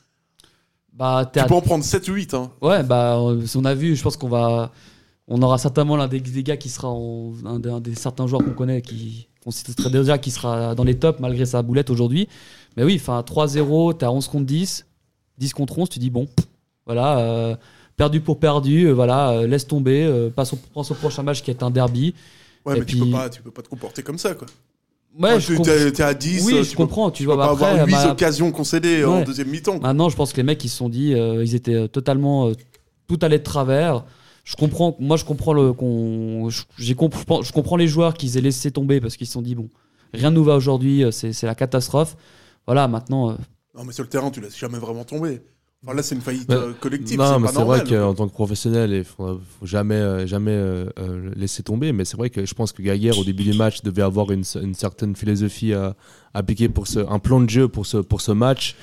Bah, 0.93 1.29
Tu 1.33 1.45
peux 1.45 1.55
en 1.55 1.61
prendre 1.61 1.83
7 1.83 2.09
ou 2.09 2.13
8. 2.13 2.35
Hein. 2.35 2.53
Ouais, 2.63 2.85
bah, 2.85 3.19
on 3.19 3.65
a 3.65 3.75
vu, 3.75 3.97
je 3.97 4.03
pense 4.03 4.17
qu'on 4.17 4.29
va. 4.29 4.71
On 5.29 5.41
aura 5.43 5.57
certainement 5.59 5.97
l'un 5.97 6.07
des, 6.09 6.21
des 6.21 6.43
gars 6.43 6.57
qui 6.57 6.69
sera 6.69 6.89
en- 6.91 7.33
un, 7.45 7.59
des, 7.59 7.71
un 7.71 7.81
des 7.81 7.95
certains 7.95 8.27
joueurs 8.27 8.45
qu'on 8.45 8.53
connaît 8.53 8.83
qui 8.83 9.29
citerait 9.49 9.91
déjà 9.91 10.17
qui 10.19 10.31
sera 10.31 10.75
dans 10.75 10.85
les 10.85 10.99
tops 10.99 11.21
malgré 11.21 11.47
sa 11.47 11.63
boulette 11.63 11.91
aujourd'hui. 11.91 12.29
Mais 12.77 12.85
oui, 12.85 12.97
enfin 13.01 13.21
3-0, 13.21 13.97
t'es 13.99 14.05
à 14.07 14.13
11 14.13 14.29
contre 14.29 14.47
10, 14.47 14.87
10 15.39 15.53
contre 15.53 15.79
11, 15.79 15.89
tu 15.89 15.99
dis 15.99 16.11
bon, 16.11 16.27
voilà, 16.87 17.19
euh, 17.19 17.57
perdu 17.97 18.21
pour 18.21 18.39
perdu, 18.39 18.87
euh, 18.87 18.93
voilà, 18.93 19.31
euh, 19.31 19.47
laisse 19.47 19.67
tomber, 19.67 20.31
passe 20.35 20.53
au, 20.53 20.59
pense 20.73 20.91
au 20.91 20.95
prochain 20.95 21.23
match 21.23 21.43
qui 21.43 21.51
est 21.51 21.63
un 21.63 21.71
derby. 21.71 22.15
Ouais, 22.67 22.77
Et 22.77 22.81
mais 22.81 22.87
tu, 22.87 22.97
peux 22.99 23.11
pas, 23.11 23.29
tu 23.31 23.43
peux 23.43 23.51
pas 23.51 23.63
te 23.63 23.69
comporter 23.69 24.03
comme 24.03 24.19
ça. 24.19 24.35
Quoi. 24.35 24.47
Ouais, 25.19 25.39
tu- 25.39 25.61
t'es 25.61 26.03
à 26.03 26.13
10, 26.15 26.45
Oui, 26.47 26.55
euh, 26.55 26.63
je 26.65 26.71
tu 26.71 26.77
comprends, 26.77 27.11
tu 27.11 27.25
peux, 27.25 27.31
tu 27.31 27.37
peux 27.37 27.37
bah, 27.37 27.51
avoir 27.51 27.87
8 27.87 27.93
bah, 27.93 28.11
occasions 28.13 28.51
concédées 28.51 29.05
en 29.05 29.23
deuxième 29.23 29.49
mi-temps. 29.49 29.79
Maintenant, 29.79 30.09
je 30.09 30.17
pense 30.17 30.33
que 30.33 30.39
les 30.39 30.43
mecs, 30.43 30.63
ils 30.65 30.69
se 30.71 30.77
sont 30.77 30.89
dit, 30.89 31.13
ils 31.13 31.55
étaient 31.55 31.89
totalement, 31.89 32.51
tout 33.07 33.19
allait 33.23 33.39
de 33.39 33.45
travers. 33.45 34.05
Je 34.45 34.57
comprends, 34.57 34.95
moi, 35.01 35.17
je 35.17 35.25
comprends 35.25 35.55
le, 35.55 35.73
qu'on, 35.73 36.49
j'ai 36.79 36.95
comp- 36.95 37.15
je 37.43 37.53
comprends 37.53 37.77
les 37.77 37.89
joueurs 37.89 38.15
qu'ils 38.15 38.37
aient 38.37 38.43
laissé 38.43 38.71
tomber 38.71 39.01
parce 39.01 39.17
qu'ils 39.17 39.27
se 39.27 39.33
sont 39.33 39.43
dit, 39.43 39.55
bon, 39.55 39.71
rien 40.13 40.31
ne 40.31 40.37
nous 40.37 40.45
va 40.45 40.55
aujourd'hui, 40.57 41.03
euh, 41.03 41.11
c'est, 41.11 41.43
la 41.43 41.55
catastrophe. 41.55 42.17
Voilà, 42.67 42.87
maintenant, 42.87 43.31
euh, 43.31 43.35
Non, 43.75 43.85
mais 43.85 43.93
sur 43.93 44.03
le 44.05 44.09
terrain, 44.11 44.31
tu 44.31 44.41
laisses 44.41 44.59
jamais 44.59 44.79
vraiment 44.79 45.05
tomber. 45.05 45.41
Enfin, 45.83 45.95
là, 45.97 46.03
c'est 46.03 46.15
une 46.15 46.21
faillite 46.23 46.49
euh, 46.51 46.73
collective. 46.81 47.19
Non, 47.19 47.35
c'est 47.35 47.39
mais 47.41 47.49
c'est 47.49 47.63
vrai 47.63 47.85
qu'en 47.85 48.15
tant 48.15 48.27
que 48.27 48.33
professionnel, 48.33 48.91
il 48.93 49.05
faut, 49.05 49.39
faut 49.61 49.67
jamais, 49.67 49.97
euh, 49.97 50.27
jamais 50.27 50.53
euh, 50.53 50.87
euh, 50.99 51.31
laisser 51.37 51.63
tomber. 51.63 51.93
Mais 51.93 52.05
c'est 52.07 52.17
vrai 52.17 52.31
que 52.31 52.45
je 52.47 52.55
pense 52.55 52.73
que 52.73 52.81
Gaguerre, 52.83 53.19
au 53.19 53.25
début 53.25 53.45
du 53.45 53.53
match, 53.55 53.83
devait 53.83 54.01
avoir 54.03 54.31
une, 54.31 54.45
une 54.63 54.75
certaine 54.75 55.15
philosophie 55.17 55.75
à, 55.75 55.89
à 56.33 56.39
appliquer 56.39 56.69
pour 56.71 56.87
ce, 56.87 57.01
un 57.01 57.19
plan 57.19 57.41
de 57.41 57.49
jeu 57.51 57.69
pour 57.69 57.85
ce, 57.87 57.99
pour 57.99 58.21
ce 58.23 58.33
match. 58.33 58.77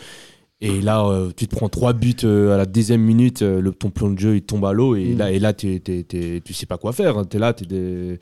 Et 0.63 0.79
là, 0.79 1.03
euh, 1.05 1.31
tu 1.35 1.47
te 1.47 1.55
prends 1.55 1.69
trois 1.69 1.93
buts 1.93 2.15
euh, 2.23 2.53
à 2.53 2.57
la 2.57 2.65
dixième 2.67 3.01
minute, 3.01 3.41
euh, 3.41 3.59
le, 3.61 3.71
ton 3.71 3.89
plan 3.89 4.09
de 4.11 4.19
jeu 4.19 4.35
il 4.35 4.43
tombe 4.43 4.63
à 4.65 4.73
l'eau 4.73 4.95
et 4.95 5.13
Mm. 5.13 5.17
là, 5.17 5.31
et 5.31 5.39
là, 5.39 5.53
t'es- 5.53 5.79
t'es- 5.79 6.03
t'es- 6.03 6.39
tu 6.45 6.53
sais 6.53 6.67
pas 6.67 6.77
quoi 6.77 6.93
faire. 6.93 7.23
Tu 7.27 7.37
es 7.37 7.39
là, 7.39 7.51
des, 7.53 8.19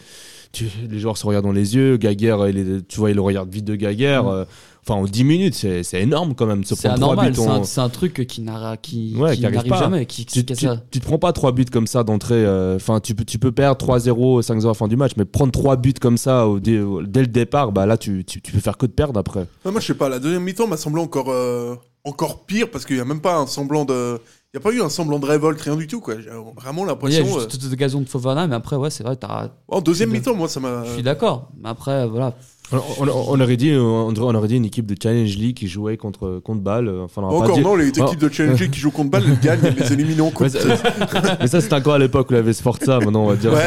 tu, 0.53 0.65
les 0.89 0.99
joueurs 0.99 1.17
se 1.17 1.25
regardent 1.27 1.45
dans 1.45 1.51
les 1.51 1.75
yeux. 1.75 1.97
Gaguerre, 1.97 2.45
est- 2.45 2.87
tu 2.87 2.97
vois, 2.99 3.09
il 3.09 3.15
le 3.15 3.21
regarde 3.21 3.51
vite 3.51 3.65
de 3.65 3.75
Gaguerre. 3.75 4.23
Mm. 4.23 4.27
euh, 4.29 4.45
Enfin, 4.87 5.01
en 5.01 5.03
10 5.03 5.23
minutes, 5.25 5.53
c'est 5.55 5.83
c'est 5.83 6.01
énorme 6.01 6.33
quand 6.33 6.47
même. 6.47 6.63
c'est 6.63 6.73
prendre 6.75 6.95
trois 6.95 7.11
anormal. 7.11 7.31
buts 7.33 7.37
C'est 7.39 7.47
un, 7.47 7.63
c'est 7.63 7.81
un 7.81 7.89
truc 7.89 8.25
qui, 8.25 8.41
n'arra- 8.41 8.77
qui, 8.77 9.13
Ouais, 9.17 9.33
qui 9.33 9.39
qui 9.39 9.45
arrive 9.45 9.57
n'arrive 9.57 9.69
pas. 9.71 9.79
jamais. 9.79 10.05
Qui, 10.07 10.25
qui- 10.25 10.43
tu, 10.45 10.55
qui- 10.55 10.65
tu, 10.65 10.67
tu 10.89 10.99
te 11.01 11.05
prends 11.05 11.19
pas 11.19 11.31
trois 11.33 11.51
buts 11.51 11.65
comme 11.65 11.85
ça 11.85 12.03
d'entrée. 12.03 12.43
euh, 12.45 12.77
Enfin, 12.77 12.99
tu, 13.01 13.13
peux, 13.13 13.25
tu 13.25 13.37
peux 13.37 13.51
perdre 13.51 13.77
3-0, 13.77 14.41
5-0 14.41 14.65
à 14.65 14.67
la 14.69 14.73
fin 14.73 14.87
du 14.87 14.95
match, 14.95 15.11
mais 15.17 15.25
prendre 15.25 15.51
trois 15.51 15.75
buts 15.75 15.93
comme 16.01 16.17
ça 16.17 16.47
au 16.47 16.59
dès 16.61 16.77
le 16.79 17.27
départ, 17.27 17.71
bah 17.73 17.85
là, 17.85 17.97
tu, 17.97 18.23
tu, 18.25 18.41
tu 18.41 18.51
peux 18.53 18.59
faire 18.61 18.77
que 18.77 18.85
de 18.87 18.91
perdre 18.91 19.19
après. 19.19 19.45
Non, 19.65 19.71
moi, 19.73 19.81
je 19.81 19.85
sais 19.87 19.93
pas, 19.93 20.09
la 20.09 20.17
deuxième 20.17 20.43
mi-temps 20.43 20.65
m'a 20.65 20.77
semblé 20.77 21.01
encore, 21.03 21.29
euh, 21.29 21.75
encore 22.09 22.45
pire 22.45 22.69
parce 22.71 22.85
qu'il 22.85 22.97
y 22.97 22.99
a 22.99 23.05
même 23.05 23.21
pas 23.21 23.35
un 23.37 23.47
semblant 23.47 23.85
de. 23.85 24.19
Il 24.53 24.57
n'y 24.57 24.61
a 24.61 24.63
pas 24.63 24.71
eu 24.75 24.81
un 24.81 24.89
semblant 24.89 25.19
de 25.19 25.25
révolte, 25.27 25.61
rien 25.61 25.75
du 25.75 25.85
tout. 25.85 26.01
Quoi. 26.01 26.15
J'ai 26.19 26.29
vraiment 26.55 26.81
Il 26.81 26.85
y 26.85 26.89
a 26.89 26.91
l'impression. 26.93 27.25
juste 27.25 27.39
euh, 27.39 27.45
toute 27.45 27.71
occasion 27.71 28.01
de 28.01 28.09
Fofana, 28.09 28.47
mais 28.47 28.55
après, 28.55 28.75
ouais, 28.75 28.89
c'est 28.89 29.03
vrai, 29.03 29.15
t'as- 29.15 29.51
En 29.67 29.79
deuxième 29.79 30.09
mi-temps, 30.09 30.33
moi, 30.33 30.47
ça 30.49 30.59
m'a. 30.59 30.85
je 30.85 30.93
suis 30.93 31.03
d'accord. 31.03 31.49
Mais 31.61 31.69
après, 31.69 32.07
voilà. 32.07 32.33
On, 32.71 32.77
on- 32.77 33.25
on 33.29 33.39
aurait 33.41 33.57
dit, 33.57 33.71
on, 33.75 34.09
on 34.15 34.35
aurait 34.35 34.47
dit 34.47 34.57
une 34.57 34.65
équipe 34.65 34.85
de 34.85 34.95
Challenge 35.01 35.35
League 35.37 35.55
qui 35.57 35.67
jouait 35.67 35.97
contre, 35.97 36.39
contre 36.43 36.61
Bâle. 36.61 36.87
euh, 36.87 37.03
Enfin, 37.05 37.21
on 37.23 37.25
aurait 37.25 37.37
pas 37.39 37.43
Encore 37.45 37.57
dit- 37.57 37.63
non, 37.63 37.75
les 37.75 37.91
Oh. 37.99 38.05
équipes 38.05 38.19
de 38.19 38.29
Challenge 38.29 38.69
qui 38.69 38.79
jouent 38.79 38.91
contre 38.91 39.09
balle, 39.09 39.23
elles 39.27 39.39
gagnent, 39.39 39.59
elles 39.63 39.75
les 39.75 39.93
éliminent 39.93 40.27
en 40.27 40.29
coupe. 40.29 40.41
Mais 40.43 40.49
ça, 40.49 41.37
mais 41.41 41.47
ça, 41.47 41.61
c'était 41.61 41.73
encore 41.75 41.93
à 41.95 41.99
l'époque 41.99 42.29
où 42.29 42.33
il 42.33 42.37
y 42.37 42.39
avait 42.39 42.53
Sforza. 42.53 42.99
Maintenant, 42.99 43.23
on 43.23 43.27
va 43.29 43.35
dire. 43.35 43.51
Ouais, 43.53 43.59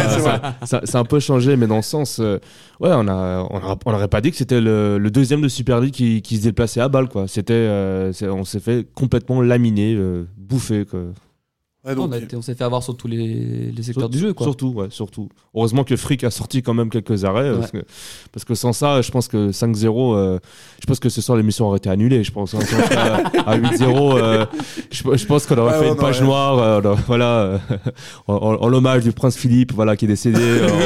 ça- 0.64 0.80
c'est 0.84 0.96
un 0.96 1.04
peu 1.04 1.18
changé, 1.20 1.56
mais 1.56 1.66
dans 1.66 1.76
le 1.76 1.82
sens. 1.82 2.18
euh, 2.20 2.38
ouais, 2.80 2.90
on 2.92 3.08
a, 3.08 3.48
on 3.84 3.90
n'aurait 3.92 4.08
pas 4.08 4.20
dit 4.20 4.30
que 4.30 4.36
c'était 4.36 4.60
le, 4.60 4.98
le 4.98 5.10
deuxième 5.10 5.40
de 5.40 5.48
Super 5.48 5.80
League 5.80 5.92
qui, 5.94 6.22
qui 6.22 6.36
se 6.36 6.42
déplaçait 6.44 6.80
à 6.80 6.88
balle, 6.88 7.08
quoi. 7.08 7.26
C'était, 7.26 7.52
euh, 7.54 8.12
on 8.30 8.44
s'est 8.44 8.60
fait 8.60 8.86
complètement 8.94 9.40
laminer, 9.42 9.94
euh, 9.96 10.24
bouffer, 10.38 10.84
quoi. 10.84 11.00
Ouais, 11.84 11.94
on, 11.96 12.06
donc, 12.06 12.14
a 12.14 12.18
été- 12.18 12.36
on 12.36 12.42
s'est 12.42 12.54
fait 12.54 12.62
avoir 12.62 12.80
sur 12.80 12.96
tous 12.96 13.08
les, 13.08 13.72
les 13.72 13.82
secteurs 13.82 14.02
Sur- 14.04 14.08
du 14.10 14.18
jeu, 14.18 14.32
quoi. 14.34 14.46
Surtout, 14.46 14.68
ouais, 14.68 14.86
surtout. 14.90 15.28
Heureusement 15.52 15.82
que 15.82 15.96
Frick 15.96 16.22
a 16.22 16.30
sorti 16.30 16.62
quand 16.62 16.74
même 16.74 16.90
quelques 16.90 17.24
arrêts. 17.24 17.40
euh, 17.42 17.54
Ouais. 17.54 17.58
Parce, 17.58 17.70
que, 17.72 17.78
parce 18.32 18.44
que 18.44 18.54
sans 18.54 18.72
ça, 18.72 19.02
je 19.02 19.10
pense 19.10 19.26
que 19.26 19.50
5-0, 19.50 20.14
euh, 20.14 20.38
je 20.80 20.86
pense 20.86 21.00
que 21.00 21.08
ce 21.08 21.20
soir 21.20 21.36
l'émission 21.36 21.66
aurait 21.66 21.78
été 21.78 21.90
annulée. 21.90 22.22
Je 22.22 22.30
pense 22.30 22.54
hein. 22.54 22.60
À, 23.44 23.50
à 23.50 23.58
8-0, 23.58 24.16
euh, 24.16 24.46
je, 24.92 25.02
je 25.16 25.26
pense 25.26 25.44
qu'on 25.46 25.58
aurait 25.58 25.72
Ouais, 25.72 25.78
fait 25.80 25.84
ouais, 25.86 25.90
une 25.90 25.96
page 25.96 26.22
noire. 26.22 26.58
euh, 26.60 26.94
voilà, 27.08 27.40
euh, 27.40 27.58
en, 28.28 28.34
en- 28.34 28.54
en 28.62 28.68
l'hommage 28.68 29.02
du 29.02 29.10
prince 29.10 29.36
Philippe, 29.36 29.72
voilà, 29.72 29.96
qui 29.96 30.04
est 30.04 30.08
décédé. 30.08 30.38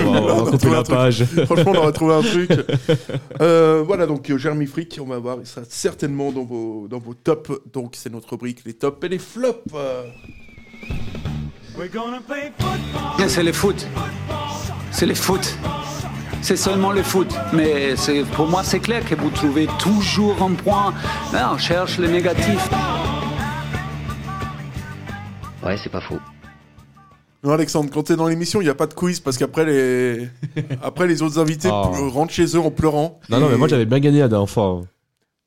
on 0.07 0.13
va, 0.13 0.35
on 0.35 0.45
va 0.45 0.71
la 0.71 0.83
page. 0.83 1.25
Franchement, 1.45 1.73
on 1.75 1.79
aurait 1.79 1.93
trouvé 1.93 2.15
un 2.15 2.23
truc. 2.23 2.51
Euh, 3.43 3.83
voilà, 3.87 4.07
donc 4.07 4.35
Jeremy 4.35 4.65
Frick, 4.67 4.99
on 5.03 5.07
va 5.07 5.19
voir, 5.19 5.37
il 5.41 5.47
sera 5.47 5.61
certainement 5.69 6.33
dans 6.33 6.45
vos, 6.45 6.87
dans 6.89 6.99
vos 6.99 7.13
tops. 7.13 7.51
Donc, 7.73 7.93
c'est 7.97 8.11
notre 8.11 8.31
rubrique, 8.31 8.61
les 8.65 8.73
tops 8.73 9.05
et 9.05 9.09
les 9.09 9.19
flops. 9.19 9.61
C'est 13.29 13.43
le 13.43 13.53
foot. 13.53 13.87
C'est 14.91 15.07
le 15.07 15.15
foot. 15.15 15.57
C'est 16.43 16.57
seulement 16.57 16.93
le 16.93 17.03
foot. 17.03 17.35
Mais 17.53 17.95
pour 18.35 18.47
moi, 18.47 18.63
c'est 18.65 18.81
clair 18.81 19.05
que 19.05 19.15
vous 19.15 19.31
trouvez 19.31 19.67
toujours 19.79 20.41
un 20.43 20.53
point. 20.53 20.95
Là, 21.33 21.51
on 21.55 21.59
cherche 21.59 21.99
le 21.99 22.09
négatif. 22.09 22.69
Ouais, 25.65 25.77
c'est 25.77 25.91
pas 25.91 26.01
faux. 26.01 26.19
Non, 27.43 27.53
Alexandre, 27.53 27.91
quand 27.93 28.05
t'es 28.05 28.17
dans 28.17 28.29
l'émission, 28.29 28.61
il 28.61 28.65
n'y 28.65 28.71
a 28.71 28.75
pas 28.75 28.87
de 28.87 28.95
quiz 28.95 29.21
parce 29.21 29.37
qu'après, 29.39 29.65
les... 29.65 30.29
Après, 30.83 31.07
les 31.07 31.23
autres 31.23 31.39
invités 31.39 31.69
Oh. 31.73 31.91
p- 31.93 32.09
rentrent 32.13 32.33
chez 32.33 32.47
eux 32.57 32.61
en 32.61 32.71
pleurant. 32.71 33.21
Non, 33.29 33.39
non, 33.41 33.49
mais 33.51 33.57
moi 33.57 33.69
j'avais 33.69 33.85
bien 33.87 33.99
gagné 34.01 34.21
la 34.21 34.29
dernière 34.29 34.49
fois. 34.51 34.83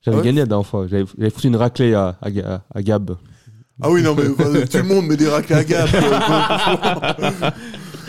J'avais 0.01 0.15
Ah 0.17 0.19
ouais 0.19 0.25
gagné 0.25 0.39
la 0.41 0.45
dernière 0.45 0.65
fois. 0.67 0.87
J'avais 0.87 1.29
foutu 1.29 1.47
une 1.47 1.55
raclée 1.55 1.93
à, 1.93 2.17
à, 2.21 2.29
Ga- 2.31 2.61
à 2.73 2.81
Gab. 2.83 3.17
Ah 3.81 3.89
oui, 3.89 4.01
non, 4.03 4.15
mais 4.15 4.23
enfin, 4.39 4.51
tout 4.69 4.77
le 4.77 4.83
monde 4.83 5.07
met 5.07 5.15
des 5.17 5.27
raclés 5.29 5.55
à 5.55 5.63
gap. 5.63 5.89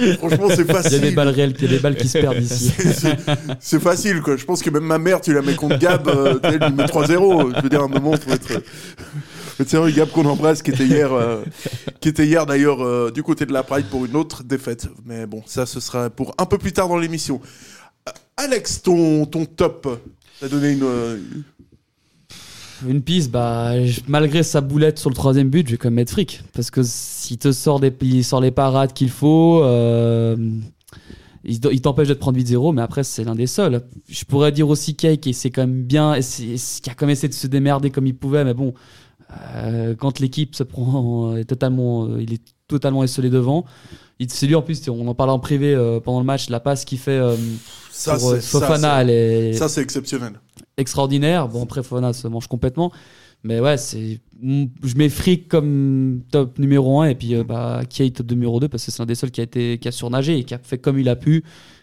euh, 0.00 0.14
franchement, 0.18 0.48
c'est 0.48 0.62
Il 0.62 0.66
y 0.66 0.70
a 0.70 0.74
facile. 0.82 1.00
des 1.00 1.10
balles 1.12 1.28
réelles, 1.28 1.54
il 1.58 1.64
y 1.64 1.66
a 1.66 1.70
des 1.70 1.78
balles 1.78 1.96
qui 1.96 2.08
se 2.08 2.18
perdent 2.18 2.42
ici. 2.42 2.72
C'est- 3.60 3.78
facile, 3.80 4.20
quoi. 4.22 4.36
Je 4.36 4.44
pense 4.44 4.62
que 4.62 4.70
même 4.70 4.84
ma 4.84 4.98
mère, 4.98 5.20
tu 5.20 5.32
la 5.32 5.42
mets 5.42 5.54
contre 5.54 5.78
Gab, 5.78 6.08
euh, 6.08 6.38
elle 6.42 6.58
lui 6.58 6.72
met 6.74 6.84
3-0. 6.84 7.54
Je 7.56 7.62
veux 7.62 7.68
dire, 7.68 7.80
à 7.82 7.84
un 7.84 7.88
moment, 7.88 8.12
faut 8.16 8.30
être. 8.32 8.62
Mais 9.58 9.64
c'est 9.68 9.76
vrai, 9.76 9.92
Gab 9.92 10.08
qu'on 10.10 10.24
embrasse, 10.24 10.62
qui 10.62 10.70
était 10.70 10.86
hier, 10.86 11.12
euh, 11.12 11.42
qui 12.00 12.08
était 12.08 12.26
hier 12.26 12.46
d'ailleurs 12.46 12.82
euh, 12.84 13.10
du 13.10 13.22
côté 13.22 13.44
de 13.46 13.52
la 13.52 13.62
Pride 13.62 13.86
pour 13.90 14.06
une 14.06 14.16
autre 14.16 14.42
défaite. 14.42 14.88
Mais 15.04 15.26
bon, 15.26 15.42
ça, 15.46 15.66
ce 15.66 15.80
sera 15.80 16.08
pour 16.10 16.34
un 16.38 16.46
peu 16.46 16.56
plus 16.58 16.72
tard 16.72 16.88
dans 16.88 16.96
l'émission. 16.98 17.40
Euh, 18.08 18.12
Alex, 18.38 18.82
ton, 18.82 19.26
ton 19.26 19.44
top. 19.44 20.00
T'as 20.40 20.48
donné 20.48 20.70
une. 20.72 20.84
Euh, 22.84 22.90
Une 22.90 23.02
piste, 23.02 23.30
bah, 23.30 23.84
je- 23.84 24.00
malgré 24.08 24.42
sa 24.42 24.60
boulette 24.60 24.98
sur 24.98 25.10
le 25.10 25.14
troisième 25.14 25.48
but, 25.50 25.66
je 25.66 25.72
vais 25.72 25.78
quand 25.78 25.88
même 25.88 25.94
mettre 25.96 26.12
fric. 26.12 26.42
Parce 26.52 26.70
que 26.70 26.80
s'il 26.84 27.38
te 27.38 27.52
sort, 27.52 27.80
des, 27.80 27.92
il 28.02 28.24
sort 28.24 28.40
les 28.40 28.50
parades 28.50 28.92
qu'il 28.92 29.10
faut, 29.10 29.62
euh, 29.62 30.36
il, 31.44 31.58
il 31.72 31.80
t'empêche 31.80 32.08
de 32.08 32.14
te 32.14 32.18
prendre 32.18 32.38
8-0, 32.38 32.74
mais 32.74 32.82
après, 32.82 33.02
c'est 33.04 33.24
l'un 33.24 33.34
des 33.34 33.46
seuls. 33.46 33.82
Je 34.08 34.24
pourrais 34.24 34.52
dire 34.52 34.68
aussi 34.68 34.94
Kay 34.94 35.18
qui 35.18 35.32
c'est 35.34 35.50
quand 35.50 35.62
même 35.62 35.82
bien, 35.82 36.14
et 36.14 36.22
c'est- 36.22 36.80
qui 36.82 36.90
a 36.90 36.94
quand 36.94 37.06
même 37.06 37.12
essayé 37.12 37.28
de 37.28 37.34
se 37.34 37.46
démerder 37.46 37.90
comme 37.90 38.06
il 38.06 38.14
pouvait, 38.16 38.44
mais 38.44 38.54
bon, 38.54 38.74
euh, 39.54 39.94
quand 39.96 40.18
l'équipe 40.20 40.54
se 40.54 40.62
prend, 40.62 41.36
est 41.36 41.44
totalement, 41.44 42.04
euh, 42.06 42.20
il 42.22 42.32
est 42.34 42.42
totalement 42.68 43.02
esselé 43.04 43.30
devant. 43.30 43.64
Il- 44.18 44.30
C'est 44.30 44.46
lui 44.46 44.54
en 44.54 44.62
plus, 44.62 44.86
on 44.88 45.06
en 45.08 45.14
parlait 45.14 45.32
en 45.32 45.38
privé 45.38 45.74
euh, 45.74 45.98
pendant 45.98 46.20
le 46.20 46.26
match, 46.26 46.50
la 46.50 46.60
passe 46.60 46.84
qu'il 46.84 46.98
fait 46.98 47.12
euh, 47.12 47.36
Ça, 47.90 48.16
pour 48.16 48.30
euh, 48.30 48.34
c'est- 48.36 48.40
ça, 48.42 48.60
Fofana, 48.60 48.96
c'est- 48.96 49.00
elle 49.02 49.10
est 49.10 49.52
Ça, 49.54 49.68
c'est 49.68 49.80
exceptionnel. 49.80 50.32
Extraordinaire. 50.80 51.48
Bon, 51.48 51.62
après, 51.62 51.82
Fofana 51.82 52.12
se 52.12 52.26
mange 52.28 52.46
complètement. 52.48 52.92
Mais 53.42 53.60
ouais, 53.60 53.76
c'est. 53.78 54.20
Je 54.42 54.96
mets 54.96 55.08
Frick 55.08 55.48
comme 55.48 56.22
top 56.30 56.58
numéro 56.58 57.00
1 57.00 57.08
et 57.08 57.14
puis 57.14 57.34
euh, 57.34 57.44
bah, 57.44 57.82
Kay 57.88 58.10
top 58.10 58.30
numéro 58.30 58.60
2 58.60 58.68
parce 58.68 58.84
que 58.84 58.90
c'est 58.90 59.00
un 59.02 59.06
des 59.06 59.14
seuls 59.14 59.30
qui 59.30 59.40
a, 59.40 59.44
été, 59.44 59.78
qui 59.78 59.88
a 59.88 59.92
surnagé 59.92 60.38
et 60.38 60.44
qui 60.44 60.54
a 60.54 60.58
fait 60.58 60.78
comme 60.78 60.98
il 60.98 61.08
a 61.08 61.16
pu. 61.16 61.42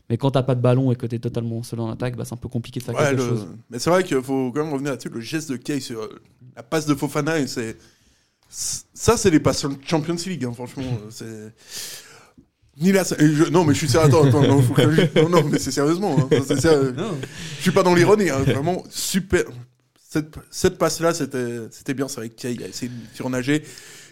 Mais 0.10 0.17
quand 0.17 0.31
t'as 0.31 0.43
pas 0.43 0.55
de 0.55 0.62
ballon 0.62 0.91
et 0.91 0.95
que 0.95 1.05
t'es 1.05 1.19
totalement 1.19 1.63
seul 1.63 1.79
en 1.79 1.89
attaque, 1.89 2.15
bah, 2.15 2.23
c'est 2.25 2.33
un 2.33 2.38
peu 2.38 2.47
compliqué 2.47 2.79
de 2.79 2.86
faire 2.86 2.95
Ouais, 2.95 3.10
quelque 3.10 3.21
le- 3.21 3.27
chose. 3.27 3.47
Mais 3.69 3.79
c'est 3.79 3.89
vrai 3.89 4.03
qu'il 4.03 4.21
faut 4.21 4.51
quand 4.51 4.63
même 4.63 4.71
revenir 4.73 4.91
là-dessus. 4.91 5.10
Le 5.10 5.19
geste 5.19 5.51
de 5.51 5.57
Kay 5.57 5.79
sur 5.79 5.99
euh, 6.01 6.21
la 6.55 6.63
passe 6.63 6.86
de 6.86 6.93
Fofana, 6.95 7.39
et 7.39 7.47
c'est. 7.47 7.77
Ça, 8.49 9.17
c'est 9.17 9.29
les 9.29 9.39
passes 9.41 9.65
Champions 9.86 10.15
League, 10.25 10.45
hein, 10.45 10.53
franchement. 10.53 10.83
c'est... 11.10 11.53
Ni 12.79 12.91
la... 12.91 13.03
je- 13.03 13.49
Non, 13.51 13.63
mais 13.63 13.73
je 13.73 13.79
suis 13.79 13.87
sérieux. 13.87 14.07
Attends, 14.07 14.25
attends, 14.25 14.41
non, 14.47 14.61
faut 14.61 14.73
que 14.73 14.89
je- 14.91 15.21
non, 15.21 15.29
non, 15.29 15.43
mais 15.51 15.57
c'est 15.59 15.71
sérieusement. 15.71 16.15
hein. 16.19 16.37
C'est 16.47 16.59
sérieux. 16.59 16.93
Je 17.57 17.61
suis 17.61 17.71
pas 17.71 17.83
dans 17.83 17.95
l'ironie. 17.95 18.29
hein, 18.29 18.39
Vraiment 18.45 18.83
super. 18.89 19.43
Cette, 20.09 20.35
cette 20.51 20.77
passe-là, 20.77 21.13
c'était 21.13 21.59
c'était 21.71 21.93
bien. 21.93 22.07
C'est 22.07 22.21
vrai 22.21 22.29
qu'il 22.29 22.63
a 22.63 22.67
essayé 22.67 22.89
de 22.89 23.15
surnager. 23.15 23.63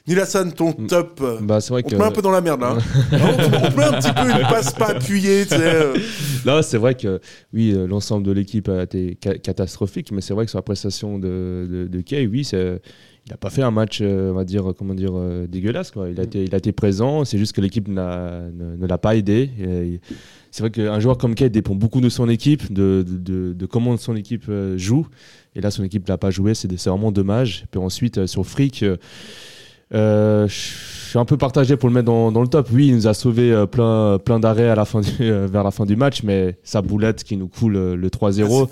Nilassan, 0.08 0.52
ton 0.52 0.72
top. 0.74 1.20
euh, 1.24 1.40
Bah, 1.42 1.60
c'est 1.62 1.70
vrai 1.72 1.82
on 1.84 1.90
que. 1.90 1.96
te 1.96 2.00
met 2.00 2.06
un 2.06 2.12
peu 2.12 2.22
dans 2.22 2.30
la 2.32 2.42
merde 2.42 2.62
là. 2.62 2.78
hein. 2.78 2.78
Vraiment, 3.10 3.34
on 3.34 3.72
te- 3.72 3.78
met 3.78 3.84
un 3.86 3.94
petit 3.94 4.14
peu 4.14 4.30
une 4.30 4.48
passe 4.48 4.72
pas 4.74 4.90
appuyée. 4.90 5.44
tu 5.48 5.56
sais, 5.56 5.62
euh. 5.62 5.98
Là, 6.46 6.62
c'est 6.62 6.78
vrai 6.78 6.94
que 6.96 7.20
oui, 7.54 7.72
euh, 7.74 7.88
l'ensemble 7.88 8.24
de 8.28 8.32
l'équipe 8.32 8.70
a 8.70 8.84
été 8.84 9.18
ca- 9.24 9.38
catastrophique, 9.40 10.12
mais 10.12 10.22
c'est 10.22 10.34
vrai 10.36 10.46
que 10.46 10.52
sur 10.52 10.60
la 10.60 10.64
prestation 10.64 11.18
de, 11.18 11.68
de, 11.72 11.88
de 11.88 12.02
Kay, 12.02 12.28
oui, 12.28 12.44
c'est- 12.46 12.82
il 13.28 13.32
n'a 13.32 13.38
pas 13.38 13.50
fait 13.50 13.64
un 13.64 13.72
match, 13.72 14.00
euh, 14.02 14.32
on 14.32 14.36
va 14.36 14.44
dire, 14.44 14.72
comment 14.78 14.94
dire, 14.94 15.14
euh, 15.16 15.48
dégueulasse. 15.48 15.90
Quoi. 15.92 16.10
Il, 16.10 16.20
a 16.20 16.24
été, 16.24 16.44
il 16.44 16.54
a 16.54 16.58
été 16.60 16.72
présent, 16.72 17.26
c'est 17.26 17.40
juste 17.40 17.54
que 17.54 17.62
l'équipe 17.62 17.88
ne, 17.88 17.96
ne 18.78 18.86
l'a 18.86 18.98
pas 19.00 19.16
aidé. 19.16 19.50
C'est 20.52 20.62
vrai 20.62 20.70
qu'un 20.70 21.00
joueur 21.00 21.18
comme 21.18 21.34
Kay 21.36 21.50
dépend 21.50 21.74
beaucoup 21.76 22.02
de 22.02 22.10
son 22.10 22.30
équipe, 22.30 22.72
de, 22.72 23.04
de, 23.08 23.18
de- 23.18 23.54
de 23.54 23.66
comment 23.66 23.98
son 23.98 24.16
équipe 24.16 24.46
euh, 24.48 24.78
joue. 24.78 25.08
Et 25.56 25.62
là, 25.62 25.72
son 25.72 25.84
équipe 25.84 26.08
l'a 26.08 26.18
pas 26.18 26.30
joué, 26.30 26.54
c'est 26.54 26.72
vraiment 26.88 27.12
dommage. 27.12 27.66
Puis 27.72 27.80
ensuite, 27.80 28.26
sur 28.28 28.46
Frick. 28.46 28.86
euh, 29.94 30.48
je 30.48 30.54
suis 31.10 31.20
un 31.20 31.26
peu 31.26 31.38
partagé 31.38 31.78
pour 31.78 31.90
le 31.90 31.96
mettre 31.96 32.06
dans, 32.06 32.32
dans 32.32 32.42
le 32.42 32.48
top. 32.48 32.70
Oui, 32.72 32.88
il 32.88 32.96
nous 32.96 33.08
a 33.08 33.14
sauvé 33.14 33.66
plein, 33.72 34.20
plein 34.24 34.40
d'arrêts 34.40 34.70
à 34.70 34.76
la 34.76 34.86
fin 34.86 35.02
du- 35.02 35.10
vers 35.20 35.64
la 35.64 35.72
fin 35.72 35.86
du 35.86 35.96
match, 35.96 36.24
mais 36.24 36.58
sa 36.64 36.82
boulette 36.82 37.24
qui 37.24 37.38
nous 37.38 37.48
coule 37.48 37.74
le 37.96 38.10
3-0. 38.10 38.70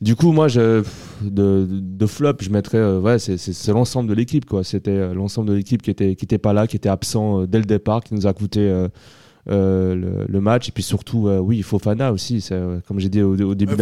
Du 0.00 0.16
coup, 0.16 0.32
moi, 0.32 0.48
je, 0.48 0.82
de, 1.20 1.66
de 1.70 2.06
flop, 2.06 2.34
je 2.40 2.48
mettrais, 2.48 2.78
euh, 2.78 3.00
ouais, 3.00 3.18
c'est- 3.18 3.68
l'ensemble 3.68 4.08
de 4.08 4.14
l'équipe, 4.14 4.46
quoi. 4.46 4.64
C'était 4.64 4.90
euh, 4.92 5.12
l'ensemble 5.14 5.48
de 5.50 5.54
l'équipe 5.54 5.82
qui 5.82 5.90
était, 5.90 6.14
qui 6.16 6.24
était 6.24 6.38
pas 6.38 6.54
là, 6.54 6.66
qui 6.66 6.76
était 6.76 6.88
absent 6.88 7.42
euh, 7.42 7.46
dès 7.46 7.58
le 7.58 7.64
départ, 7.66 8.02
qui 8.02 8.14
nous 8.14 8.26
a 8.26 8.32
coûté 8.32 8.60
euh, 8.60 9.94
le, 9.94 10.24
le 10.26 10.40
match. 10.40 10.68
Et 10.68 10.72
puis 10.72 10.82
surtout, 10.82 11.28
euh, 11.28 11.38
oui, 11.38 11.60
Fofana 11.60 12.12
aussi. 12.12 12.40
c'est, 12.40 12.54
euh, 12.54 12.78
Comme 12.88 12.98
j'ai 12.98 13.10
dit 13.10 13.20
au, 13.20 13.32
au 13.34 13.54
début 13.54 13.72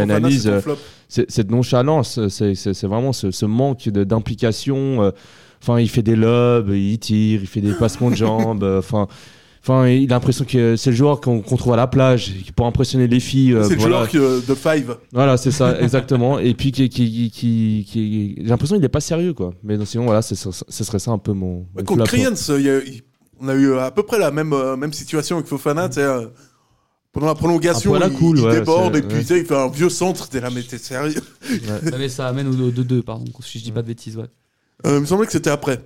c'est- 1.08 1.30
cette 1.30 1.50
nonchalance, 1.52 2.18
c'est 2.28 2.84
vraiment 2.86 3.12
ce, 3.12 3.30
ce 3.30 3.46
manque 3.46 3.88
d'implication. 3.88 5.12
Enfin, 5.62 5.78
il 5.80 5.88
fait 5.88 6.02
des 6.02 6.16
lobes, 6.16 6.70
il 6.70 6.98
tire, 6.98 7.40
il 7.42 7.46
fait 7.46 7.60
des 7.60 7.74
passements 7.74 8.10
de 8.10 8.16
jambes. 8.16 8.64
Enfin, 8.64 9.06
enfin, 9.68 9.88
il 9.88 10.10
a 10.12 10.16
l'impression 10.16 10.44
que 10.44 10.76
c'est 10.76 10.90
le 10.90 10.96
joueur 10.96 11.20
qu'on 11.20 11.40
trouve 11.42 11.72
à 11.72 11.76
la 11.76 11.86
plage, 11.86 12.32
qui 12.44 12.52
pour 12.52 12.66
impressionner 12.66 13.06
les 13.06 13.20
filles. 13.20 13.52
euh, 13.52 13.64
C'est 13.64 13.74
le 13.74 13.80
voilà. 13.80 14.06
joueur 14.06 14.40
de 14.42 14.54
Five. 14.54 14.96
Voilà, 15.12 15.36
c'est 15.36 15.50
ça, 15.50 15.80
exactement. 15.80 16.38
Et 16.38 16.54
puis 16.54 16.72
qui, 16.72 16.88
qui, 16.88 17.30
qui, 17.30 17.86
qui- 17.88 18.34
j'ai 18.38 18.44
l'impression 18.48 18.76
qu'il 18.76 18.82
n'est 18.82 18.88
pas 18.88 19.00
sérieux, 19.00 19.34
quoi. 19.34 19.52
Mais 19.62 19.76
non, 19.76 19.84
sinon, 19.84 20.04
voilà, 20.04 20.22
ce 20.22 20.34
serait 20.34 20.98
ça 20.98 21.10
un 21.10 21.18
peu 21.18 21.32
mon. 21.32 21.66
Mon 21.76 21.84
contre. 21.84 22.04
Kriens, 22.04 22.32
euh, 22.50 22.80
on 23.40 23.48
a 23.48 23.54
eu 23.54 23.74
à 23.74 23.90
peu 23.90 24.02
près 24.02 24.18
la 24.18 24.30
même, 24.30 24.52
euh, 24.52 24.76
même 24.76 24.92
situation 24.92 25.36
avec 25.36 25.46
Fofana. 25.48 25.88
tu 25.88 25.96
sais, 25.96 26.02
euh, 26.02 26.26
pendant 27.12 27.26
la 27.28 27.34
prolongation, 27.34 27.94
Un 27.94 27.98
peu 27.98 28.04
à 28.04 28.08
la 28.08 28.12
il, 28.14 28.18
cool, 28.18 28.38
il 28.38 28.44
ouais, 28.44 28.52
déborde 28.60 28.96
et 28.96 29.02
puis 29.02 29.16
ouais. 29.16 29.20
tu 29.22 29.26
sais, 29.28 29.38
il 29.40 29.46
fait 29.46 29.56
un 29.56 29.68
vieux 29.68 29.88
centre. 29.90 30.28
T'es 30.28 30.40
là, 30.40 30.50
mais 30.54 30.62
t'es 30.62 30.78
sérieux 30.78 31.20
Ouais, 31.50 31.90
mais 31.98 32.08
ça 32.08 32.26
amène 32.28 32.48
au 32.48 32.70
2-2, 32.70 33.02
pardon, 33.02 33.24
si 33.42 33.58
je 33.58 33.64
dis 33.64 33.72
pas 33.72 33.82
de 33.82 33.86
bêtises, 33.88 34.16
ouais. 34.16 34.24
Euh, 34.86 34.96
Il 34.96 35.00
me 35.00 35.06
semblait 35.06 35.26
que 35.26 35.32
c'était 35.32 35.50
après. 35.50 35.80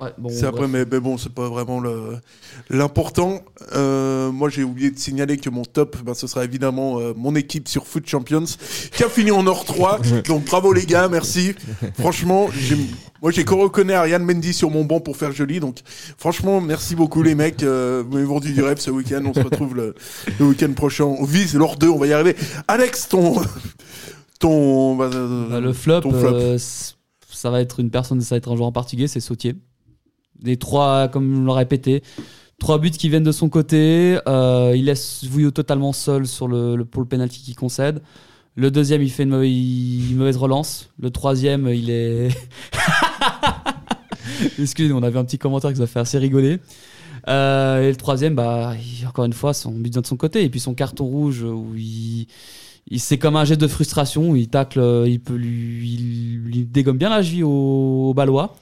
Ouais, 0.00 0.12
bon, 0.16 0.28
c'est 0.30 0.46
après, 0.46 0.68
mais, 0.68 0.84
mais 0.88 1.00
bon, 1.00 1.18
c'est 1.18 1.32
pas 1.32 1.48
vraiment 1.48 1.80
le- 1.80 2.18
l'important. 2.70 3.40
Euh, 3.74 4.30
moi, 4.30 4.48
j'ai 4.48 4.62
oublié 4.62 4.92
de 4.92 4.98
signaler 4.98 5.38
que 5.38 5.50
mon 5.50 5.64
top, 5.64 5.96
ben, 6.04 6.14
ce 6.14 6.28
sera 6.28 6.44
évidemment 6.44 7.00
euh, 7.00 7.14
mon 7.16 7.34
équipe 7.34 7.66
sur 7.66 7.84
Foot 7.84 8.06
Champions, 8.06 8.44
qui 8.92 9.02
a 9.02 9.08
fini 9.08 9.32
en 9.32 9.44
or 9.48 9.64
3. 9.64 9.98
Donc 10.28 10.44
bravo 10.44 10.72
les 10.72 10.86
gars, 10.86 11.08
merci. 11.08 11.54
Franchement, 11.98 12.48
j'ai- 12.52 12.76
moi 13.22 13.32
j'ai 13.32 13.42
reconnu 13.42 13.92
Ariane 13.92 14.22
Mendy 14.22 14.52
sur 14.52 14.70
mon 14.70 14.84
banc 14.84 15.00
pour 15.00 15.16
faire 15.16 15.32
joli. 15.32 15.58
Donc 15.58 15.78
franchement, 16.16 16.60
merci 16.60 16.94
beaucoup 16.94 17.24
les 17.24 17.34
mecs. 17.34 17.64
Euh, 17.64 18.04
vous 18.06 18.12
m'avez 18.14 18.24
vendu 18.26 18.52
du 18.52 18.62
rêve 18.62 18.78
ce 18.78 18.92
week-end. 18.92 19.22
On 19.26 19.34
se 19.34 19.40
retrouve 19.40 19.74
le, 19.74 19.96
le 20.38 20.46
week-end 20.46 20.72
prochain. 20.74 21.06
On 21.06 21.24
vise 21.24 21.56
l'or 21.56 21.76
2, 21.76 21.88
on 21.88 21.98
va 21.98 22.06
y 22.06 22.12
arriver. 22.12 22.36
Alex, 22.68 23.08
ton... 23.08 23.34
ton 24.38 24.94
bah, 24.94 25.10
euh, 25.12 25.48
Bah, 25.50 25.58
le 25.60 25.72
flop, 25.72 26.02
ton 26.02 26.12
flop. 26.12 26.34
euh, 26.34 26.58
ça 26.58 27.50
va 27.50 27.60
être 27.60 27.80
une 27.80 27.90
personne, 27.90 28.20
ça 28.20 28.34
va 28.34 28.38
être 28.38 28.50
un 28.52 28.54
joueur 28.56 28.68
en 28.68 28.72
particulier, 28.72 29.08
c'est 29.08 29.18
Sautier. 29.20 29.56
Les 30.42 30.56
trois, 30.56 31.08
comme 31.08 31.42
on 31.42 31.44
l'a 31.46 31.54
répété, 31.54 32.02
trois 32.58 32.78
buts 32.78 32.90
qui 32.90 33.08
viennent 33.08 33.24
de 33.24 33.32
son 33.32 33.48
côté. 33.48 34.18
euh, 34.28 34.72
il 34.76 34.84
laisse 34.86 35.24
Vouillot 35.24 35.50
totalement 35.50 35.92
seul 35.92 36.26
sur 36.26 36.48
le, 36.48 36.76
le- 36.76 36.84
pour 36.84 37.02
le 37.02 37.08
penalty 37.08 37.40
qu'il 37.42 37.56
concède. 37.56 38.00
Le 38.56 38.70
deuxième, 38.72 39.02
il 39.02 39.10
fait 39.10 39.22
une 39.22 40.16
mauvaise, 40.16 40.36
relance. 40.36 40.90
Le 41.00 41.10
troisième, 41.10 41.68
il 41.68 41.90
est. 41.90 42.28
Excusez-nous, 44.58 44.96
on 44.96 45.02
avait 45.02 45.18
un 45.18 45.24
petit 45.24 45.38
commentaire 45.38 45.72
qui 45.72 45.78
nous 45.78 45.84
a 45.84 45.86
fait 45.86 46.00
assez 46.00 46.18
rigoler. 46.18 46.58
Euh, 47.28 47.82
et 47.82 47.90
le 47.90 47.96
troisième, 47.96 48.34
bah, 48.34 48.74
encore 49.06 49.24
une 49.24 49.32
fois, 49.32 49.54
son 49.54 49.72
but 49.72 49.92
vient 49.92 50.02
de 50.02 50.06
son 50.06 50.16
côté. 50.16 50.44
Et 50.44 50.48
puis 50.50 50.60
son 50.60 50.74
carton 50.74 51.04
rouge, 51.04 51.42
où 51.42 51.74
il, 51.76 52.26
c'est 52.98 53.18
comme 53.18 53.36
un 53.36 53.44
geste 53.44 53.60
de 53.60 53.66
frustration. 53.68 54.30
où 54.30 54.36
Il 54.36 54.48
tacle, 54.48 54.80
euh, 54.80 55.08
il 55.08 55.20
peut 55.20 55.34
lui, 55.34 56.66
dégomme 56.70 56.98
bien 56.98 57.10
la 57.10 57.22
cheville 57.22 57.44
au, 57.44 58.08
au 58.10 58.14
Balois. 58.14 58.56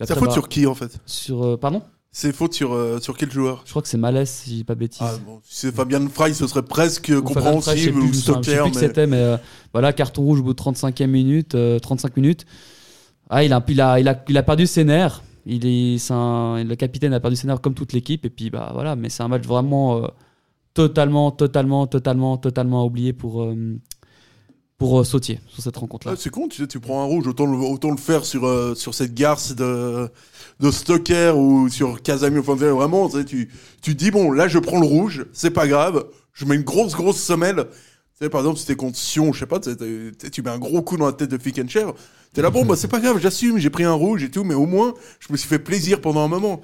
C'est 0.00 0.16
faute 0.18 0.32
sur 0.32 0.48
qui 0.48 0.66
en 0.66 0.74
fait? 0.74 1.00
Sur, 1.06 1.42
euh, 1.44 1.56
pardon? 1.56 1.82
C'est 2.10 2.32
faute 2.32 2.54
sur, 2.54 2.72
euh, 2.72 2.98
sur 3.00 3.16
quel 3.16 3.30
joueur? 3.30 3.62
Je 3.64 3.70
crois 3.70 3.82
que 3.82 3.88
c'est 3.88 3.98
Malès, 3.98 4.28
si 4.30 4.50
je 4.50 4.54
dis 4.56 4.64
pas 4.64 4.74
de 4.74 4.80
bêtises. 4.80 5.02
Ah, 5.02 5.14
bon, 5.24 5.40
si 5.44 5.54
c'est 5.66 5.74
Fabien 5.74 6.08
Frey, 6.08 6.32
ce 6.32 6.46
serait 6.46 6.62
presque 6.62 7.08
Ou 7.08 7.10
je 7.12 7.16
sais 7.16 7.22
compréhensible, 7.22 7.92
plus, 7.92 8.02
ou 8.08 8.12
je 8.12 8.14
sais 8.14 8.20
Stocker, 8.22 8.40
plus 8.62 8.70
que 8.70 8.74
mais... 8.76 8.86
c'était, 8.86 9.06
mais 9.06 9.18
euh, 9.18 9.36
voilà, 9.72 9.92
carton 9.92 10.22
rouge 10.22 10.40
au 10.40 10.42
bout 10.42 10.54
de 10.54 10.58
35e 10.58 11.06
minute, 11.06 11.54
euh, 11.54 11.78
35 11.78 12.16
minutes. 12.16 12.46
Ah, 13.30 13.44
il 13.44 13.52
a, 13.52 13.62
il 13.68 13.80
a, 13.80 14.00
il 14.00 14.08
a, 14.08 14.24
il 14.28 14.36
a 14.38 14.42
perdu 14.42 14.66
ses 14.66 14.84
nerfs. 14.84 15.22
Il 15.44 15.66
est, 15.66 16.10
un- 16.10 16.64
le 16.64 16.76
capitaine 16.76 17.12
a 17.12 17.20
perdu 17.20 17.36
ses 17.36 17.46
nerfs 17.46 17.60
comme 17.60 17.74
toute 17.74 17.92
l'équipe. 17.92 18.24
Et 18.24 18.30
puis, 18.30 18.48
bah 18.50 18.70
voilà, 18.72 18.96
mais 18.96 19.10
c'est 19.10 19.22
un 19.22 19.28
match 19.28 19.44
vraiment 19.44 19.98
euh, 20.02 20.08
totalement, 20.74 21.30
totalement, 21.30 21.86
totalement, 21.86 22.36
totalement 22.38 22.84
oublié 22.86 23.12
pour, 23.12 23.42
euh, 23.42 23.76
pour 24.78 25.00
euh, 25.00 25.04
Sautier 25.04 25.40
sur 25.48 25.62
cette 25.62 25.76
rencontre-là. 25.76 26.14
Ah, 26.14 26.18
c'est 26.18 26.30
con, 26.30 26.46
tu 26.46 26.62
sais, 26.62 26.68
tu 26.68 26.78
prends 26.78 27.02
un 27.02 27.04
rouge, 27.04 27.26
autant 27.26 27.46
le, 27.46 27.58
autant 27.58 27.90
le 27.90 27.96
faire 27.96 28.24
sur, 28.24 28.46
euh, 28.46 28.76
sur 28.76 28.94
cette 28.94 29.12
garce 29.12 29.54
de, 29.54 30.08
de 30.60 30.70
Stocker 30.70 31.32
ou 31.36 31.68
sur 31.68 32.00
Casami. 32.00 32.38
Enfin, 32.38 32.54
tu 32.54 32.60
sais, 32.60 32.70
vraiment, 32.70 33.08
tu, 33.08 33.18
sais, 33.18 33.24
tu, 33.24 33.50
tu 33.82 33.94
dis, 33.96 34.12
bon, 34.12 34.30
là, 34.30 34.46
je 34.46 34.60
prends 34.60 34.80
le 34.80 34.86
rouge, 34.86 35.26
c'est 35.32 35.50
pas 35.50 35.66
grave, 35.66 36.06
je 36.32 36.44
mets 36.44 36.54
une 36.54 36.62
grosse, 36.62 36.94
grosse 36.94 37.20
semelle. 37.20 37.66
Tu 37.66 38.24
sais, 38.24 38.30
par 38.30 38.40
exemple, 38.40 38.58
si 38.58 38.66
t'es 38.66 38.76
contre 38.76 38.96
Sion, 38.96 39.32
je 39.32 39.40
sais 39.40 39.46
pas, 39.46 39.58
tu, 39.58 40.42
mets 40.42 40.50
un 40.50 40.58
gros 40.58 40.82
coup 40.82 40.96
dans 40.96 41.06
la 41.06 41.12
tête 41.12 41.30
de 41.30 41.38
Fickencher, 41.38 41.86
t'es 42.32 42.40
là, 42.40 42.50
bon, 42.50 42.64
bah, 42.64 42.76
c'est 42.76 42.88
pas 42.88 43.00
grave, 43.00 43.18
j'assume, 43.20 43.58
j'ai 43.58 43.70
pris 43.70 43.84
un 43.84 43.92
rouge 43.92 44.22
et 44.22 44.30
tout, 44.30 44.44
mais 44.44 44.54
au 44.54 44.66
moins, 44.66 44.94
je 45.18 45.32
me 45.32 45.36
suis 45.36 45.48
fait 45.48 45.58
plaisir 45.58 46.00
pendant 46.00 46.20
un 46.20 46.28
moment. 46.28 46.62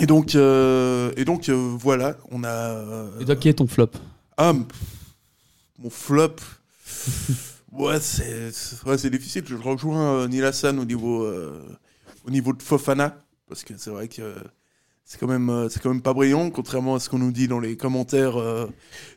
Et 0.00 0.06
donc, 0.06 0.34
euh, 0.34 1.12
et 1.16 1.24
donc 1.26 1.48
euh, 1.50 1.74
voilà, 1.78 2.16
on 2.30 2.44
a. 2.44 3.10
Et 3.20 3.26
toi, 3.26 3.36
qui 3.36 3.50
est 3.50 3.54
ton 3.54 3.66
flop? 3.66 3.90
Ah, 4.38 4.54
mon 5.78 5.90
flop. 5.90 6.36
ouais, 7.72 7.98
c'est 8.00 8.50
ouais, 8.86 8.96
difficile. 9.10 9.44
Je 9.46 9.56
rejoins 9.56 10.14
euh, 10.20 10.28
Neil 10.28 10.44
Hassan 10.44 10.78
au 10.78 10.84
niveau, 10.84 11.24
euh, 11.24 11.58
au 12.26 12.30
niveau 12.30 12.52
de 12.52 12.62
Fofana. 12.62 13.16
Parce 13.48 13.64
que 13.64 13.74
c'est 13.76 13.90
vrai 13.90 14.08
que 14.08 14.22
euh, 14.22 14.34
c'est 15.04 15.18
quand, 15.18 15.26
même, 15.26 15.66
c'est 15.68 15.82
quand 15.82 15.90
même 15.90 16.00
pas 16.00 16.14
brillant. 16.14 16.48
Contrairement 16.50 16.94
à 16.94 17.00
ce 17.00 17.10
qu'on 17.10 17.18
nous 17.18 17.32
dit 17.32 17.48
dans 17.48 17.60
les 17.60 17.76
commentaires, 17.76 18.36
euh, 18.38 18.66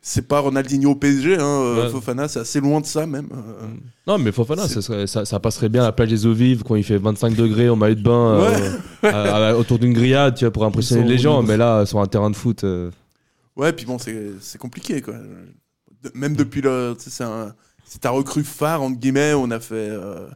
c'est 0.02 0.28
pas 0.28 0.40
Ronaldinho 0.40 0.92
au 0.92 0.96
PSG. 0.96 1.38
Hein, 1.40 1.76
Ouais. 1.78 1.90
Fofana, 1.90 2.28
c'est 2.28 2.40
assez 2.40 2.60
loin 2.60 2.82
de 2.82 2.86
ça 2.86 3.06
même. 3.06 3.30
euh. 3.34 3.68
Non, 4.08 4.18
mais 4.18 4.32
Fofana, 4.34 4.68
ça, 4.68 4.82
serait- 4.82 5.08
ça, 5.08 5.24
ça 5.24 5.40
passerait 5.40 5.70
bien 5.70 5.84
à 5.84 5.86
la 5.86 5.92
plage 5.94 6.10
des 6.10 6.26
eaux 6.26 6.34
vives 6.34 6.64
quand 6.64 6.76
il 6.76 6.84
fait 6.84 6.98
25 6.98 7.36
degrés 7.36 7.70
en 7.70 7.76
maillot 7.78 7.96
de 7.96 8.02
bain 8.04 8.40
euh, 8.42 8.72
à- 9.04 9.50
à- 9.50 9.56
autour 9.56 9.80
d'une 9.80 9.94
grillade, 9.94 10.36
tu 10.36 10.44
vois, 10.44 10.52
pour 10.52 10.66
impressionner 10.66 11.08
les 11.08 11.18
gens. 11.18 11.42
Mais 11.44 11.56
là, 11.56 11.86
sur 11.86 12.00
un 12.02 12.08
terrain 12.08 12.30
de 12.30 12.36
foot. 12.36 12.66
Ouais, 13.56 13.72
puis 13.72 13.86
bon, 13.86 13.98
c'est 13.98 14.32
c'est 14.42 14.58
compliqué, 14.58 15.02
quoi. 15.02 15.14
De- 16.06 16.12
même 16.18 16.36
depuis 16.36 16.62
le. 16.62 16.96
C'est 17.00 17.24
un- 17.24 17.54
c'est 17.86 18.00
ta 18.02 18.10
recrue 18.10 18.44
phare, 18.44 18.82
entre 18.82 18.98
guillemets. 19.00 19.34
On 19.34 19.52
a 19.52 19.60
fait. 19.60 19.76
euh, 19.90 20.28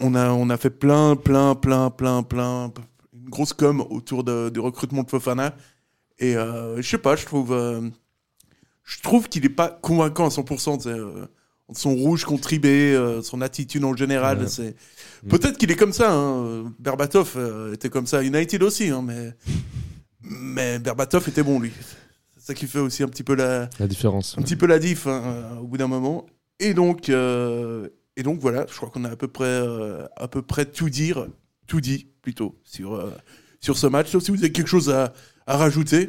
on, 0.00 0.14
a, 0.14 0.30
on 0.30 0.50
a 0.50 0.56
fait 0.56 0.70
plein, 0.70 1.14
plein, 1.16 1.54
plein, 1.54 1.90
plein, 1.90 2.22
plein. 2.22 2.72
Une 3.14 3.28
grosse 3.30 3.52
com 3.52 3.80
autour 3.90 4.24
de, 4.24 4.48
du 4.48 4.58
recrutement 4.60 5.02
de 5.04 5.10
Fofana. 5.10 5.54
Et 6.18 6.36
euh, 6.36 6.76
je 6.82 6.88
sais 6.88 6.98
pas, 6.98 7.14
je 7.16 7.24
trouve. 7.26 7.52
euh, 7.52 7.88
je 8.84 9.00
trouve 9.02 9.28
qu'il 9.28 9.44
est 9.44 9.50
pas 9.50 9.68
convaincant 9.68 10.26
à 10.26 10.30
100%. 10.30 10.76
tu 10.78 10.82
sais, 10.84 10.88
euh, 10.90 11.26
son 11.74 11.94
rouge 11.94 12.24
contre 12.24 12.48
Ribé, 12.48 12.94
euh, 12.94 13.20
son 13.22 13.40
attitude 13.42 13.84
en 13.84 13.94
général. 13.94 14.38
Ouais. 14.40 14.48
c'est 14.48 14.74
Peut-être 15.28 15.58
qu'il 15.58 15.70
est 15.70 15.76
comme 15.76 15.92
ça. 15.92 16.12
Hein. 16.12 16.72
Berbatov 16.78 17.36
était 17.74 17.90
comme 17.90 18.06
ça 18.06 18.22
United 18.22 18.62
aussi. 18.62 18.88
Hein, 18.88 19.02
mais... 19.04 19.34
mais 20.22 20.78
Berbatov 20.78 21.28
était 21.28 21.42
bon, 21.42 21.60
lui. 21.60 21.72
Ça 22.48 22.54
qui 22.54 22.66
fait 22.66 22.78
aussi 22.78 23.02
un 23.02 23.08
petit 23.08 23.24
peu 23.24 23.34
la, 23.34 23.68
la 23.78 23.86
différence. 23.86 24.34
un 24.38 24.40
petit 24.40 24.56
peu 24.56 24.64
la 24.64 24.78
diff 24.78 25.06
hein, 25.06 25.20
euh, 25.22 25.56
au 25.58 25.66
bout 25.66 25.76
d'un 25.76 25.86
moment. 25.86 26.24
Et 26.60 26.72
donc, 26.72 27.10
euh, 27.10 27.88
et 28.16 28.22
donc 28.22 28.40
voilà, 28.40 28.64
je 28.70 28.74
crois 28.74 28.88
qu'on 28.88 29.04
a 29.04 29.10
à 29.10 29.16
peu 29.16 29.28
près, 29.28 29.44
euh, 29.44 30.06
à 30.16 30.28
peu 30.28 30.40
près 30.40 30.64
tout 30.64 30.88
dire, 30.88 31.26
tout 31.66 31.82
dit 31.82 32.06
plutôt 32.22 32.54
sur 32.64 32.94
euh, 32.94 33.10
sur 33.60 33.76
ce 33.76 33.86
match. 33.86 34.08
Sauf 34.08 34.22
si 34.22 34.30
vous 34.30 34.38
avez 34.38 34.50
quelque 34.50 34.66
chose 34.66 34.88
à, 34.88 35.12
à 35.46 35.58
rajouter. 35.58 36.08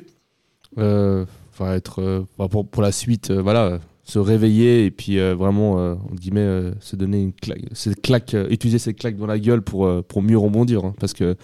Enfin, 0.77 1.73
être 1.73 2.25
pour, 2.37 2.65
pour 2.65 2.81
la 2.81 2.93
suite, 2.93 3.31
voilà, 3.31 3.79
se 4.05 4.17
réveiller 4.17 4.85
et 4.85 4.91
puis 4.91 5.19
vraiment, 5.33 5.73
entre 5.73 6.15
guillemets, 6.15 6.71
se 6.79 6.95
donner 6.95 7.21
une 7.21 7.33
claque, 7.33 7.65
cette 7.73 8.01
claque, 8.01 8.33
utiliser 8.49 8.79
cette 8.79 8.97
claque 8.97 9.17
dans 9.17 9.27
la 9.27 9.39
gueule 9.39 9.61
pour, 9.61 9.91
pour 10.05 10.21
mieux 10.21 10.37
rebondir. 10.37 10.85
hein, 10.85 10.95
parce 11.01 11.11
que 11.11 11.35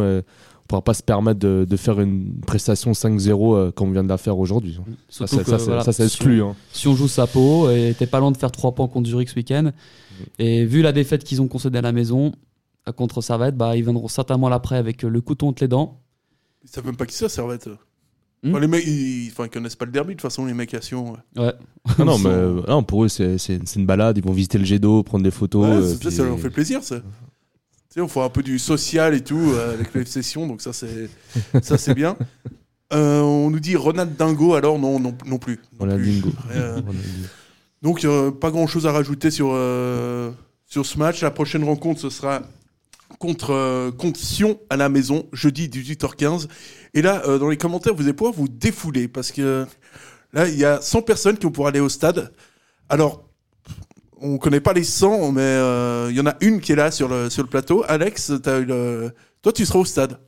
euh, 0.00 0.22
pourra 0.70 0.82
pas 0.82 0.94
se 0.94 1.02
permettre 1.02 1.38
de, 1.40 1.66
de 1.68 1.76
faire 1.76 2.00
une 2.00 2.40
prestation 2.46 2.92
5-0 2.92 3.54
euh, 3.56 3.70
comme 3.72 3.88
on 3.88 3.92
vient 3.92 4.04
de 4.04 4.08
la 4.08 4.18
faire 4.18 4.38
aujourd'hui. 4.38 4.78
Ça, 5.08 5.26
Surtout 5.26 5.36
ça, 5.36 5.44
que, 5.44 5.50
ça, 5.50 5.58
ça- 5.58 5.64
voilà, 5.66 5.82
ça, 5.84 5.92
ça 5.92 6.08
si 6.08 6.14
exclut. 6.14 6.42
on- 6.42 6.50
hein. 6.50 6.56
Si 6.72 6.88
on 6.88 6.94
joue 6.94 7.08
Sapo, 7.08 7.68
et 7.70 7.94
t'es 7.98 8.06
pas 8.06 8.20
loin 8.20 8.30
de 8.30 8.36
faire 8.36 8.50
3 8.52 8.74
points 8.74 8.88
contre 8.88 9.08
Zurich 9.08 9.28
ce 9.28 9.36
week-end. 9.36 9.72
Et 10.38 10.64
vu 10.64 10.82
la 10.82 10.92
défaite 10.92 11.24
qu'ils 11.24 11.40
ont 11.42 11.48
concédée 11.48 11.78
à 11.78 11.82
la 11.82 11.92
maison 11.92 12.32
euh, 12.88 12.92
contre 12.92 13.20
Servette, 13.20 13.56
bah, 13.56 13.76
ils 13.76 13.82
viendront 13.82 14.08
certainement 14.08 14.48
l'après 14.48 14.76
avec 14.76 15.04
euh, 15.04 15.08
le 15.08 15.20
couteau 15.20 15.48
entre 15.48 15.62
les 15.62 15.68
dents. 15.68 16.00
Ils 16.64 16.68
savent 16.70 16.86
même 16.86 16.96
pas 16.96 17.06
qui 17.06 17.14
c'est, 17.14 17.28
Servette. 17.28 17.68
Hmm. 18.42 18.50
Enfin, 18.50 18.60
les 18.60 18.68
mecs, 18.68 18.86
ils, 18.86 19.28
enfin, 19.32 19.44
ils 19.46 19.50
connaissent 19.50 19.76
pas 19.76 19.84
le 19.86 19.92
derby, 19.92 20.10
de 20.14 20.14
toute 20.14 20.22
façon, 20.22 20.46
les 20.46 20.54
mecs 20.54 20.72
à 20.74 20.80
Sion. 20.80 21.12
ouais. 21.12 21.42
Ouais. 21.42 21.52
Ah 21.98 22.04
non, 22.04 22.18
mais 22.18 22.30
non, 22.68 22.82
pour 22.82 23.04
eux, 23.04 23.08
c'est 23.08 23.36
une 23.76 23.86
balade. 23.86 24.16
Ils 24.18 24.24
vont 24.24 24.32
visiter 24.32 24.56
le 24.58 24.64
jet 24.64 24.78
d'eau, 24.78 25.02
prendre 25.02 25.24
des 25.24 25.30
photos. 25.30 25.66
Ouais, 25.66 25.72
euh, 25.92 25.96
puis- 25.98 26.10
ça 26.12 26.22
leur 26.22 26.38
fait 26.38 26.48
plaisir, 26.50 26.82
ça. 26.84 26.96
Sais, 27.92 28.00
on 28.00 28.08
fait 28.08 28.20
un 28.20 28.28
peu 28.28 28.42
du 28.44 28.60
social 28.60 29.14
et 29.14 29.20
tout 29.20 29.50
euh, 29.52 29.74
avec 29.74 29.92
les 29.94 30.04
sessions, 30.04 30.46
donc 30.46 30.62
ça, 30.62 30.72
c'est 30.72 31.10
ça, 31.60 31.76
c'est 31.76 31.94
bien. 31.94 32.16
Euh, 32.92 33.20
on 33.20 33.50
nous 33.50 33.60
dit 33.60 33.76
Ronald 33.76 34.16
Dingo, 34.16 34.54
alors 34.54 34.78
non, 34.78 34.98
non, 34.98 35.16
non 35.26 35.38
plus. 35.38 35.60
Non 35.78 35.86
plus. 35.96 36.22
Euh, 36.52 36.74
Ronaldinho. 36.76 37.28
donc, 37.82 38.04
euh, 38.04 38.30
pas 38.30 38.50
grand 38.50 38.66
chose 38.66 38.86
à 38.86 38.92
rajouter 38.92 39.30
sur, 39.30 39.48
sur 40.66 40.86
ce 40.86 40.98
match. 40.98 41.22
La 41.22 41.30
prochaine 41.30 41.64
rencontre, 41.64 42.00
ce 42.00 42.10
sera 42.10 42.42
contre, 43.18 43.90
contre 43.96 44.18
Sion 44.18 44.58
à 44.70 44.76
la 44.76 44.88
maison, 44.88 45.26
jeudi 45.32 45.68
18h15. 45.68 46.48
Et 46.94 47.02
là, 47.02 47.22
dans 47.38 47.48
les 47.48 47.56
commentaires, 47.56 47.94
vous 47.94 48.02
allez 48.02 48.12
pouvoir 48.12 48.34
vous 48.34 48.48
défouler 48.48 49.06
parce 49.06 49.30
que 49.30 49.66
là, 50.32 50.48
il 50.48 50.58
y 50.58 50.64
a 50.64 50.80
100 50.80 51.02
personnes 51.02 51.36
qui 51.36 51.44
vont 51.44 51.52
pouvoir 51.52 51.68
aller 51.68 51.80
au 51.80 51.88
stade. 51.88 52.32
Alors, 52.88 53.29
on 54.20 54.38
connaît 54.38 54.60
pas 54.60 54.72
les 54.72 54.84
100, 54.84 55.32
mais 55.32 55.40
euh, 55.42 56.08
il 56.10 56.16
y 56.16 56.20
en 56.20 56.26
a 56.26 56.34
une 56.40 56.60
qui 56.60 56.72
est 56.72 56.76
là 56.76 56.90
sur 56.90 57.08
le, 57.08 57.30
sur 57.30 57.42
le 57.42 57.48
plateau. 57.48 57.84
Alex, 57.88 58.32
t'as 58.42 58.58
eu 58.60 58.64
le... 58.64 59.12
toi, 59.42 59.52
tu 59.52 59.64
seras 59.64 59.78
au 59.78 59.84
stade. 59.84 60.18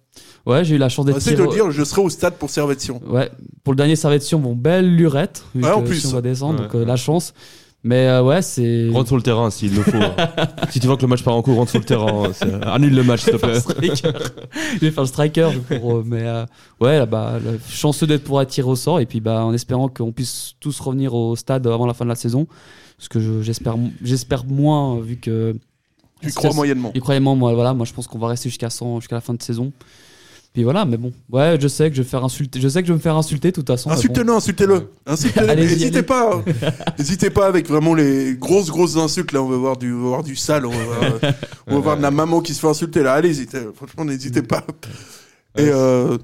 Ouais, 0.45 0.65
j'ai 0.65 0.75
eu 0.75 0.79
la 0.79 0.89
chance 0.89 1.07
d'être 1.07 1.19
Essaye 1.19 1.35
de 1.35 1.43
tiré- 1.43 1.49
le 1.49 1.55
dire, 1.55 1.71
je 1.71 1.85
serai 1.85 2.03
au 2.03 2.11
stade 2.11 2.35
pour 2.35 2.51
Servette 2.51 2.81
Sion. 2.81 3.01
Ouais, 3.07 3.31
pour 3.65 3.73
le 3.73 3.77
dernier 3.77 3.95
Servette 3.97 4.23
Sion, 4.23 4.39
bon, 4.41 4.55
belle 4.57 4.95
lurette. 4.97 5.45
Vu 5.55 5.65
Ouais, 5.65 5.71
en 5.71 5.83
plus. 5.83 6.01
Sion 6.01 6.11
va 6.11 6.21
descendre, 6.21 6.59
Ouais, 6.59 6.65
donc 6.67 6.75
euh, 6.75 6.85
la 6.85 6.97
chance. 6.97 7.33
Mais 7.85 8.07
euh, 8.09 8.23
ouais, 8.23 8.43
c'est. 8.43 8.89
Rentre 8.93 9.09
sur 9.09 9.17
le 9.17 9.23
terrain 9.23 9.51
s'il 9.51 9.75
le 9.75 9.83
faut. 9.83 9.97
hein. 9.97 10.15
si 10.71 10.79
tu 10.79 10.87
vois 10.87 10.97
que 10.97 11.03
le 11.03 11.09
match 11.09 11.25
part 11.25 11.35
en 11.35 11.43
cours, 11.43 11.57
rentre 11.57 11.71
sur 11.71 11.81
le 11.81 11.85
terrain. 11.85 12.25
hein. 12.43 12.61
Annule 12.63 12.95
le 12.95 13.03
match, 13.03 13.23
s'il 13.23 13.33
te 13.33 13.39
plaît. 13.39 13.59
striker. 13.59 14.13
je 14.75 14.79
vais 14.79 14.91
faire 14.93 15.03
le 15.03 15.09
striker 15.09 15.49
pour, 15.81 15.97
euh, 15.97 16.05
mais 16.07 16.23
euh, 16.23 16.45
ouais 16.81 17.05
bah 17.07 17.41
le- 17.45 17.59
chanceux 17.69 18.07
d'être 18.07 18.23
pour 18.23 18.41
être 18.41 18.51
tiré 18.51 18.69
au 18.69 18.77
sort 18.77 19.01
et 19.01 19.07
puis 19.07 19.21
bah 19.21 19.45
en 19.45 19.53
espérant 19.53 19.89
qu'on 19.89 20.13
puisse 20.13 20.53
tous 20.61 20.79
revenir 20.79 21.13
au 21.15 21.35
stade 21.35 21.67
avant 21.67 21.87
la 21.87 21.95
fin 21.95 22.05
de 22.05 22.11
la 22.11 22.15
saison 22.15 22.47
parce 23.03 23.09
que 23.09 23.19
je- 23.19 23.43
j'espère 23.43 23.75
j'espère 24.01 24.45
moins 24.45 24.97
euh, 24.99 25.01
vu 25.03 25.17
que 25.17 25.57
Tu 26.21 26.29
y 26.29 26.33
crois 26.33 26.53
moyennement. 26.53 26.93
il 26.95 27.21
moins 27.21 27.35
moi 27.35 27.53
voilà 27.53 27.75
moi 27.75 27.85
je 27.85 27.93
pense 27.93 28.07
qu'on 28.07 28.19
va 28.21 28.29
rester 28.29 28.49
jusqu'à 28.49 28.71
100 28.71 29.01
jusqu'à 29.01 29.17
la 29.17 29.21
fin 29.21 29.35
de 29.35 29.43
saison 29.43 29.73
puis 30.53 30.63
voilà 30.63 30.85
mais 30.85 30.97
bon 30.99 31.13
ouais 31.33 31.59
je 31.61 31.67
sais 31.67 31.91
que 31.91 31.97
je 31.97 32.03
vais 32.03 32.09
faire 32.09 32.23
insulter 32.23 32.61
je 32.61 32.69
sais 32.69 32.81
que 32.81 32.87
je 32.87 32.93
vais 32.93 32.99
me 32.99 33.03
faire 33.03 33.17
insulter 33.17 33.49
de 33.51 33.57
toute 33.57 33.67
façon 33.67 33.89
mais 33.91 33.97
bon. 33.97 34.01
Insultez-le, 34.01 34.33
insultez-le. 34.33 34.91
Insultez-le. 35.05 35.55
N'hésitez 35.57 35.87
allez. 35.97 36.03
pas. 36.05 36.31
hein. 36.37 36.45
N'hésitez 36.99 37.31
pas 37.31 37.47
avec 37.49 37.67
vraiment 37.69 37.95
les 37.95 38.37
grosses, 38.37 38.69
grosses 38.71 38.97
insultes. 38.97 39.33
Là, 39.33 39.43
on 39.43 39.49
va 39.49 39.57
voir 39.57 39.77
du, 39.79 39.93
on 39.93 40.03
va 40.03 40.09
voir 40.09 40.23
du 40.23 40.37
sale. 40.37 40.65
On 40.67 40.71
va 40.71 40.85
voir, 40.85 41.03
euh, 41.25 41.33
on 41.67 41.75
va 41.75 41.81
voir 41.81 41.97
de 41.97 42.03
la 42.03 42.11
maman 42.13 42.41
qui 42.41 42.55
se 42.55 42.61
fait 42.61 42.69
insulter. 42.69 43.03
Là, 43.03 43.15
allez-y. 43.15 43.47
t'es- 43.47 43.67
Franchement, 43.75 44.05
n'hésitez 44.05 44.43
pas. 44.43 44.65
Et, 45.57 45.63
euh, 45.69 46.19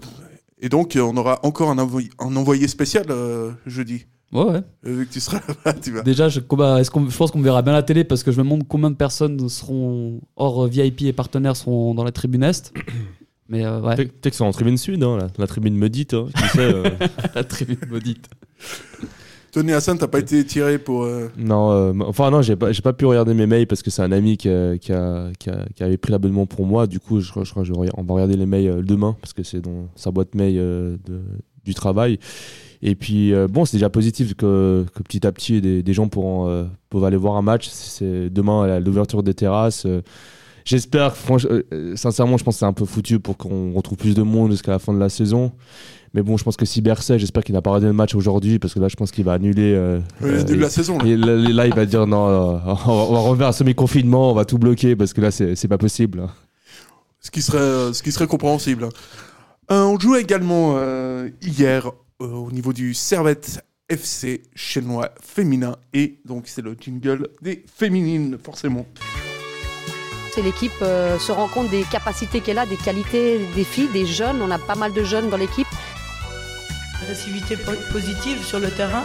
et 0.61 0.69
donc, 0.69 0.97
on 1.01 1.17
aura 1.17 1.41
encore 1.43 1.71
un 1.71 1.79
envoyé, 1.79 2.11
un 2.21 2.37
envoyé 2.37 2.69
spécial 2.69 3.07
euh, 3.11 3.51
jeudi. 3.67 4.05
Ouais 4.33 4.45
ouais 4.45 4.63
Euh, 4.87 4.97
Vu 4.99 5.07
que 5.07 5.13
tu 5.13 5.21
seras 5.21 5.41
là, 5.65 5.73
tu 5.73 5.91
vas. 5.93 6.03
Déjà, 6.03 6.29
je, 6.29 6.41
bah, 6.41 6.81
est-ce 6.81 6.91
qu'on- 6.91 7.09
je 7.09 7.17
pense 7.17 7.31
qu'on 7.31 7.39
me 7.39 7.45
verra 7.45 7.63
bien 7.63 7.73
à 7.73 7.77
la 7.77 7.83
télé 7.83 8.05
parce 8.05 8.23
que 8.23 8.31
je 8.33 8.39
me 8.39 8.45
demande 8.45 8.67
combien 8.69 8.91
de 8.91 8.97
personnes 8.97 9.49
seront 9.49 10.21
hors 10.37 10.65
euh, 10.65 10.69
VIP 10.69 11.03
et 11.03 11.13
partenaires 11.13 11.57
seront 11.57 11.95
dans 11.95 12.05
la 12.05 12.13
tribune 12.13 12.43
Est. 12.43 12.73
Mais 13.51 13.65
euh, 13.65 13.81
ouais, 13.81 13.97
Peut-être 13.97 14.29
que 14.31 14.37
c'est 14.37 14.45
en 14.45 14.51
tribune 14.53 14.77
sud, 14.77 15.03
hein, 15.03 15.17
la, 15.19 15.29
la 15.39 15.47
tribune 15.47 15.75
maudite. 15.77 16.13
hein, 16.15 16.27
tu 16.37 16.49
sais, 16.49 16.59
euh. 16.61 16.85
la 17.35 17.45
tribune 17.45 17.79
maudite. 17.91 18.29
Tony 19.51 19.73
Hassan, 19.73 19.97
t'as 19.97 20.07
pas 20.09 20.19
été 20.19 20.45
tiré 20.45 20.79
pour. 20.79 21.05
euh, 21.05 21.29
Non, 21.39 21.71
euh, 21.71 21.93
enfin 22.07 22.31
non, 22.31 22.43
j'ai 22.43 22.55
pas, 22.55 22.71
j'ai 22.71 22.83
pas 22.83 22.93
pu 22.93 23.07
regarder 23.07 23.33
mes 23.33 23.47
mails 23.47 23.67
parce 23.67 23.83
que 23.83 23.91
c'est 23.91 24.03
un 24.03 24.13
ami 24.13 24.37
qui, 24.37 24.51
a- 24.51 24.77
qui, 24.77 24.93
a- 24.93 25.31
qui, 25.39 25.49
a- 25.49 25.65
qui 25.75 25.83
avait 25.83 25.97
pris 25.97 26.13
l'abonnement 26.13 26.45
pour 26.45 26.67
moi. 26.67 26.87
Du 26.87 27.01
coup, 27.01 27.21
je, 27.21 27.31
crois- 27.31 27.45
je 27.45 27.53
je 27.65 27.73
vais- 27.73 27.89
on 27.97 28.03
va 28.05 28.15
regarder 28.15 28.37
les 28.37 28.45
mails 28.45 28.69
euh, 28.69 28.83
demain 28.83 29.17
parce 29.23 29.33
que 29.33 29.43
c'est 29.43 29.63
dans 29.63 29.89
sa 29.97 30.11
boîte 30.11 30.35
mail 30.35 30.57
euh, 30.59 30.99
de- 31.07 31.23
du 31.65 31.73
travail. 31.73 32.19
Et 32.83 32.95
puis 32.95 33.35
euh, 33.35 33.49
bon, 33.49 33.65
c'est 33.65 33.77
déjà 33.77 33.91
positif 33.91 34.35
que, 34.35 34.85
que 34.95 35.03
petit 35.03 35.27
à 35.27 35.33
petit 35.33 35.61
des, 35.61 35.83
des 35.83 35.93
gens 35.93 36.09
pourront 36.09 36.49
euh, 36.49 36.65
peuvent 36.91 37.05
aller 37.05 37.17
voir 37.17 37.37
un 37.37 37.43
match. 37.43 37.69
C'est 37.71 38.31
demain 38.31 38.63
à 38.65 38.81
l'ouverture 38.81 39.23
des 39.23 39.35
terrasses. 39.35 39.85
euh, 39.87 40.01
J'espère, 40.65 41.15
euh, 41.31 41.97
sincèrement, 41.97 42.37
je 42.37 42.45
pense 42.45 42.57
que 42.57 42.59
c'est 42.59 42.67
un 42.67 42.75
peu 42.75 42.85
foutu 42.85 43.19
pour 43.21 43.39
qu'on 43.39 43.73
retrouve 43.73 43.97
plus 43.97 44.15
de 44.15 44.21
monde 44.23 44.51
jusqu'à 44.51 44.73
la 44.73 44.79
fin 44.79 44.93
de 44.93 44.99
la 44.99 45.09
saison. 45.09 45.51
Mais 46.13 46.21
bon, 46.23 46.37
je 46.37 46.45
pense 46.45 46.57
que 46.59 46.67
si 46.67 46.83
Berset, 46.83 47.19
j'espère 47.19 47.43
qu'il 47.43 47.55
n'a 47.55 47.63
pas 47.63 47.71
raté 47.71 47.87
le 47.87 47.93
match 47.95 48.15
aujourd'hui 48.15 48.59
parce 48.59 48.75
que 48.75 48.79
là, 48.81 48.89
je 48.89 48.95
pense 48.97 49.11
qu'il 49.11 49.25
va 49.25 49.33
annuler. 49.33 49.73
euh, 49.75 49.99
le 50.21 50.41
euh, 50.41 50.43
de 50.43 50.55
la 50.57 50.69
saison. 50.69 50.99
là. 50.99 51.07
et 51.07 51.17
là, 51.17 51.37
là, 51.37 51.67
il 51.67 51.75
va 51.75 51.87
dire 51.87 52.07
non, 52.07 52.19
on 52.19 52.57
va, 52.59 52.77
on 52.87 53.13
va 53.15 53.19
revenir 53.21 53.47
à 53.49 53.53
semi-confinement, 53.53 54.31
on 54.31 54.35
va 54.35 54.45
tout 54.45 54.59
bloquer 54.59 54.95
parce 54.95 55.13
que 55.15 55.23
là, 55.23 55.31
c'est 55.31 55.69
pas 55.69 55.79
possible. 55.79 56.27
Ce 57.21 57.31
qui 57.31 57.41
serait, 57.43 57.93
ce 57.95 58.03
qui 58.03 58.13
serait 58.13 58.27
compréhensible. 58.27 58.85
hein. 58.85 58.89
Euh, 59.71 59.85
on 59.85 59.99
jouait 59.99 60.21
également 60.21 60.77
hier 61.43 61.91
au 62.19 62.51
niveau 62.51 62.73
du 62.73 62.95
Servette 62.95 63.65
FC 63.89 64.43
chinois 64.55 65.11
féminin. 65.23 65.77
Et 65.93 66.19
donc, 66.25 66.45
c'est 66.47 66.63
le 66.63 66.77
jingle 66.79 67.29
des 67.43 67.65
féminines, 67.75 68.39
forcément. 68.43 68.87
C'est 70.35 70.43
l'équipe 70.43 70.73
euh, 70.83 71.19
se 71.19 71.33
rend 71.33 71.49
compte 71.49 71.71
des 71.71 71.83
capacités 71.85 72.41
qu'elle 72.41 72.59
a, 72.59 72.67
des 72.67 72.77
qualités 72.77 73.41
des 73.55 73.65
filles, 73.65 73.89
des 73.93 74.07
jeunes. 74.07 74.43
On 74.43 74.51
a 74.51 74.59
pas 74.59 74.75
mal 74.75 74.93
de 74.93 75.03
jeunes 75.05 75.31
dans 75.31 75.37
l'équipe. 75.37 75.67
agressivité 77.03 77.57
po- 77.57 77.73
positive 77.93 78.45
sur 78.45 78.61
le 78.61 78.71
terrain, 78.71 79.05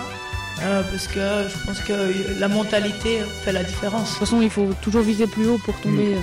euh, 0.62 0.84
parce 0.84 1.08
que 1.08 1.48
je 1.50 1.66
pense 1.66 1.80
que 1.80 2.40
la 2.40 2.48
mentalité 2.50 3.22
fait 3.44 3.54
la 3.54 3.64
différence. 3.64 4.04
De 4.06 4.10
toute 4.10 4.20
façon, 4.20 4.42
il 4.42 4.50
faut 4.50 4.70
toujours 4.82 5.02
viser 5.02 5.26
plus 5.28 5.48
haut 5.48 5.58
pour 5.60 5.80
tomber 5.80 6.16
euh, 6.16 6.20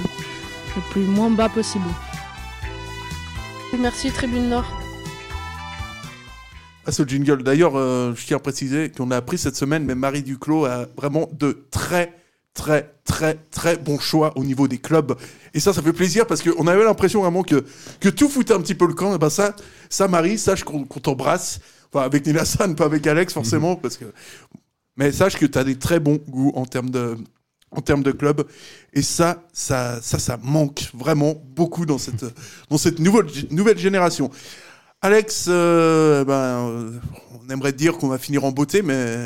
le 0.76 0.82
plus 0.90 1.02
moins 1.02 1.30
bas 1.30 1.48
possible. 1.48 1.86
Merci 3.78 4.10
Tribune 4.12 4.48
Nord. 4.50 4.79
Ah, 6.90 6.92
ce 6.92 7.04
jingle. 7.04 7.44
D'ailleurs, 7.44 7.76
euh, 7.76 8.12
je 8.16 8.26
tiens 8.26 8.38
à 8.38 8.40
préciser 8.40 8.90
qu'on 8.90 9.12
a 9.12 9.16
appris 9.16 9.38
cette 9.38 9.54
semaine, 9.54 9.84
mais 9.84 9.94
Marie 9.94 10.24
Duclos 10.24 10.64
a 10.64 10.86
vraiment 10.96 11.30
de 11.38 11.64
très, 11.70 12.12
très, 12.52 12.92
très, 13.04 13.34
très 13.52 13.76
bons 13.76 14.00
choix 14.00 14.36
au 14.36 14.42
niveau 14.42 14.66
des 14.66 14.78
clubs. 14.78 15.14
Et 15.54 15.60
ça, 15.60 15.72
ça 15.72 15.82
fait 15.82 15.92
plaisir 15.92 16.26
parce 16.26 16.42
qu'on 16.42 16.66
avait 16.66 16.82
l'impression 16.82 17.22
vraiment 17.22 17.44
que, 17.44 17.64
que 18.00 18.08
tout 18.08 18.28
foutait 18.28 18.54
un 18.54 18.60
petit 18.60 18.74
peu 18.74 18.88
le 18.88 18.94
camp. 18.94 19.14
Et 19.14 19.18
ben 19.18 19.30
ça, 19.30 19.54
ça 19.88 20.08
Marie, 20.08 20.36
sache 20.36 20.64
qu'on 20.64 20.82
t'embrasse. 20.84 21.60
Enfin, 21.92 22.04
avec 22.04 22.26
Nina 22.26 22.44
San, 22.44 22.74
pas 22.74 22.86
avec 22.86 23.06
Alex, 23.06 23.34
forcément, 23.34 23.76
parce 23.76 23.96
que. 23.96 24.06
Mais 24.96 25.12
sache 25.12 25.36
que 25.36 25.46
tu 25.46 25.58
as 25.58 25.62
des 25.62 25.76
très 25.76 26.00
bons 26.00 26.18
goûts 26.28 26.50
en 26.56 26.66
termes 26.66 26.90
de, 26.90 27.16
en 27.70 27.82
termes 27.82 28.02
de 28.02 28.10
club. 28.10 28.42
Et 28.94 29.02
ça, 29.02 29.44
ça, 29.52 30.00
ça, 30.02 30.18
ça 30.18 30.40
manque 30.42 30.90
vraiment 30.92 31.40
beaucoup 31.54 31.86
dans 31.86 31.98
cette, 31.98 32.24
dans 32.68 32.78
cette 32.78 32.98
nouvelle, 32.98 33.26
nouvelle 33.52 33.78
génération. 33.78 34.32
Alex, 35.02 35.46
euh, 35.48 36.24
ben, 36.26 37.00
on 37.42 37.50
aimerait 37.50 37.72
te 37.72 37.78
dire 37.78 37.96
qu'on 37.96 38.08
va 38.08 38.18
finir 38.18 38.44
en 38.44 38.52
beauté, 38.52 38.82
mais. 38.82 39.16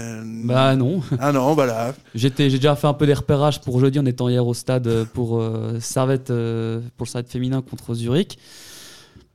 Bah 0.44 0.76
non. 0.76 1.00
Ah 1.18 1.32
non, 1.32 1.52
voilà. 1.54 1.94
J'étais, 2.14 2.48
j'ai 2.48 2.58
déjà 2.58 2.76
fait 2.76 2.86
un 2.86 2.92
peu 2.94 3.06
des 3.06 3.14
repérages 3.14 3.60
pour 3.60 3.80
jeudi 3.80 3.98
en 3.98 4.06
étant 4.06 4.28
hier 4.28 4.46
au 4.46 4.54
stade 4.54 4.86
euh, 4.86 5.04
pour 5.04 5.40
euh, 5.40 5.78
Servette, 5.80 6.30
euh, 6.30 6.80
pour 6.96 7.06
le 7.06 7.10
Servette 7.10 7.30
féminin 7.30 7.60
contre 7.60 7.94
Zurich. 7.94 8.38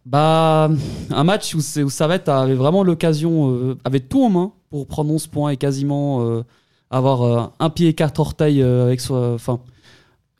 Bah, 0.05 0.69
un 1.11 1.23
match 1.25 1.53
où, 1.55 1.57
où 1.57 1.89
Servette 1.89 2.29
avait 2.29 2.55
vraiment 2.55 2.83
l'occasion, 2.83 3.77
avait 3.83 3.99
tout 3.99 4.23
en 4.23 4.29
main 4.29 4.53
pour 4.69 4.87
prendre 4.87 5.11
11 5.13 5.27
points 5.27 5.49
et 5.51 5.57
quasiment 5.57 6.41
avoir 6.89 7.51
un 7.59 7.69
pied 7.69 7.89
et 7.89 7.93
quatre 7.93 8.19
orteils 8.19 8.63
avec 8.63 9.01
soi, 9.01 9.33
enfin 9.33 9.59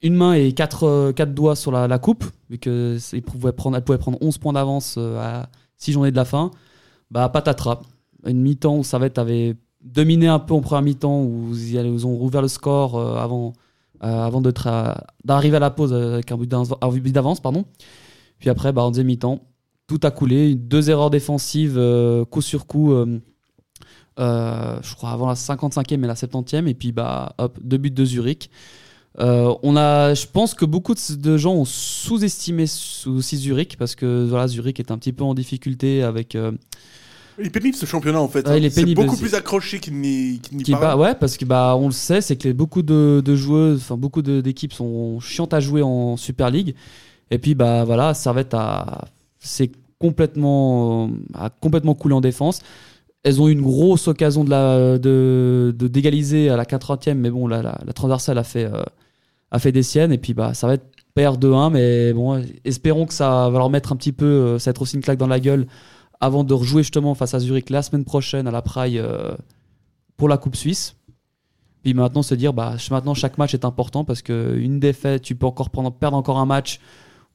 une 0.01 0.15
main 0.15 0.33
et 0.33 0.53
quatre, 0.53 1.11
quatre 1.11 1.35
doigts 1.35 1.57
sur 1.57 1.71
la, 1.71 1.87
la 1.87 1.99
coupe, 1.99 2.23
vu 2.49 2.57
que 2.57 2.95
c'est- 2.99 3.17
ils 3.17 3.21
pouvaient 3.21 3.51
prendre, 3.51 3.75
elle 3.77 3.83
pouvait 3.83 3.97
prendre 3.99 4.17
11 4.21 4.37
points 4.39 4.53
d'avance 4.53 4.97
à 4.97 5.49
6 5.79 5.93
journées 5.93 6.11
de 6.11 6.15
la 6.15 6.25
fin. 6.25 6.51
Bah, 7.09 7.27
patatras. 7.29 7.81
Une 8.25 8.41
mi-temps 8.41 8.77
où 8.77 8.83
Servette 8.83 9.17
avait 9.17 9.55
dominé 9.81 10.27
un 10.27 10.39
peu 10.39 10.53
en 10.53 10.61
première 10.61 10.83
mi-temps, 10.83 11.21
où 11.23 11.53
ils, 11.55 12.05
ont 12.05 12.15
rouvert 12.15 12.41
le 12.41 12.47
score 12.47 12.97
euh, 12.97 13.15
avant, 13.15 13.53
euh, 14.03 14.07
avant 14.07 14.41
d'arriver 14.41 15.57
à 15.57 15.59
la 15.59 15.71
pause 15.71 15.93
avec 15.93 16.31
un 16.31 16.37
but 16.37 16.49
d'avance- 16.49 17.39
pardon. 17.39 17.65
Puis 18.39 18.49
après, 18.49 18.71
bah, 18.73 18.83
en 18.83 18.91
deuxième 18.91 19.07
mi-temps, 19.07 19.39
tout 19.87 19.99
a 20.03 20.11
coulé. 20.11 20.53
Deux 20.55 20.89
erreurs 20.89 21.09
défensives, 21.09 21.77
euh, 21.77 22.25
coup 22.25 22.41
sur 22.41 22.67
coup, 22.67 22.93
je 24.17 24.95
crois 24.95 25.11
avant 25.11 25.27
la 25.27 25.35
55e 25.35 26.03
et 26.03 26.07
la 26.07 26.15
70e. 26.15 26.67
Et 26.67 26.73
puis, 26.73 26.91
bah, 26.91 27.33
hop, 27.37 27.57
deux 27.61 27.77
buts 27.77 27.91
de 27.91 28.05
Zurich. 28.05 28.51
Euh, 29.19 29.53
on 29.63 29.75
a, 29.75 30.13
je 30.13 30.27
pense 30.31 30.53
que 30.53 30.65
beaucoup 30.65 30.93
de, 30.93 31.37
gens 31.37 31.53
ont 31.55 31.65
sous-estimé 31.65 32.65
aussi 33.07 33.37
Zurich 33.37 33.75
parce 33.77 33.95
que 33.95 34.25
voilà, 34.25 34.47
Zurich 34.47 34.79
est 34.79 34.91
un 34.91 34.97
petit 34.97 35.13
peu 35.13 35.23
en 35.23 35.33
difficulté 35.33 36.03
avec. 36.03 36.35
euh, 36.35 36.51
Il 37.39 37.47
est 37.47 37.49
pénible 37.49 37.75
ce 37.75 37.85
championnat 37.85 38.21
en 38.21 38.27
fait. 38.27 38.45
Ouais, 38.47 38.53
hein. 38.53 38.57
il 38.57 38.65
est 38.65 38.69
c'est 38.69 38.85
beaucoup 38.93 39.17
plus 39.17 39.33
accroché 39.33 39.79
qu'il 39.79 39.95
n'y 39.99 40.35
est 40.35 40.71
paraît. 40.71 40.79
pas- 40.85 40.97
ouais, 40.97 41.15
parce 41.15 41.37
que 41.37 41.45
bah 41.45 41.75
on 41.77 41.87
le 41.87 41.91
sait, 41.93 42.21
c'est 42.21 42.35
que 42.35 42.47
les- 42.47 42.53
beaucoup 42.53 42.81
de, 42.81 43.21
de 43.25 43.35
joueuses, 43.35 43.79
enfin 43.81 43.97
beaucoup 43.97 44.21
d'équipes 44.21 44.73
sont 44.73 45.19
chiantes 45.19 45.53
à 45.53 45.59
jouer 45.59 45.81
en 45.81 46.15
Super 46.15 46.49
League. 46.51 46.75
Et 47.31 47.39
puis 47.39 47.55
bah 47.55 47.83
voilà, 47.85 48.13
Servette 48.13 48.53
a 48.53 49.05
c'est 49.39 49.71
complètement, 49.99 51.09
a 51.33 51.49
complètement 51.49 51.95
coulé 51.95 52.13
en 52.15 52.21
défense. 52.21 52.61
Elles 53.23 53.41
ont 53.41 53.47
eu 53.49 53.51
une 53.51 53.61
grosse 53.61 54.07
occasion 54.07 54.43
de 54.43 55.73
d'égaliser 55.75 56.49
à 56.49 56.57
la 56.57 56.63
80e, 56.63 57.15
mais 57.15 57.29
bon, 57.29 57.47
la, 57.47 57.61
la, 57.61 57.93
transversale 57.93 58.37
a 58.37 58.43
fait, 58.43 58.65
euh, 58.65 58.83
a 59.51 59.59
fait 59.59 59.71
des 59.71 59.83
siennes. 59.83 60.13
Et 60.13 60.17
puis, 60.17 60.33
bah, 60.33 60.53
ça 60.53 60.67
va 60.67 60.75
être 60.75 60.85
perd 61.13 61.43
2-1, 61.43 61.71
mais 61.71 62.13
bon, 62.13 62.41
espérons 62.63 63.05
que 63.05 63.13
ça 63.13 63.49
va 63.49 63.57
leur 63.57 63.69
mettre 63.69 63.91
un 63.91 63.95
petit 63.95 64.11
peu, 64.13 64.25
euh, 64.25 64.59
ça 64.59 64.69
va 64.69 64.71
être 64.71 64.81
aussi 64.81 64.95
une 64.95 65.01
claque 65.01 65.17
dans 65.17 65.27
la 65.27 65.39
gueule 65.39 65.67
avant 66.21 66.43
de 66.43 66.53
rejouer 66.53 66.83
justement 66.83 67.15
face 67.15 67.33
à 67.33 67.39
Zurich 67.39 67.69
la 67.69 67.81
semaine 67.81 68.05
prochaine 68.05 68.47
à 68.47 68.51
la 68.51 68.61
Praille 68.61 68.99
euh, 68.99 69.35
pour 70.17 70.29
la 70.29 70.37
Coupe 70.37 70.55
Suisse. 70.55 70.95
Puis 71.83 71.93
maintenant 71.93 72.23
se 72.23 72.35
dire, 72.35 72.53
bah, 72.53 72.75
maintenant 72.91 73.13
chaque 73.13 73.37
match 73.37 73.53
est 73.53 73.63
important 73.63 74.03
parce 74.03 74.21
qu'une 74.21 74.79
défaite, 74.79 75.21
tu 75.21 75.35
peux 75.35 75.45
encore 75.45 75.69
perdre 75.69 76.17
encore 76.17 76.37
un 76.37 76.45
match 76.45 76.79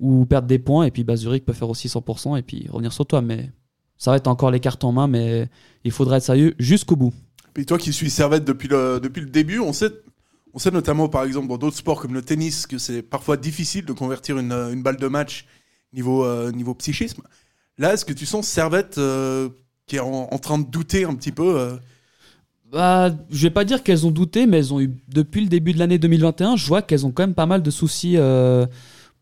ou 0.01 0.27
perdre 0.27 0.47
des 0.47 0.59
points. 0.59 0.85
Et 0.85 0.91
puis 0.91 1.03
bah, 1.03 1.17
Zurich 1.17 1.45
peut 1.45 1.55
faire 1.55 1.71
aussi 1.71 1.89
100% 1.89 2.39
et 2.39 2.43
puis 2.43 2.67
revenir 2.71 2.93
sur 2.93 3.07
toi. 3.07 3.23
Mais 3.23 3.51
ça 4.05 4.11
va 4.11 4.19
être 4.19 4.27
encore 4.27 4.51
les 4.51 4.61
cartes 4.61 4.85
en 4.85 4.93
main, 4.93 5.07
mais 5.07 5.49
il 5.83 5.91
faudra 5.91 6.19
être 6.19 6.25
sérieux 6.25 6.55
jusqu'au 6.59 6.95
bout. 6.95 7.15
Puis 7.55 7.65
toi 7.65 7.79
qui 7.79 7.91
suis 7.91 8.11
Servette 8.11 8.45
depuis 8.45 8.69
le, 8.69 9.01
depuis 9.03 9.23
le 9.23 9.31
début, 9.31 9.61
on 9.61 9.73
sait, 9.73 9.91
on 10.53 10.59
sait 10.59 10.71
notamment 10.71 11.09
par 11.09 11.25
exemple 11.25 11.49
dans 11.49 11.57
d'autres 11.57 11.79
sports 11.79 12.03
comme 12.03 12.13
le 12.13 12.21
tennis 12.21 12.67
que 12.67 12.77
c'est 12.77 13.01
parfois 13.01 13.39
difficile 13.39 13.87
de 13.87 13.95
convertir 13.95 14.37
une, 14.37 14.53
une 14.53 14.83
balle 14.83 14.99
de 14.99 15.07
match 15.07 15.47
niveau, 15.95 16.23
euh, 16.23 16.53
niveau 16.53 16.75
psychisme. 16.75 17.23
Là, 17.79 17.95
est-ce 17.95 18.05
que 18.05 18.13
tu 18.13 18.27
sens 18.27 18.47
Servette 18.47 18.99
euh, 18.99 19.49
qui 19.87 19.97
est 19.97 20.01
en, 20.01 20.29
en 20.31 20.39
train 20.39 20.59
de 20.59 20.67
douter 20.67 21.07
un 21.07 21.15
petit 21.15 21.33
peu 21.33 21.59
euh, 21.59 21.77
Bah, 22.71 23.11
je 23.31 23.43
vais 23.45 23.51
pas 23.51 23.65
dire 23.65 23.83
qu'elles 23.83 24.07
ont 24.07 24.11
douté, 24.11 24.47
mais 24.47 24.59
elles 24.59 24.75
ont 24.75 24.83
eu 24.83 24.91
depuis 25.09 25.41
le 25.41 25.49
début 25.49 25.73
de 25.73 25.79
l'année 25.79 25.97
2021, 25.97 26.57
je 26.57 26.67
vois 26.67 26.83
qu'elles 26.83 27.07
ont 27.07 27.11
quand 27.11 27.23
même 27.23 27.35
pas 27.35 27.47
mal 27.47 27.63
de 27.63 27.71
soucis 27.71 28.19
euh, 28.19 28.67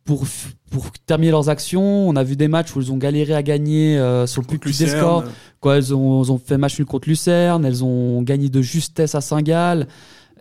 pour 0.05 0.25
pour 0.71 0.91
terminer 1.07 1.31
leurs 1.33 1.49
actions. 1.49 2.09
On 2.09 2.17
a 2.17 2.25
vu 2.25 2.35
des 2.37 2.49
matchs 2.49 2.75
où 2.75 2.81
elles 2.81 2.91
ont 2.93 2.97
galéré 2.97 3.35
à 3.35 3.43
gagner 3.43 3.99
euh, 3.99 4.27
sur 4.27 4.41
le 4.43 4.47
plus 4.47 4.59
petit 4.59 4.85
des 4.85 4.91
scores. 4.91 5.25
Quoi, 5.61 5.77
elles 5.77 5.95
ont, 5.95 6.23
elles 6.25 6.33
ont 6.33 6.39
fait 6.39 6.57
match 6.59 6.79
nul 6.79 6.87
contre 6.87 7.09
Lucerne, 7.09 7.65
elles 7.65 7.85
ont 7.85 8.23
gagné 8.23 8.49
de 8.49 8.63
justesse 8.63 9.15
à 9.15 9.21
Saint-Gall. 9.21 9.87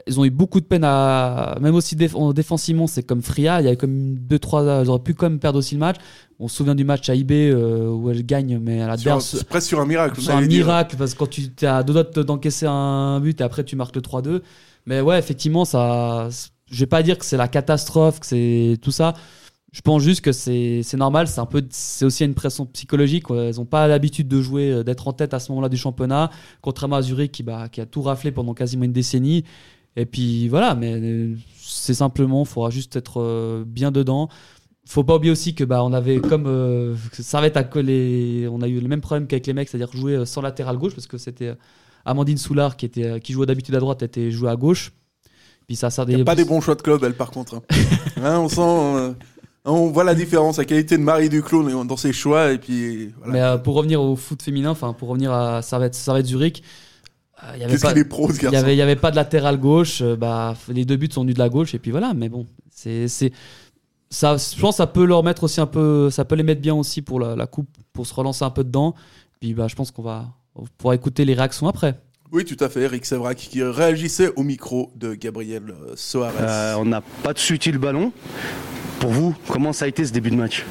Elles 0.08 0.20
ont 0.20 0.26
eu 0.26 0.32
beaucoup 0.32 0.60
de 0.60 0.66
peine 0.66 0.84
à. 0.84 1.58
Même 1.62 1.76
aussi 1.76 1.96
déf- 1.96 2.16
en- 2.16 2.34
défensivement, 2.34 2.88
c'est 2.88 3.04
comme 3.04 3.22
Fria. 3.22 3.62
Il 3.62 3.66
y 3.66 3.68
avait 3.68 3.78
comme 3.78 4.16
2-3. 4.16 4.82
Elles 4.82 4.90
auraient 4.90 5.04
pu 5.04 5.14
quand 5.14 5.30
même 5.30 5.38
perdre 5.38 5.60
aussi 5.60 5.76
le 5.76 5.80
match. 5.80 5.98
On 6.40 6.48
se 6.48 6.56
souvient 6.56 6.74
du 6.74 6.84
match 6.84 7.08
à 7.10 7.14
IB 7.14 7.32
euh, 7.52 7.88
où 7.90 8.10
elles 8.10 8.26
gagnent, 8.26 8.58
mais 8.60 8.82
à 8.82 8.88
la 8.88 8.98
sur, 8.98 9.04
dernière- 9.06 9.22
c'est 9.22 9.44
presque 9.44 9.68
sur 9.68 9.80
un 9.80 9.86
miracle. 9.86 10.20
c'est 10.20 10.32
on 10.32 10.38
un 10.38 10.42
dire. 10.48 10.66
miracle 10.66 10.96
parce 10.98 11.14
que 11.14 11.20
quand 11.20 11.30
tu 11.30 11.52
es 11.62 11.66
à 11.68 11.84
deux 11.84 11.94
doigts 11.94 12.04
de- 12.04 12.24
d'encaisser 12.24 12.66
un 12.68 13.20
but 13.20 13.40
et 13.40 13.44
après 13.44 13.64
tu 13.64 13.76
marques 13.76 13.96
le 13.96 14.02
3-2. 14.02 14.42
Mais 14.88 15.02
ouais, 15.02 15.20
effectivement, 15.20 15.66
ça. 15.66 16.30
Je 16.72 16.80
vais 16.80 16.88
pas 16.88 17.04
dire 17.04 17.18
que 17.20 17.26
c'est 17.26 17.38
la 17.38 17.48
catastrophe, 17.50 18.22
que 18.22 18.26
c'est 18.26 18.78
tout 18.82 18.92
ça. 18.92 19.14
Je 19.72 19.80
pense 19.82 20.04
juste 20.04 20.22
que 20.22 20.32
c'est 20.34 20.84
normal. 20.98 21.28
C'est 21.28 21.40
un 21.40 21.46
peu, 21.46 21.66
c'est 21.70 22.04
aussi 22.04 22.26
une 22.26 22.34
pression 22.34 22.66
psychologique. 22.66 23.26
Elles 23.30 23.60
ont 23.62 23.66
pas 23.66 23.88
l'habitude 23.88 24.28
de 24.28 24.42
jouer, 24.42 24.70
euh, 24.72 24.84
d'être 24.84 25.08
en 25.08 25.14
tête 25.14 25.34
à 25.34 25.40
ce 25.40 25.52
moment-là 25.52 25.70
du 25.70 25.78
championnat, 25.78 26.30
contrairement 26.62 26.98
à 26.98 27.02
Zurich 27.02 27.32
qui, 27.32 27.44
bah, 27.44 27.70
qui 27.70 27.80
a 27.80 27.86
tout 27.86 28.02
raflé 28.02 28.32
pendant 28.32 28.54
quasiment 28.54 28.84
une 28.84 28.92
décennie. 28.92 29.46
Et 29.96 30.06
puis 30.06 30.48
voilà, 30.50 30.76
mais 30.76 30.94
euh, 30.96 31.36
c'est 31.62 31.94
simplement, 31.94 32.44
il 32.44 32.48
faudra 32.48 32.70
juste 32.70 32.96
être 32.98 33.22
euh, 33.22 33.64
bien 33.66 33.92
dedans. 33.92 34.28
Faut 34.86 35.04
pas 35.06 35.16
oublier 35.16 35.32
aussi 35.32 35.54
que 35.56 35.64
bah 35.64 35.84
on 35.86 35.94
avait 35.94 36.20
comme 36.20 36.48
euh, 36.48 36.96
Servette 37.14 37.56
a 37.56 37.64
collé, 37.64 38.48
on 38.52 38.62
a 38.62 38.68
eu 38.68 38.80
le 38.80 38.88
même 38.90 39.00
problème 39.00 39.28
qu'avec 39.28 39.48
les 39.48 39.54
mecs, 39.54 39.70
c'est-à-dire 39.70 39.96
jouer 39.96 40.26
sans 40.26 40.42
latéral 40.42 40.78
gauche 40.78 40.96
parce 40.96 41.08
que 41.08 41.18
c'était 41.18 41.54
Amandine 42.04 42.38
Soulard 42.38 42.76
qui 42.76 42.88
était 42.88 43.20
qui 43.22 43.32
jouait 43.32 43.46
d'habitude 43.46 43.76
à 43.76 43.80
droite 43.80 44.02
était 44.02 44.32
jouée 44.32 44.50
à 44.50 44.56
gauche. 44.56 44.92
Puis 45.68 45.76
ça 45.76 45.90
sert 45.90 46.06
Il 46.10 46.16
n'y 46.16 46.22
a 46.22 46.26
pas 46.26 46.36
des 46.36 46.44
bons 46.46 46.60
choix 46.60 46.76
de 46.76 46.82
club, 46.82 47.04
elle, 47.04 47.14
par 47.14 47.32
contre. 47.32 47.56
hein. 47.56 47.62
Hein, 48.24 48.40
on 48.40 48.50
sent. 48.50 48.60
euh, 48.62 49.14
on 49.66 49.88
voit 49.92 50.04
la 50.04 50.16
différence, 50.16 50.58
la 50.58 50.66
qualité 50.66 50.98
de 50.98 51.04
Marie 51.04 51.30
Duclos 51.30 51.70
dans 51.70 51.86
dans 51.86 51.98
ses 51.98 52.14
choix. 52.14 52.52
Et 52.52 52.58
puis, 52.58 53.14
voilà. 53.18 53.34
Mais 53.34 53.42
euh, 53.42 53.58
pour 53.58 53.76
revenir 53.76 54.02
au 54.02 54.16
foot 54.16 54.42
féminin, 54.42 54.72
enfin 54.72 54.94
pour 54.94 55.10
revenir 55.10 55.32
à 55.32 55.62
Servette, 55.62 55.96
Servette 55.96 56.26
Zurich, 56.26 56.64
euh, 57.44 57.52
il 57.56 57.62
y 57.62 57.64
avait 57.64 57.74
Qu'est-ce 57.74 57.82
pas, 57.84 57.94
qu'il 57.94 58.02
est 58.02 58.06
pro, 58.06 58.28
ce 58.30 58.34
il 58.34 58.38
y 58.38 58.42
garçon. 58.44 58.58
avait, 58.58 58.74
il 58.76 58.78
y 58.78 58.82
avait 58.82 58.96
pas 58.96 59.12
de 59.12 59.16
latéral 59.16 59.58
gauche. 59.60 60.02
euh, 60.02 60.16
bah 60.16 60.56
les 60.70 60.86
deux 60.86 60.96
buts 60.96 61.10
sont 61.12 61.22
venus 61.22 61.36
de 61.36 61.40
la 61.40 61.50
gauche 61.50 61.74
et 61.76 61.80
puis 61.80 61.92
voilà. 61.92 62.14
Mais 62.16 62.30
bon, 62.30 62.48
c'est 62.72 63.08
c'est 63.08 63.32
ça. 64.10 64.36
Je 64.38 64.60
pense 64.60 64.76
que 64.76 64.78
ça 64.78 64.88
peut 64.88 65.06
leur 65.06 65.24
mettre 65.24 65.44
aussi 65.44 65.62
un 65.62 65.68
peu, 65.68 66.10
ça 66.10 66.26
peut 66.26 66.36
les 66.36 66.44
mettre 66.44 66.62
bien 66.62 66.76
aussi 66.76 67.02
pour 67.02 67.20
la, 67.20 67.36
la 67.36 67.48
coupe, 67.48 67.70
pour 67.94 68.06
se 68.08 68.14
relancer 68.14 68.44
un 68.44 68.50
peu 68.52 68.64
dedans. 68.64 68.96
Puis 69.40 69.54
bah 69.54 69.68
je 69.68 69.76
pense 69.76 69.92
qu'on 69.92 70.04
va 70.04 70.26
on 70.56 70.64
pourra 70.78 70.96
écouter 70.96 71.24
les 71.24 71.34
réactions 71.34 71.68
après. 71.68 72.00
Oui, 72.34 72.46
tout 72.46 72.62
à 72.64 72.70
fait. 72.70 72.82
Eric 72.82 73.06
Sévrac 73.06 73.38
qui 73.38 73.62
réagissait 73.62 74.32
au 74.38 74.44
micro 74.44 74.92
de 74.96 75.14
Gabriel 75.16 75.64
Soares. 75.96 76.32
Euh, 76.40 76.76
on 76.78 76.86
n'a 76.86 77.02
pas 77.24 77.34
de 77.34 77.40
suite 77.40 77.66
le 77.66 77.78
ballon. 77.78 78.14
Pour 79.02 79.10
vous, 79.10 79.34
comment 79.48 79.74
ça 79.74 79.86
a 79.86 79.88
été 79.88 80.06
ce 80.06 80.14
début 80.14 80.30
de 80.30 80.36
match? 80.36 80.64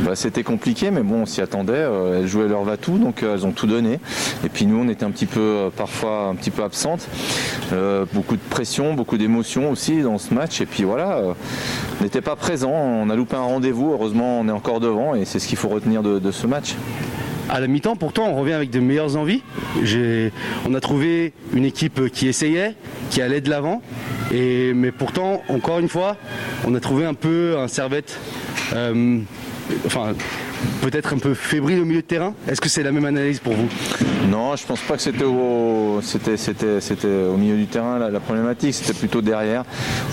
Bah, 0.00 0.14
c'était 0.14 0.42
compliqué, 0.42 0.90
mais 0.90 1.00
bon, 1.00 1.22
on 1.22 1.26
s'y 1.26 1.40
attendait. 1.40 1.72
Euh, 1.72 2.20
elles 2.20 2.26
jouaient 2.26 2.46
leur 2.46 2.64
va-tout, 2.64 2.98
donc 2.98 3.22
euh, 3.22 3.32
elles 3.32 3.46
ont 3.46 3.52
tout 3.52 3.66
donné. 3.66 3.98
Et 4.44 4.50
puis 4.50 4.66
nous, 4.66 4.76
on 4.76 4.88
était 4.88 5.06
un 5.06 5.10
petit 5.10 5.24
peu, 5.24 5.40
euh, 5.40 5.70
parfois, 5.74 6.26
un 6.26 6.34
petit 6.34 6.50
peu 6.50 6.62
absentes. 6.64 7.08
Beaucoup 8.12 8.36
de 8.36 8.42
pression, 8.50 8.92
beaucoup 8.92 9.16
d'émotions 9.16 9.70
aussi 9.70 10.02
dans 10.02 10.18
ce 10.18 10.34
match. 10.34 10.60
Et 10.60 10.66
puis 10.66 10.82
voilà, 10.82 11.22
on 11.98 12.04
n'était 12.04 12.20
pas 12.20 12.36
présent. 12.36 12.72
On 12.72 13.08
a 13.08 13.16
loupé 13.16 13.36
un 13.36 13.40
rendez-vous. 13.40 13.92
Heureusement, 13.92 14.40
on 14.40 14.48
est 14.48 14.52
encore 14.52 14.80
devant, 14.80 15.14
et 15.14 15.24
c'est 15.24 15.38
ce 15.38 15.48
qu'il 15.48 15.56
faut 15.56 15.68
retenir 15.68 16.02
de 16.02 16.30
ce 16.30 16.46
match. 16.46 16.74
À 17.52 17.60
la 17.60 17.66
mi-temps, 17.66 17.96
pourtant, 17.96 18.28
on 18.30 18.36
revient 18.40 18.54
avec 18.54 18.70
de 18.70 18.80
meilleures 18.80 19.18
envies. 19.18 19.42
On 20.66 20.72
a 20.72 20.80
trouvé 20.80 21.34
une 21.52 21.66
équipe 21.66 22.08
qui 22.08 22.26
essayait, 22.26 22.74
qui 23.10 23.20
allait 23.20 23.42
de 23.42 23.50
l'avant. 23.50 23.82
Mais 24.30 24.90
pourtant, 24.90 25.42
encore 25.50 25.78
une 25.78 25.90
fois, 25.90 26.16
on 26.66 26.74
a 26.74 26.80
trouvé 26.80 27.04
un 27.04 27.12
peu 27.12 27.58
un 27.58 27.68
servette, 27.68 28.18
euh, 28.72 29.18
enfin, 29.84 30.14
peut-être 30.82 31.14
un 31.14 31.18
peu 31.18 31.34
fébrile 31.34 31.80
au 31.80 31.84
milieu 31.84 32.02
de 32.02 32.06
terrain? 32.06 32.34
Est-ce 32.48 32.60
que 32.60 32.68
c'est 32.68 32.82
la 32.82 32.92
même 32.92 33.04
analyse 33.04 33.38
pour 33.38 33.54
vous? 33.54 33.68
Non, 34.30 34.56
je 34.56 34.66
pense 34.66 34.80
pas 34.80 34.96
que 34.96 35.02
c'était 35.02 35.24
au, 35.24 36.00
milieu 37.36 37.56
du 37.56 37.66
terrain 37.66 37.98
la, 37.98 38.20
problématique, 38.20 38.74
c'était 38.74 38.98
plutôt 38.98 39.20
derrière. 39.20 39.64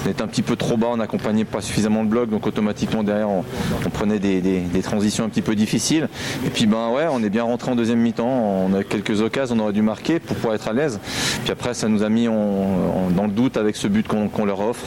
On 0.06 0.10
était 0.10 0.22
un 0.22 0.28
petit 0.28 0.42
peu 0.42 0.56
trop 0.56 0.78
bas, 0.78 0.88
on 0.92 0.98
n'accompagnait 0.98 1.46
pas 1.46 1.62
suffisamment 1.62 2.02
le 2.04 2.08
bloc, 2.08 2.30
donc 2.30 2.46
automatiquement 2.48 3.04
derrière 3.04 3.30
on, 3.30 3.44
prenait 3.92 4.20
des, 4.20 4.82
transitions 4.84 5.26
un 5.26 5.30
petit 5.30 5.42
peu 5.42 5.56
difficiles. 5.56 6.08
Et 6.46 6.50
puis 6.50 6.66
ben 6.66 6.90
ouais, 6.90 7.06
on 7.12 7.24
est 7.24 7.30
bien 7.30 7.44
rentré 7.44 7.72
en 7.72 7.76
deuxième 7.76 8.00
mi-temps, 8.00 8.28
on 8.28 8.74
a 8.74 8.84
quelques 8.84 9.22
occasions, 9.22 9.56
on 9.58 9.60
aurait 9.60 9.74
dû 9.74 9.82
marquer 9.82 10.20
pour 10.20 10.36
pouvoir 10.36 10.56
être 10.56 10.68
à 10.68 10.74
l'aise. 10.74 11.00
Puis 11.44 11.52
après 11.52 11.74
ça 11.74 11.88
nous 11.88 12.04
a 12.04 12.10
mis 12.10 12.26
dans 12.26 13.26
le 13.26 13.32
doute 13.32 13.58
avec 13.58 13.76
ce 13.76 13.88
but 13.88 14.08
qu'on, 14.08 14.28
qu'on 14.28 14.46
leur 14.46 14.60
offre. 14.62 14.86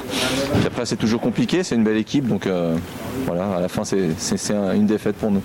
Puis 0.55 0.67
après 0.67 0.87
c'est 0.87 0.97
toujours 0.97 1.21
compliqué, 1.21 1.63
c'est 1.63 1.75
une 1.75 1.85
belle 1.85 1.97
équipe, 1.97 2.27
donc 2.27 2.47
euh, 2.47 2.77
voilà, 3.27 3.57
à 3.57 3.61
la 3.61 3.69
fin 3.69 3.85
c'est, 3.85 4.11
c'est- 4.19 4.37
c'est 4.37 4.55
un- 4.55 4.75
une 4.75 4.87
défaite 4.87 5.17
pour 5.17 5.31
nous. 5.31 5.43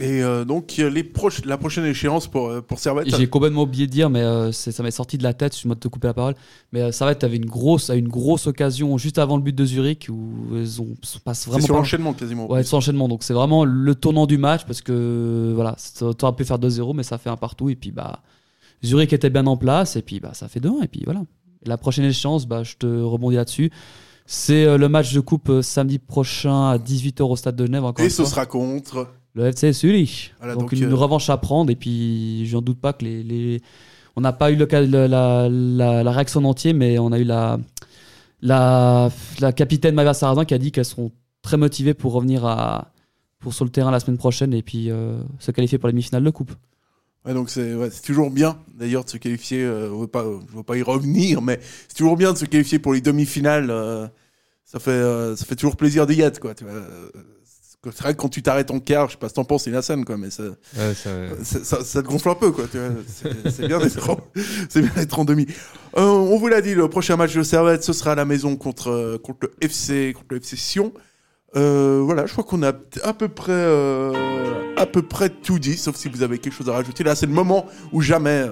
Et 0.00 0.22
euh, 0.22 0.46
donc, 0.46 0.72
les 0.78 1.04
proches, 1.04 1.44
la 1.44 1.58
prochaine 1.58 1.84
échéance 1.84 2.26
pour, 2.26 2.48
euh, 2.48 2.62
pour 2.62 2.78
Servette. 2.78 3.14
J'ai 3.14 3.26
complètement 3.26 3.64
oublié 3.64 3.86
de 3.86 3.92
dire, 3.92 4.08
mais 4.08 4.22
euh, 4.22 4.50
c'est- 4.50 4.72
ça 4.72 4.82
m'est 4.82 4.90
sorti 4.90 5.18
de 5.18 5.22
la 5.22 5.34
tête, 5.34 5.54
je 5.56 5.68
moi 5.68 5.74
de 5.74 5.80
te 5.80 5.88
couper 5.88 6.06
la 6.06 6.14
parole. 6.14 6.34
Mais 6.72 6.80
euh, 6.80 6.92
Servette 6.92 7.22
avait 7.24 7.36
une 7.36 7.44
grosse, 7.44 7.90
a 7.90 7.94
une 7.94 8.08
grosse 8.08 8.46
occasion 8.46 8.96
juste 8.96 9.18
avant 9.18 9.36
le 9.36 9.42
but 9.42 9.54
de 9.54 9.66
Zurich 9.66 10.08
où 10.10 10.56
ils 10.56 10.80
ont 10.80 10.94
vraiment 11.20 11.34
sur 11.34 11.68
pas- 11.74 11.78
l'enchaînement, 11.80 12.14
quasiment. 12.14 12.50
Ouais, 12.50 12.62
sur 12.64 12.78
l'enchaînement. 12.78 13.06
Donc 13.06 13.22
c'est 13.22 13.34
vraiment 13.34 13.66
le 13.66 13.94
tournant 13.94 14.24
du 14.26 14.38
match 14.38 14.62
parce 14.64 14.80
que 14.80 15.52
voilà, 15.54 15.76
t'aurais 16.16 16.34
pu 16.36 16.46
faire 16.46 16.58
2-0, 16.58 16.94
mais 16.94 17.02
ça 17.02 17.18
fait 17.18 17.28
un 17.30 17.36
partout. 17.36 17.68
Et 17.68 17.76
puis 17.76 17.90
bah, 17.90 18.20
Zurich 18.82 19.12
était 19.12 19.28
bien 19.30 19.46
en 19.46 19.58
place 19.58 19.96
et 19.96 20.02
puis 20.02 20.20
bah, 20.20 20.30
ça 20.32 20.48
fait 20.48 20.60
2-1. 20.60 20.82
Et 20.84 20.88
puis 20.88 21.02
voilà. 21.04 21.20
Et 21.66 21.68
la 21.68 21.76
prochaine 21.76 22.06
échéance, 22.06 22.46
bah, 22.46 22.62
je 22.62 22.76
te 22.78 22.86
rebondis 22.86 23.36
là-dessus. 23.36 23.70
C'est 24.26 24.64
euh, 24.64 24.78
le 24.78 24.88
match 24.88 25.12
de 25.12 25.20
coupe 25.20 25.48
euh, 25.50 25.62
samedi 25.62 25.98
prochain 25.98 26.70
à 26.70 26.78
18h 26.78 27.22
au 27.22 27.36
stade 27.36 27.56
de 27.56 27.66
Genève. 27.66 27.84
Encore 27.84 28.04
Et 28.04 28.08
ce 28.10 28.22
fois. 28.22 28.30
sera 28.30 28.46
contre. 28.46 29.08
Le 29.34 29.46
FC 29.46 29.72
Zurich. 29.72 30.34
Voilà, 30.38 30.54
donc, 30.54 30.70
donc, 30.70 30.72
une 30.72 30.92
euh, 30.92 30.94
revanche 30.94 31.28
à 31.30 31.36
prendre. 31.38 31.70
Et 31.70 31.76
puis, 31.76 32.46
je 32.46 32.54
n'en 32.56 32.62
doute 32.62 32.80
pas 32.80 32.92
que 32.92 33.04
les, 33.04 33.22
les- 33.22 33.60
on 34.16 34.20
n'a 34.20 34.32
pas 34.32 34.50
eu 34.50 34.56
le, 34.56 34.66
la, 34.70 35.08
la, 35.08 35.48
la- 35.48 36.02
la 36.02 36.10
réaction 36.12 36.40
en 36.40 36.44
entier, 36.44 36.72
mais 36.74 36.98
on 36.98 37.12
a 37.12 37.18
eu 37.18 37.24
la, 37.24 37.58
la, 38.42 39.10
la 39.40 39.52
capitaine 39.52 39.94
Mava 39.94 40.14
Sarrazin 40.14 40.44
qui 40.44 40.54
a 40.54 40.58
dit 40.58 40.70
qu'elles 40.72 40.84
seront 40.84 41.10
très 41.42 41.56
motivées 41.56 41.94
pour 41.94 42.12
revenir 42.12 42.44
à, 42.44 42.92
pour 43.38 43.54
sur 43.54 43.64
le 43.64 43.70
terrain 43.70 43.90
la 43.90 44.00
semaine 44.00 44.18
prochaine 44.18 44.52
et 44.54 44.62
puis 44.62 44.90
euh, 44.90 45.18
se 45.38 45.50
qualifier 45.50 45.78
pour 45.78 45.88
la 45.88 45.92
demi-finale 45.92 46.22
de 46.24 46.30
coupe. 46.30 46.52
Ouais, 47.24 47.34
donc 47.34 47.50
c'est 47.50 47.74
ouais, 47.74 47.88
toujours 48.04 48.30
bien 48.30 48.58
d'ailleurs 48.74 49.04
de 49.04 49.10
se 49.10 49.16
qualifier. 49.16 49.62
euh, 49.62 49.90
on 49.92 50.00
veut 50.00 50.06
pas, 50.08 50.24
je 50.50 50.56
veux 50.56 50.62
pas 50.64 50.76
y 50.76 50.82
revenir, 50.82 51.40
mais 51.40 51.60
c'est 51.88 51.96
toujours 51.96 52.16
bien 52.16 52.32
de 52.32 52.38
se 52.38 52.44
qualifier 52.46 52.78
pour 52.80 52.94
les 52.94 53.00
demi-finales. 53.00 53.70
euh, 53.70 54.06
ça 54.64 54.80
fait, 54.80 54.90
euh, 54.90 55.36
ça 55.36 55.44
fait 55.44 55.54
toujours 55.56 55.76
plaisir 55.76 56.06
d'y 56.06 56.20
être, 56.20 56.40
quoi. 56.40 56.54
tu 56.54 56.64
vois. 56.64 56.72
C'est 57.84 58.00
vrai 58.02 58.14
que 58.14 58.18
quand 58.20 58.28
tu 58.28 58.42
t'arrêtes 58.42 58.70
en 58.70 58.78
quart, 58.78 59.08
je 59.08 59.12
sais 59.12 59.18
pas 59.18 59.28
si 59.28 59.34
t'en 59.34 59.44
penses, 59.44 59.66
scène, 59.82 60.04
quoi, 60.04 60.16
mais 60.16 60.30
ça, 60.30 60.44
Ouais, 60.76 60.94
ça- 60.94 61.64
ça, 61.64 61.82
te 62.02 62.06
gonfle 62.08 62.28
un 62.28 62.34
peu, 62.36 62.50
quoi. 62.52 62.64
tu 62.70 62.78
vois. 62.78 62.90
C'est 63.50 63.66
bien 63.66 63.78
d'être 63.80 64.08
en, 64.08 64.18
bien 64.82 64.90
en 65.18 65.24
demi. 65.24 65.46
Euh, 65.96 66.00
on 66.02 66.38
vous 66.38 66.46
l'a 66.48 66.60
dit, 66.60 66.74
le 66.74 66.88
prochain 66.88 67.16
match 67.16 67.34
de 67.34 67.42
Servette, 67.42 67.82
ce 67.84 67.92
sera 67.92 68.12
à 68.12 68.14
la 68.14 68.24
maison 68.24 68.54
contre, 68.56 68.88
euh, 68.90 69.18
contre 69.18 69.40
le 69.42 69.52
FC, 69.60 70.12
contre 70.14 70.28
le 70.30 70.36
FC 70.38 70.56
Sion. 70.56 70.92
Euh, 71.56 72.00
voilà, 72.04 72.26
je 72.26 72.32
crois 72.32 72.44
qu'on 72.44 72.62
a 72.62 72.72
à 73.04 73.12
peu 73.12 73.28
près, 73.28 73.52
euh, 73.52 74.12
à 74.76 74.86
peu 74.86 75.02
près 75.02 75.28
tout 75.28 75.58
dit, 75.58 75.76
sauf 75.76 75.96
si 75.96 76.08
vous 76.08 76.22
avez 76.22 76.38
quelque 76.38 76.54
chose 76.54 76.68
à 76.68 76.72
rajouter. 76.72 77.04
Là, 77.04 77.14
c'est 77.14 77.26
le 77.26 77.32
moment 77.32 77.66
où 77.92 78.00
jamais, 78.00 78.30
euh, 78.46 78.50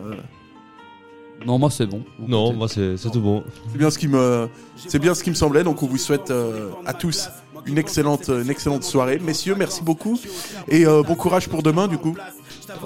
Non, 1.47 1.59
moi 1.59 1.71
c'est 1.71 1.87
bon. 1.87 2.03
Non, 2.19 2.53
moi 2.53 2.69
c'est 2.69 2.99
c'est 2.99 3.11
tout 3.11 3.23
bon. 3.23 3.43
C'est 3.73 3.79
bien 3.79 3.91
ce 3.91 3.99
qui 3.99 4.07
me, 4.09 4.49
c'est 4.77 4.99
bien 4.99 5.15
ce 5.15 5.23
qui 5.25 5.31
me 5.31 5.35
semblait. 5.35 5.65
Donc 5.65 5.83
on 5.83 5.87
vous 5.87 5.97
souhaite 5.97 6.31
euh, 6.31 6.69
à 6.85 6.93
tous 6.93 7.31
une 7.67 7.79
excellente, 7.79 8.29
une 8.29 8.51
excellente 8.51 8.85
soirée, 8.85 9.19
messieurs. 9.19 9.55
Merci 9.57 9.83
beaucoup 9.83 10.19
et 10.69 10.87
euh, 10.87 11.03
bon 11.03 11.15
courage 11.15 11.49
pour 11.49 11.63
demain 11.63 11.89
du 11.89 11.97
coup. 11.97 12.15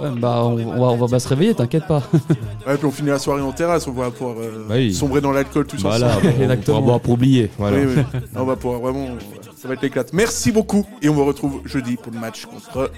Ouais, 0.00 0.08
bah, 0.16 0.42
on, 0.44 0.52
on 0.58 0.80
va, 0.80 0.86
on 0.92 0.96
va 0.96 1.08
pas 1.08 1.18
se 1.18 1.28
réveiller, 1.28 1.54
t'inquiète 1.54 1.86
pas. 1.88 2.02
Ouais, 2.66 2.76
puis 2.78 2.86
on 2.86 2.90
finit 2.90 3.10
la 3.10 3.18
soirée 3.18 3.42
en 3.42 3.52
terrasse. 3.52 3.86
On 3.86 3.92
va 3.92 4.10
pouvoir 4.10 4.36
euh, 4.40 4.64
Bah 4.66 4.76
oui. 4.76 4.94
sombrer 4.94 5.20
dans 5.20 5.32
l'alcool 5.32 5.66
tous 5.66 5.82
Voilà, 5.82 6.16
ensemble. 6.16 6.32
on- 6.40 6.50
on 6.50 6.56
pourra 6.56 6.80
boire 6.80 7.00
pour 7.00 7.12
oublier. 7.14 7.50
Voilà. 7.58 7.76
Oui, 7.78 7.86
oui. 7.96 8.20
On 8.36 8.44
va 8.44 8.56
pouvoir 8.56 8.80
vraiment, 8.80 9.08
ça 9.64 9.68
va 9.68 9.74
être 9.74 9.82
l'éclate. 9.82 10.12
Merci 10.12 10.52
beaucoup 10.52 10.84
et 11.00 11.08
on 11.08 11.14
vous 11.14 11.24
retrouve 11.24 11.62
jeudi 11.64 11.96
pour 11.96 12.12
le 12.12 12.18
match 12.18 12.44
contre 12.44 12.92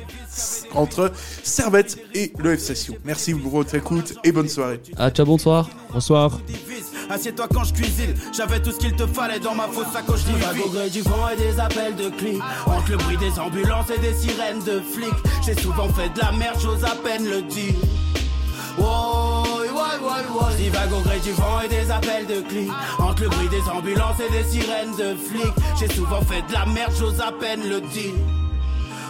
entre 0.75 1.13
Servette 1.45 1.97
et 2.13 2.33
le 2.41 2.55
FC 2.55 2.75
Sion. 2.75 2.97
Merci 3.05 3.35
pour 3.35 3.53
votre 3.53 3.77
écoute 3.77 4.15
et 4.25 4.33
bonne 4.33 4.49
soirée. 4.49 4.81
Ah, 4.97 5.11
ciao, 5.11 5.25
bonsoir. 5.25 5.71
Bonsoir. 5.93 6.41
Assieds-toi 7.09 7.47
quand 7.55 7.63
je 7.63 7.73
cuisine, 7.73 8.15
j'avais 8.37 8.61
tout 8.61 8.73
ce 8.73 8.79
qu'il 8.79 8.97
te 8.97 9.07
fallait 9.07 9.39
dans 9.39 9.55
ma 9.55 9.69
fausse 9.69 9.93
sacoche 9.93 10.23
Louis 10.27 10.61
au 10.65 10.71
gré 10.71 10.91
du 10.91 11.03
vent 11.03 11.29
et 11.29 11.37
des 11.37 11.61
appels 11.61 11.95
de 11.95 12.09
clics 12.09 12.43
Entre 12.67 12.91
le 12.91 12.97
bruit 12.97 13.17
des 13.17 13.39
ambulances 13.39 13.91
et 13.97 14.01
des 14.01 14.13
sirènes 14.15 14.65
de 14.65 14.81
flics 14.81 15.15
J'ai 15.47 15.55
souvent 15.55 15.89
fait 15.91 16.09
de 16.15 16.19
la 16.21 16.33
merde, 16.33 16.59
j'ose 16.61 16.83
à 16.83 16.97
peine 16.97 17.29
le 17.29 17.43
dire 17.43 17.75
Oh, 18.81 19.36
ouais. 20.03 20.57
Divague 20.57 20.93
au 20.93 21.01
gré 21.01 21.19
du 21.21 21.33
vent 21.33 21.61
et 21.65 21.69
des 21.69 21.91
appels 21.91 22.27
de 22.27 22.41
clics 22.43 22.71
Entre 22.99 23.23
le 23.23 23.29
bruit 23.29 23.49
des 23.49 23.63
ambulances 23.71 24.21
et 24.21 24.33
des 24.33 24.45
sirènes 24.45 24.97
de 24.97 25.15
flics 25.17 25.55
J'ai 25.79 25.89
souvent 25.89 26.23
fait 26.23 26.43
de 26.49 26.53
la 26.53 26.67
merde, 26.67 26.93
j'ose 26.99 27.21
à 27.21 27.33
peine 27.33 27.69
le 27.69 27.81
dire 27.81 28.15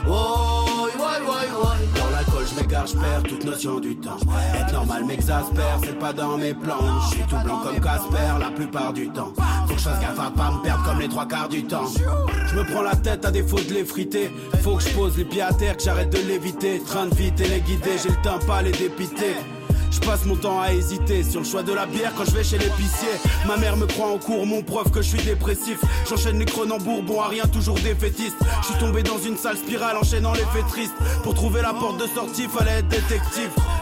Oh. 0.09 0.67
Dans 0.99 2.11
l'alcool, 2.11 2.45
je 2.49 2.61
m'égare, 2.61 2.87
je 2.87 2.97
perds 2.97 3.23
toute 3.25 3.45
notion 3.45 3.81
du 3.81 3.97
temps. 3.97 4.19
Être 4.55 4.73
normal 4.73 5.05
m'exaspère, 5.05 5.81
c'est 5.83 5.99
pas 5.99 6.13
dans 6.13 6.37
mes 6.37 6.55
plans. 6.55 7.01
Je 7.03 7.17
suis 7.17 7.25
tout 7.25 7.37
blanc 7.45 7.61
comme 7.65 7.81
Casper 7.81 8.39
la 8.39 8.51
plupart 8.51 8.93
du 8.93 9.09
temps. 9.09 9.33
Faut 9.67 9.75
que 9.75 9.81
je 9.81 9.85
fasse 9.85 10.01
gaffe 10.01 10.21
à 10.21 10.31
pas 10.31 10.53
me 10.53 10.63
perdre 10.63 10.85
comme 10.85 11.01
les 11.01 11.09
trois 11.09 11.27
quarts 11.27 11.49
du 11.49 11.65
temps. 11.65 11.87
Je 12.47 12.55
me 12.55 12.65
prends 12.65 12.83
la 12.83 12.95
tête 12.95 13.25
à 13.25 13.31
défaut 13.31 13.59
de 13.59 13.75
l'effriter. 13.75 14.31
Faut 14.63 14.77
que 14.77 14.83
je 14.85 14.91
pose 14.91 15.17
les 15.17 15.25
pieds 15.25 15.43
à 15.43 15.53
terre, 15.53 15.77
que 15.77 15.83
j'arrête 15.83 16.11
de 16.11 16.19
l'éviter. 16.19 16.81
Train 16.87 17.07
de 17.07 17.15
vite 17.15 17.41
et 17.41 17.49
les 17.49 17.61
guider, 17.61 17.97
j'ai 18.03 18.11
le 18.11 18.23
temps 18.23 18.39
pas 18.47 18.63
les 18.63 18.73
dépiter. 18.73 19.35
Je 19.91 20.01
passe 20.01 20.25
mon 20.25 20.37
temps 20.37 20.61
à 20.61 20.73
hésiter 20.73 21.23
sur 21.23 21.41
le 21.41 21.47
choix 21.47 21.63
de 21.63 21.73
la 21.73 21.87
bière 21.87 22.13
quand 22.17 22.25
je 22.25 22.33
vais 22.33 22.45
chez 22.45 22.59
l'épicier. 22.59 23.09
Ma 23.47 23.57
mère 23.57 23.77
me 23.77 23.87
croit 23.87 24.09
en 24.09 24.19
cours, 24.19 24.47
mon 24.47 24.63
preuve 24.63 24.91
que 24.91 25.03
je 25.03 25.09
suis 25.09 25.23
dépressif. 25.23 25.79
J'enchaîne 26.09 26.39
les 26.39 26.45
cronenbourgs, 26.45 27.05
bon 27.05 27.21
à 27.21 27.29
rien, 27.29 27.45
toujours 27.45 27.79
défaitiste. 27.79 28.37
Je 28.63 28.67
suis 28.67 28.79
tombé 28.79 29.03
dans 29.03 29.19
une 29.19 29.37
sale 29.37 29.57
spirale, 29.57 29.97
enchaînant 29.97 30.33
les 30.33 30.45
faits 30.53 30.67
tristes. 30.69 30.95
Pour 31.23 31.35
trouver 31.35 31.63
la 31.63 31.73
porte 31.73 31.99
de 32.01 32.07
sortie, 32.07 32.47
fallait 32.49 32.79
être 32.79 32.89
détective. 32.89 33.51